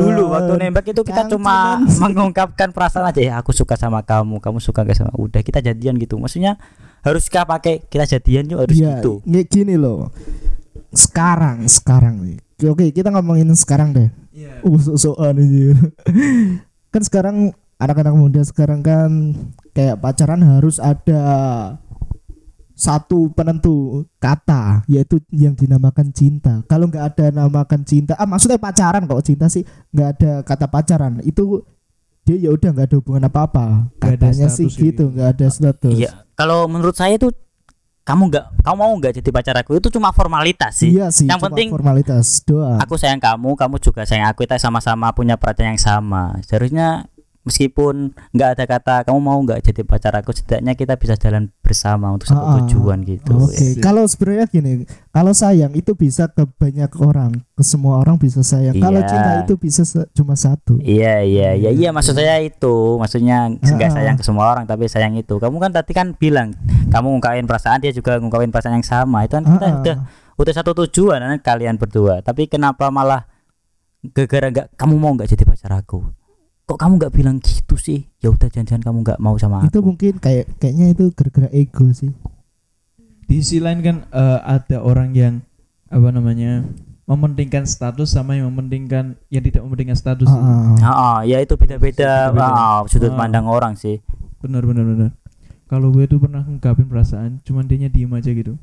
dulu 0.00 0.22
waktu 0.32 0.52
nembak 0.56 0.86
itu 0.88 1.02
kita 1.04 1.28
cuma 1.28 1.82
cuman- 1.84 1.84
mengungkapkan 2.08 2.72
perasaan 2.72 3.12
aja 3.12 3.20
ya 3.20 3.34
aku 3.36 3.52
suka 3.52 3.76
sama 3.76 4.00
kamu 4.06 4.40
kamu 4.40 4.58
suka 4.62 4.86
gak 4.86 4.96
sama 4.96 5.12
udah 5.18 5.44
kita 5.44 5.60
jadian 5.60 6.00
gitu 6.00 6.16
maksudnya 6.16 6.56
haruskah 7.04 7.44
pakai 7.44 7.84
kita 7.86 8.08
jadian 8.08 8.48
yuk 8.48 8.64
harus 8.64 8.76
Iya, 8.78 9.00
gitu 9.00 9.20
gini 9.48 9.74
loh. 9.74 10.10
Sekarang, 10.88 11.68
sekarang 11.68 12.24
nih. 12.24 12.38
Oke, 12.64 12.88
kita 12.90 13.12
ngomongin 13.12 13.52
sekarang 13.52 13.92
deh. 13.92 14.08
Iya. 14.32 14.64
Uh, 14.64 14.80
so-soan 14.80 15.36
anjir. 15.36 15.76
kan 16.92 17.02
sekarang 17.04 17.36
anak-anak 17.78 18.14
muda 18.16 18.40
sekarang 18.42 18.80
kan 18.80 19.36
kayak 19.76 20.00
pacaran 20.00 20.42
harus 20.42 20.80
ada 20.82 21.22
satu 22.78 23.34
penentu 23.34 24.06
kata 24.22 24.86
yaitu 24.86 25.18
yang 25.34 25.58
dinamakan 25.58 26.14
cinta. 26.14 26.62
Kalau 26.70 26.86
nggak 26.86 27.04
ada 27.10 27.26
namakan 27.34 27.82
cinta, 27.82 28.14
ah 28.14 28.24
maksudnya 28.24 28.62
pacaran 28.62 29.02
kok 29.02 29.26
cinta 29.26 29.50
sih 29.50 29.66
nggak 29.90 30.08
ada 30.14 30.32
kata 30.46 30.70
pacaran 30.70 31.18
itu 31.26 31.66
dia 32.22 32.38
ya 32.38 32.54
udah 32.54 32.70
nggak 32.70 32.86
ada 32.86 32.96
hubungan 33.02 33.26
apa-apa. 33.26 33.90
Katanya 33.98 34.46
sih 34.46 34.70
gitu, 34.70 34.78
gitu. 34.78 35.04
nggak 35.10 35.28
ada 35.34 35.46
status. 35.50 35.90
iya 35.98 36.22
kalau 36.38 36.70
menurut 36.70 36.94
saya 36.94 37.18
itu 37.18 37.34
kamu 38.06 38.30
nggak 38.32 38.44
kamu 38.64 38.76
mau 38.78 38.92
nggak 38.96 39.12
jadi 39.20 39.30
pacar 39.34 39.54
aku 39.60 39.76
itu 39.76 39.92
cuma 39.92 40.14
formalitas 40.16 40.80
sih 40.80 40.96
Iya 40.96 41.12
sih, 41.12 41.28
yang 41.28 41.36
cuma 41.36 41.52
penting 41.52 41.68
formalitas 41.68 42.40
doang. 42.46 42.80
aku 42.80 42.96
sayang 42.96 43.20
kamu 43.20 43.52
kamu 43.52 43.76
juga 43.84 44.08
sayang 44.08 44.32
aku 44.32 44.48
kita 44.48 44.56
sama-sama 44.56 45.12
punya 45.12 45.36
perhatian 45.36 45.76
yang 45.76 45.82
sama 45.82 46.40
seharusnya 46.40 47.04
meskipun 47.48 47.94
nggak 48.30 48.50
ada 48.52 48.64
kata 48.64 48.94
kamu 49.02 49.18
mau 49.18 49.40
nggak 49.40 49.60
jadi 49.62 49.82
pacar 49.82 50.12
aku 50.14 50.30
setidaknya 50.30 50.72
kita 50.72 50.94
bisa 50.94 51.16
jalan 51.16 51.48
bersama 51.58 52.08
untuk 52.10 52.28
satu 52.28 52.38
Ah, 52.40 52.54
tujuan 52.62 53.00
gitu 53.02 53.32
Oke, 53.40 53.76
kalau 53.78 54.04
sebenarnya 54.04 54.46
gini, 54.46 54.84
kalau 55.08 55.32
sayang 55.32 55.72
itu 55.72 55.92
bisa 55.92 56.28
ke 56.28 56.44
banyak 56.46 56.92
orang, 56.98 57.32
ke 57.50 57.62
semua 57.62 57.98
orang 57.98 58.16
bisa 58.16 58.40
sayang. 58.40 58.76
Kalau 58.76 58.98
Iya. 58.98 59.08
cinta 59.08 59.30
itu 59.42 59.54
bisa 59.56 59.82
cuma 60.10 60.32
satu. 60.34 60.76
Iya 60.78 61.20
iya 61.20 61.48
iya 61.54 61.70
iya 61.70 61.88
maksud 61.88 62.12
saya 62.12 62.38
itu 62.38 62.74
maksudnya 62.96 63.48
nggak 63.50 63.88
Ah. 63.88 63.94
sayang 63.94 64.14
ke 64.14 64.22
semua 64.22 64.44
orang 64.46 64.64
tapi 64.64 64.84
sayang 64.84 65.12
itu 65.14 65.34
kamu 65.34 65.56
kan 65.58 65.72
tadi 65.72 65.92
kan 65.92 66.12
bilang 66.12 66.52
kamu 66.86 67.06
ngungkapin 67.10 67.44
perasaan 67.44 67.78
dia 67.78 67.90
juga 67.90 68.16
ngungkapin 68.16 68.48
perasaan 68.48 68.74
yang 68.74 68.84
sama 68.84 69.24
itu 69.24 69.34
kan 69.34 69.44
kita 69.46 69.56
Ah, 69.58 69.70
ah. 69.70 69.80
udah 69.80 69.96
udah 70.36 70.52
satu 70.52 70.70
tujuan 70.78 71.18
kan 71.18 71.40
kalian 71.42 71.74
berdua 71.74 72.20
tapi 72.20 72.46
kenapa 72.46 72.88
malah 72.88 73.26
gara-gara 74.06 74.46
nggak 74.48 74.66
kamu 74.74 74.94
mau 74.94 75.10
nggak 75.12 75.28
jadi 75.28 75.44
pacar 75.44 75.72
aku 75.74 76.06
kok 76.68 76.76
kamu 76.76 77.00
nggak 77.00 77.14
bilang 77.16 77.36
gitu 77.40 77.74
sih 77.74 78.04
ya 78.20 78.28
udah 78.28 78.46
jangan-jangan 78.46 78.84
kamu 78.84 78.98
nggak 79.00 79.18
mau 79.18 79.40
sama 79.40 79.64
Itu 79.64 79.80
aku 79.80 79.96
mungkin 79.96 80.20
kayak 80.20 80.60
kayaknya 80.60 80.92
itu 80.92 81.08
gara-gara 81.16 81.48
ego 81.50 81.88
sih. 81.90 82.12
Di 83.24 83.40
sisi 83.40 83.58
lain 83.58 83.80
kan 83.80 83.96
eh, 84.08 84.38
ada 84.44 84.80
orang 84.80 85.16
yang 85.16 85.34
apa 85.88 86.08
namanya 86.12 86.68
mementingkan 87.08 87.64
status 87.64 88.12
sama 88.12 88.36
yang 88.36 88.52
mementingkan 88.52 89.16
yang 89.32 89.40
tidak 89.40 89.64
mementingkan 89.64 89.96
status. 89.96 90.28
Ah, 90.28 90.36
ah. 90.36 90.72
Ah, 90.76 90.92
ah, 90.92 91.18
ya 91.24 91.40
itu 91.40 91.56
beda-beda 91.56 92.28
ah, 92.30 92.84
sudut 92.84 93.12
Ah. 93.12 93.16
pandang 93.16 93.48
orang 93.48 93.72
sih. 93.72 94.04
Benar 94.44 94.60
benar 94.62 94.84
benar. 94.84 95.10
Kalau 95.68 95.88
gue 95.88 96.04
tuh 96.04 96.16
pernah 96.16 96.44
ngungkapin 96.44 96.84
perasaan, 96.84 97.40
cuman 97.44 97.64
dia 97.64 97.88
diem 97.88 98.12
aja 98.12 98.28
gitu. 98.28 98.56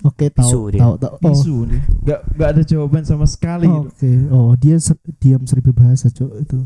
Oke, 0.00 0.28
Bisu 0.30 0.68
tahu 0.70 0.76
tahu 0.76 0.94
tahu. 0.96 1.12
Oh, 1.12 1.20
Bisu 1.20 1.56
dia. 1.66 1.80
Gak, 2.04 2.20
gak 2.36 2.48
ada 2.56 2.62
jawaban 2.62 3.02
sama 3.02 3.24
sekali 3.24 3.64
gitu. 3.66 3.88
Oke. 3.88 4.10
Oh, 4.28 4.52
dia 4.54 4.76
ser- 4.76 5.00
diam 5.18 5.42
seribu 5.44 5.72
bahasa, 5.72 6.12
Cok, 6.12 6.32
itu. 6.40 6.58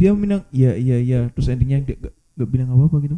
Dia 0.00 0.10
bilang 0.10 0.42
iya 0.50 0.72
iya 0.72 0.96
iya, 0.96 1.18
terus 1.28 1.46
endingnya 1.46 1.84
dia 1.84 1.96
gak, 2.00 2.12
gak 2.34 2.48
bilang 2.48 2.68
apa-apa 2.70 2.96
gitu. 3.00 3.16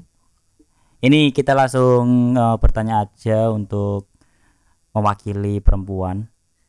Ini 1.01 1.30
kita 1.30 1.53
langsung 1.53 2.05
eh, 2.33 2.57
bertanya 2.59 3.03
aja 3.03 3.49
untuk 3.49 4.11
mewakili 4.91 5.59
perempuan. 5.59 6.26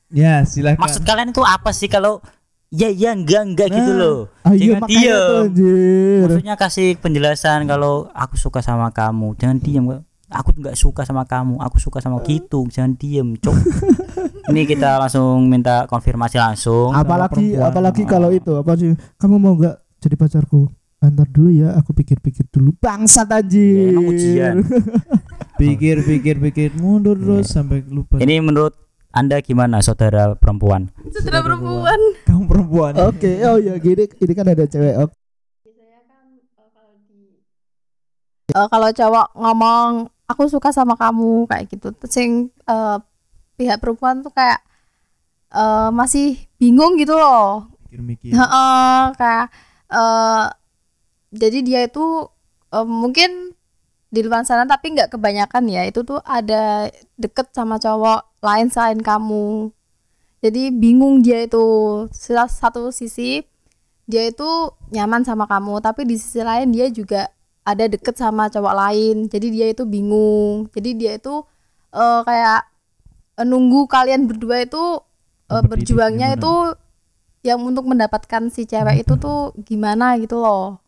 Ya, 0.10 0.42
silakan. 0.44 0.78
Maksud 0.80 1.02
kalian 1.02 1.30
itu 1.30 1.42
apa 1.42 1.70
sih 1.70 1.86
kalau 1.88 2.22
ya 2.70 2.88
ya 2.88 3.14
enggak 3.14 3.42
enggak 3.44 3.68
gitu 3.70 3.92
Nah. 3.92 4.00
loh. 4.00 4.18
Ah, 4.42 4.54
iya 4.54 4.78
Jangan 4.78 4.82
tuh 4.82 4.90
diem. 4.90 5.44
anjir. 5.44 6.20
Maksudnya 6.24 6.56
kasih 6.56 6.88
penjelasan 6.98 7.66
kalau 7.66 8.10
aku 8.12 8.36
suka 8.36 8.62
sama 8.62 8.90
kamu, 8.90 9.34
jangan 9.36 9.58
diam. 9.58 9.86
Aku 10.30 10.50
nggak 10.52 10.74
suka 10.74 11.02
sama 11.04 11.26
kamu, 11.26 11.62
aku 11.62 11.78
suka 11.78 12.02
sama 12.02 12.18
gitu, 12.24 12.66
jangan 12.68 12.94
diem, 12.94 13.38
cok. 13.38 13.54
Ini 14.50 14.66
kita 14.66 14.98
langsung 14.98 15.46
minta 15.46 15.86
konfirmasi 15.86 16.36
langsung. 16.36 16.90
apalagi 16.90 17.54
apalagi 17.56 18.04
kalau 18.04 18.30
itu 18.30 18.50
apa 18.52 18.74
sih? 18.74 18.98
Kamu 19.16 19.38
mau 19.38 19.54
nggak 19.54 19.83
jadi 20.04 20.20
pacarku? 20.20 20.68
Antar 21.00 21.28
dulu 21.32 21.52
ya, 21.52 21.76
aku 21.76 21.92
pikir-pikir 21.96 22.48
dulu. 22.52 22.76
Bangsat 22.80 23.28
anjir. 23.32 23.76
Ya, 23.76 23.92
emang 23.92 24.08
ujian. 24.12 24.56
Pikir 25.54 26.02
pikir 26.04 26.42
pikir 26.42 26.74
mundur 26.76 27.16
terus 27.16 27.54
sampai 27.54 27.86
lupa. 27.88 28.18
Ini 28.20 28.42
menurut 28.42 28.74
anda 29.14 29.38
gimana, 29.40 29.80
saudara 29.86 30.34
perempuan? 30.34 30.90
Saudara 31.14 31.46
perempuan. 31.46 32.00
kamu 32.26 32.44
perempuan. 32.50 32.94
Oke, 33.06 33.38
oh 33.46 33.62
ya 33.62 33.78
gini, 33.78 34.10
ini 34.10 34.34
kan 34.34 34.50
ada 34.50 34.66
cewek. 34.66 34.98
Oke. 34.98 35.16
Eh, 38.54 38.68
kalau 38.70 38.90
cowok 38.94 39.28
ngomong 39.34 39.90
aku 40.30 40.46
suka 40.46 40.70
sama 40.70 40.94
kamu 40.94 41.50
kayak 41.50 41.74
gitu 41.74 41.90
terus 41.90 42.14
yang 42.22 42.54
eh, 42.70 42.98
pihak 43.58 43.82
perempuan 43.82 44.22
tuh 44.22 44.30
kayak 44.30 44.62
eh, 45.50 45.90
masih 45.90 46.38
bingung 46.62 46.94
gitu 47.02 47.18
loh 47.18 47.72
Mikir-mikir. 47.90 48.34
Heeh, 48.34 49.02
kayak 49.18 49.48
eh 49.94 50.46
jadi 51.34 51.60
dia 51.66 51.80
itu 51.90 52.30
eh, 52.76 52.88
mungkin 52.88 53.54
di 54.14 54.22
luar 54.26 54.46
sana 54.46 54.66
tapi 54.70 54.94
nggak 54.96 55.12
kebanyakan 55.18 55.64
ya. 55.70 55.84
Itu 55.90 56.06
tuh 56.08 56.22
ada 56.26 56.90
deket 57.18 57.52
sama 57.58 57.78
cowok 57.82 58.22
lain 58.46 58.68
selain 58.74 59.02
kamu. 59.02 59.72
Jadi 60.44 60.64
bingung 60.76 61.24
dia 61.26 61.46
itu. 61.48 61.66
Sa- 62.14 62.50
satu 62.52 62.92
sisi 62.94 63.44
dia 64.10 64.28
itu 64.28 64.50
nyaman 64.92 65.24
sama 65.24 65.48
kamu 65.48 65.80
tapi 65.80 66.04
di 66.04 66.16
sisi 66.20 66.44
lain 66.44 66.76
dia 66.76 66.92
juga 66.92 67.32
ada 67.64 67.86
deket 67.88 68.16
sama 68.20 68.50
cowok 68.52 68.76
lain. 68.76 69.16
Jadi 69.32 69.48
dia 69.56 69.68
itu 69.74 69.84
bingung. 69.88 70.70
Jadi 70.76 70.90
dia 71.00 71.14
itu 71.20 71.44
eh, 71.96 72.22
kayak 72.28 72.62
nunggu 73.46 73.90
kalian 73.90 74.30
berdua 74.30 74.66
itu 74.66 75.02
Kompetitif 75.50 75.70
berjuangnya 75.98 76.38
itu 76.40 76.54
yang 77.44 77.60
untuk 77.60 77.84
mendapatkan 77.86 78.48
si 78.48 78.64
cewek 78.64 79.04
itu 79.04 79.14
tuh 79.16 79.52
gimana 79.62 80.16
gitu 80.18 80.40
loh 80.40 80.80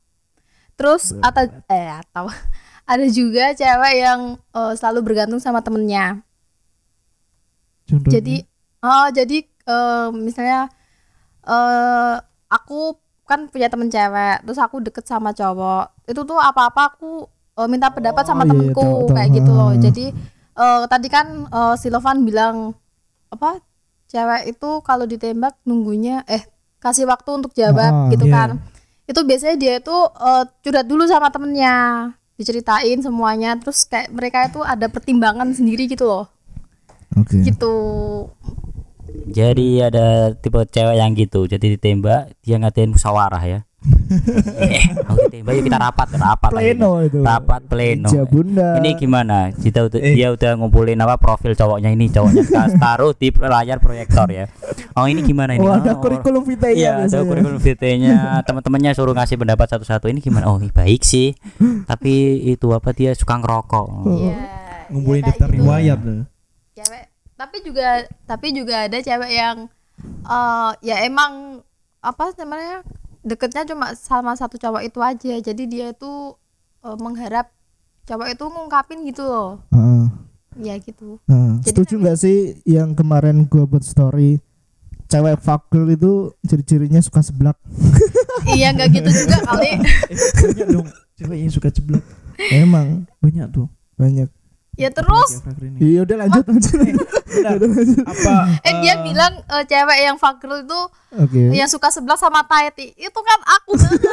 terus 0.76 1.12
atau 1.20 1.44
eh 1.68 1.90
atau 1.94 2.26
ada 2.92 3.06
juga 3.08 3.52
cewek 3.52 3.94
yang 3.96 4.22
eh, 4.52 4.74
selalu 4.74 5.00
bergantung 5.04 5.40
sama 5.40 5.60
temennya 5.60 6.24
Contohnya. 7.86 8.12
jadi 8.12 8.36
oh 8.82 9.08
jadi 9.12 9.38
eh, 9.46 10.08
misalnya 10.12 10.60
eh 11.46 12.16
aku 12.48 12.98
kan 13.26 13.50
punya 13.50 13.70
temen 13.70 13.90
cewek 13.90 14.42
terus 14.42 14.58
aku 14.58 14.82
deket 14.82 15.06
sama 15.06 15.34
cowok 15.34 16.08
itu 16.08 16.22
tuh 16.24 16.40
apa-apa 16.40 16.96
aku 16.96 17.28
eh, 17.56 17.68
minta 17.68 17.92
pendapat 17.92 18.24
Oh, 18.26 18.30
sama 18.32 18.44
iya, 18.44 18.50
temenku 18.52 18.82
tahu, 18.82 19.06
tahu. 19.06 19.14
kayak 19.14 19.30
gitu 19.34 19.52
loh 19.52 19.70
Ah. 19.70 19.78
jadi 19.78 20.06
eh, 20.56 20.84
tadi 20.90 21.08
kan 21.12 21.28
eh, 21.46 21.76
si 21.78 21.88
Lovan 21.90 22.24
bilang 22.24 22.74
apa 23.30 23.60
cewek 24.16 24.56
itu 24.56 24.70
kalau 24.80 25.04
ditembak 25.04 25.60
nunggunya 25.68 26.24
eh 26.32 26.48
kasih 26.80 27.04
waktu 27.04 27.30
untuk 27.36 27.52
jawab 27.52 27.92
Ah, 27.92 28.08
gitu 28.08 28.32
iya. 28.32 28.34
kan 28.34 28.50
itu 29.06 29.20
biasanya 29.22 29.56
dia 29.60 29.74
itu 29.84 29.98
eh, 30.08 30.44
curhat 30.64 30.88
dulu 30.88 31.04
sama 31.04 31.28
temennya 31.28 31.76
diceritain 32.40 33.04
semuanya 33.04 33.60
terus 33.60 33.84
kayak 33.84 34.08
mereka 34.16 34.48
itu 34.48 34.64
ada 34.64 34.88
pertimbangan 34.88 35.52
sendiri 35.52 35.92
gitu 35.92 36.08
loh 36.08 36.32
Oke. 37.20 37.44
gitu 37.44 37.76
Jadi 39.26 39.82
ada 39.82 40.36
tipe 40.38 40.60
cewek 40.70 41.02
yang 41.02 41.16
gitu, 41.18 41.50
jadi 41.50 41.80
ditembak 41.80 42.36
dia 42.46 42.62
ngatain 42.62 42.94
musyawarah 42.94 43.42
ya. 43.42 43.60
Eh, 44.62 44.86
aku 45.02 45.18
ditembak 45.28 45.54
yuk 45.54 45.64
kita 45.66 45.78
rapat, 45.78 46.08
rapat. 46.14 46.50
Pleno 46.52 46.92
itu. 47.00 47.20
Rapat 47.20 47.62
pleno. 47.66 48.08
Meja 48.08 48.24
bunda. 48.24 48.70
Ini 48.78 48.90
gimana? 48.94 49.38
Kita 49.52 49.86
udah, 49.86 50.00
Eh. 50.00 50.14
dia 50.14 50.28
udah 50.30 50.52
ngumpulin 50.56 50.98
apa 50.98 51.16
profil 51.16 51.54
cowoknya 51.54 51.90
ini, 51.90 52.08
cowoknya 52.08 52.42
kita 52.48 52.64
taruh 52.76 53.12
di 53.12 53.30
layar 53.32 53.78
proyektor 53.78 54.28
ya. 54.28 54.46
Oh 54.94 55.06
ini 55.06 55.22
gimana 55.22 55.54
ini? 55.54 55.62
Oh, 55.62 55.72
ada 55.72 55.94
Oh, 55.94 56.00
kurikulum 56.00 56.44
vitae 56.44 56.74
Iya, 56.74 57.06
ada 57.06 57.22
kurikulum 57.22 57.58
vitae-nya. 57.58 58.16
Teman-temannya 58.48 58.92
suruh 58.92 59.12
ngasih 59.12 59.36
pendapat 59.36 59.68
satu-satu. 59.70 60.08
Ini 60.08 60.20
gimana? 60.20 60.48
Oh, 60.48 60.58
ini 60.58 60.70
baik 60.70 61.02
sih. 61.02 61.36
Tapi 61.86 62.14
itu 62.48 62.72
apa 62.72 62.92
dia 62.92 63.12
suka 63.14 63.38
ngerokok. 63.38 63.88
Iya, 64.08 64.36
ngumpulin 64.92 65.20
iya, 65.20 65.26
kayak 65.26 65.36
daftar 65.36 65.50
gitu. 65.50 65.58
riwayat 65.60 66.00
tuh. 66.00 66.22
cewek 66.76 67.04
tapi 67.36 67.58
juga 67.62 67.88
tapi 68.24 68.48
juga 68.52 68.76
ada 68.84 68.96
cewek 68.96 69.32
yang 69.32 69.58
eh 70.24 70.72
ya 70.82 71.04
emang 71.04 71.60
apa 72.00 72.32
namanya 72.38 72.80
deketnya 73.26 73.66
cuma 73.66 73.98
sama 73.98 74.38
satu 74.38 74.56
cowok 74.62 74.86
itu 74.86 75.00
aja. 75.02 75.36
Jadi 75.42 75.64
dia 75.66 75.92
itu 75.92 76.38
eh, 76.86 76.98
mengharap 77.02 77.50
cowok 78.06 78.28
itu 78.32 78.44
ngungkapin 78.46 79.00
gitu 79.10 79.26
loh. 79.26 79.60
Heeh. 79.74 80.06
ya 80.56 80.80
gitu. 80.80 81.20
Nah, 81.28 81.60
Jadi 81.60 81.68
setuju 81.68 82.00
nggak 82.00 82.16
sih 82.22 82.64
yang 82.64 82.96
kemarin 82.96 83.44
gua 83.44 83.68
buat 83.68 83.84
story 83.84 84.40
cewek 85.12 85.36
fuck 85.44 85.68
girl 85.68 85.92
itu 85.92 86.32
ciri-cirinya 86.48 87.02
suka 87.04 87.26
seblak? 87.26 87.58
Iya 88.46 88.78
nggak 88.78 88.90
gitu 88.94 89.10
juga 89.26 89.42
kali. 89.42 89.74
Eh, 89.74 90.18
banyak 90.38 90.68
dong. 90.70 90.88
Cewek 91.18 91.38
yang 91.42 91.50
suka 91.50 91.74
ceblok. 91.74 92.04
emang. 92.54 93.10
Banyak 93.18 93.50
tuh. 93.50 93.66
banyak 93.98 94.30
ya 94.76 94.90
terus? 94.90 95.42
Iya 95.78 96.04
udah 96.04 96.18
lanjut 96.20 96.44
lanjut. 96.46 96.76
Benar. 97.26 97.54
Udah, 97.56 97.68
lanjut. 97.68 97.98
Apa 98.04 98.34
eh 98.62 98.74
dia 98.80 98.94
eh, 98.94 98.98
bilang 99.02 99.34
eh, 99.42 99.64
cewek 99.64 99.98
yang 100.00 100.16
fuck 100.16 100.38
girl 100.38 100.60
itu 100.60 100.80
oke. 101.14 101.42
yang 101.52 101.68
suka 101.68 101.90
sebelah 101.90 102.16
sama 102.16 102.44
Taiti. 102.44 102.92
Itu 102.94 103.20
kan 103.20 103.40
aku 103.42 103.72
banget 103.74 104.04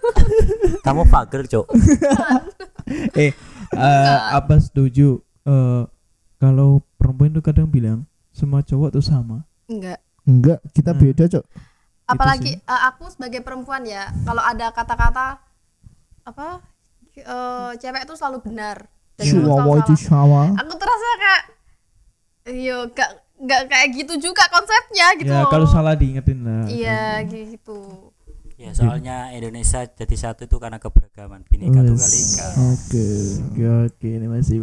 Kamu 0.84 1.02
fagel, 1.04 1.42
Cok. 1.46 1.66
eh 3.20 3.32
eh, 3.70 4.18
apa 4.30 4.54
setuju. 4.58 5.16
Eh 5.42 5.82
kalau 6.36 6.80
perempuan 6.96 7.30
tuh 7.30 7.42
kadang 7.42 7.66
bilang 7.66 8.04
semua 8.30 8.60
cowok 8.60 8.92
tuh 8.92 9.04
sama. 9.04 9.44
enggak. 9.64 9.98
Enggak 10.22 10.58
kita 10.70 10.92
Hmm. 10.92 11.00
beda 11.00 11.24
cok 11.28 11.44
apalagi 12.04 12.58
eh, 12.58 12.82
aku 12.86 13.06
sebagai 13.06 13.38
perempuan 13.38 13.86
ya 13.86 14.10
kalau 14.22 14.42
ada 14.42 14.68
kata-kata 14.68 15.38
apa 16.22 16.58
eh, 17.14 17.70
cewek 17.78 18.02
itu 18.02 18.14
selalu 18.14 18.42
benar 18.42 18.90
Chihuahua 19.24 19.74
itu 19.84 19.94
sama 20.00 20.42
aku 20.56 20.74
terasa 20.76 21.08
kayak 21.20 21.42
iya 22.50 22.76
gak 22.90 23.10
gak 23.40 23.62
kayak 23.72 23.88
gitu 23.96 24.14
juga 24.30 24.44
konsepnya 24.52 25.16
gitu 25.16 25.32
ya 25.32 25.48
kalau 25.48 25.64
salah 25.64 25.96
diingetin 25.96 26.44
lah. 26.44 26.64
iya 26.68 27.24
gitu. 27.24 28.12
Ya, 28.60 28.76
soalnya 28.76 29.32
Indonesia 29.32 29.88
jadi 29.88 30.16
satu 30.20 30.44
itu 30.44 30.56
karena 30.60 30.76
keberagaman 30.76 31.48
Bhinneka 31.48 31.80
Tunggal 31.80 32.12
Ika. 32.12 32.46
oke 32.76 33.08
Oke 33.88 34.08
ini 34.20 34.28
masih 34.28 34.60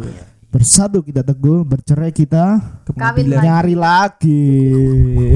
bersatu 0.48 1.04
kita 1.04 1.20
teguh 1.20 1.60
bercerai 1.60 2.08
kita 2.08 2.56
Kawin 2.96 3.28
nyari 3.36 3.76
lagi 3.76 4.56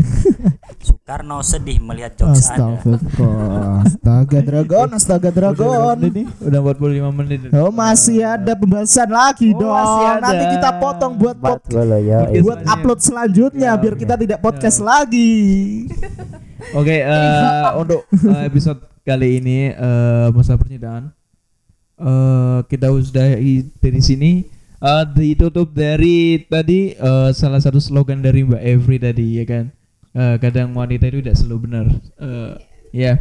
Soekarno 0.82 1.44
sedih 1.46 1.78
melihat 1.78 2.16
jokes. 2.18 2.48
Astagfirullah 2.48 3.86
Astaga 3.86 4.38
dragon 4.40 4.88
Astaga 4.96 5.30
dragon 5.30 5.96
ini 6.00 6.26
udah 6.42 6.60
45 6.64 7.18
menit. 7.22 7.38
Oh 7.54 7.70
masih 7.70 8.24
ada 8.24 8.56
pembahasan 8.58 9.06
lagi 9.12 9.54
Oh, 9.54 9.62
dong 9.62 9.76
masih 9.76 10.04
ada. 10.08 10.22
Nanti 10.24 10.44
kita 10.58 10.70
potong 10.82 11.12
buat 11.14 11.36
bola 11.38 11.98
ya. 12.00 12.26
Buat 12.42 12.64
selanjutnya. 12.64 12.72
upload 12.72 12.98
selanjutnya 12.98 13.70
Ya, 13.70 13.78
biar 13.78 13.94
kita 13.94 14.14
tidak 14.18 14.38
podcast 14.42 14.78
lagi. 14.82 15.32
Oke, 16.78 16.96
eh, 17.04 17.68
untuk 17.82 18.08
eh, 18.10 18.42
episode 18.48 18.80
kali 19.06 19.38
ini 19.38 19.70
eh, 19.70 20.26
masa 20.32 20.58
percintaan 20.58 21.12
eh 22.02 22.58
kita 22.66 22.90
sudah 22.90 23.38
dari 23.78 24.00
sini 24.02 24.42
eh, 24.82 25.04
ditutup 25.14 25.70
dari 25.70 26.42
tadi 26.50 26.98
eh, 26.98 27.30
salah 27.30 27.62
satu 27.62 27.78
slogan 27.78 28.18
dari 28.20 28.42
Mbak 28.42 28.62
Evri 28.62 28.98
tadi 28.98 29.38
ya 29.38 29.44
kan. 29.46 29.64
Eh, 30.12 30.36
kadang 30.42 30.74
wanita 30.76 31.08
itu 31.08 31.24
tidak 31.24 31.38
selalu 31.38 31.58
benar. 31.70 31.86
Eh, 32.20 32.52
ya. 32.92 33.12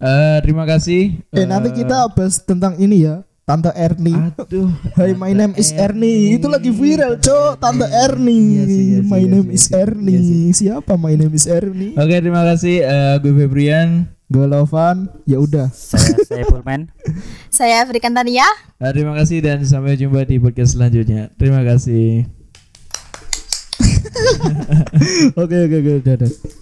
Eh, 0.00 0.38
terima 0.44 0.68
kasih. 0.68 1.18
Eh 1.32 1.44
nanti 1.48 1.72
kita 1.72 2.08
bahas 2.12 2.40
tentang 2.40 2.76
ini 2.80 3.04
ya 3.04 3.24
Tante 3.50 3.74
Erni. 3.74 4.14
Aduh. 4.14 4.70
Hai, 4.96 5.10
my 5.18 5.34
name 5.34 5.58
is 5.58 5.74
Erni. 5.74 6.38
Itu 6.38 6.46
lagi 6.46 6.70
viral, 6.70 7.18
Cok. 7.18 7.58
Tante 7.58 7.82
Erni. 7.82 8.38
Iya 8.54 8.64
sih, 8.70 8.86
My 9.02 9.18
iya 9.18 9.26
name 9.26 9.48
is 9.50 9.66
iya 9.66 9.74
sih. 9.74 9.82
Erni. 9.82 10.14
Iya. 10.14 10.54
Siapa 10.54 10.94
my 10.94 11.14
name 11.18 11.34
is 11.34 11.50
Erni? 11.50 11.98
Oke, 11.98 12.14
terima 12.22 12.46
kasih 12.46 12.86
eh, 12.86 13.14
gue 13.18 13.34
Febrian. 13.34 14.06
Gue 14.30 14.46
Lovan. 14.46 15.10
Ya 15.26 15.42
udah. 15.42 15.74
Saya 15.74 16.14
saya 16.22 16.46
Pullman. 16.46 16.86
Saya 17.50 17.82
Afrikan 17.82 18.14
Tania. 18.14 18.46
Eh, 18.78 18.92
terima 18.94 19.18
kasih 19.18 19.42
dan 19.42 19.58
sampai 19.66 19.98
jumpa 19.98 20.22
di 20.22 20.38
podcast 20.38 20.78
selanjutnya. 20.78 21.34
Terima 21.34 21.66
kasih. 21.66 22.30
Oke, 25.42 25.56
oke, 25.66 25.76
oke, 25.82 25.92
dadah. 26.06 26.59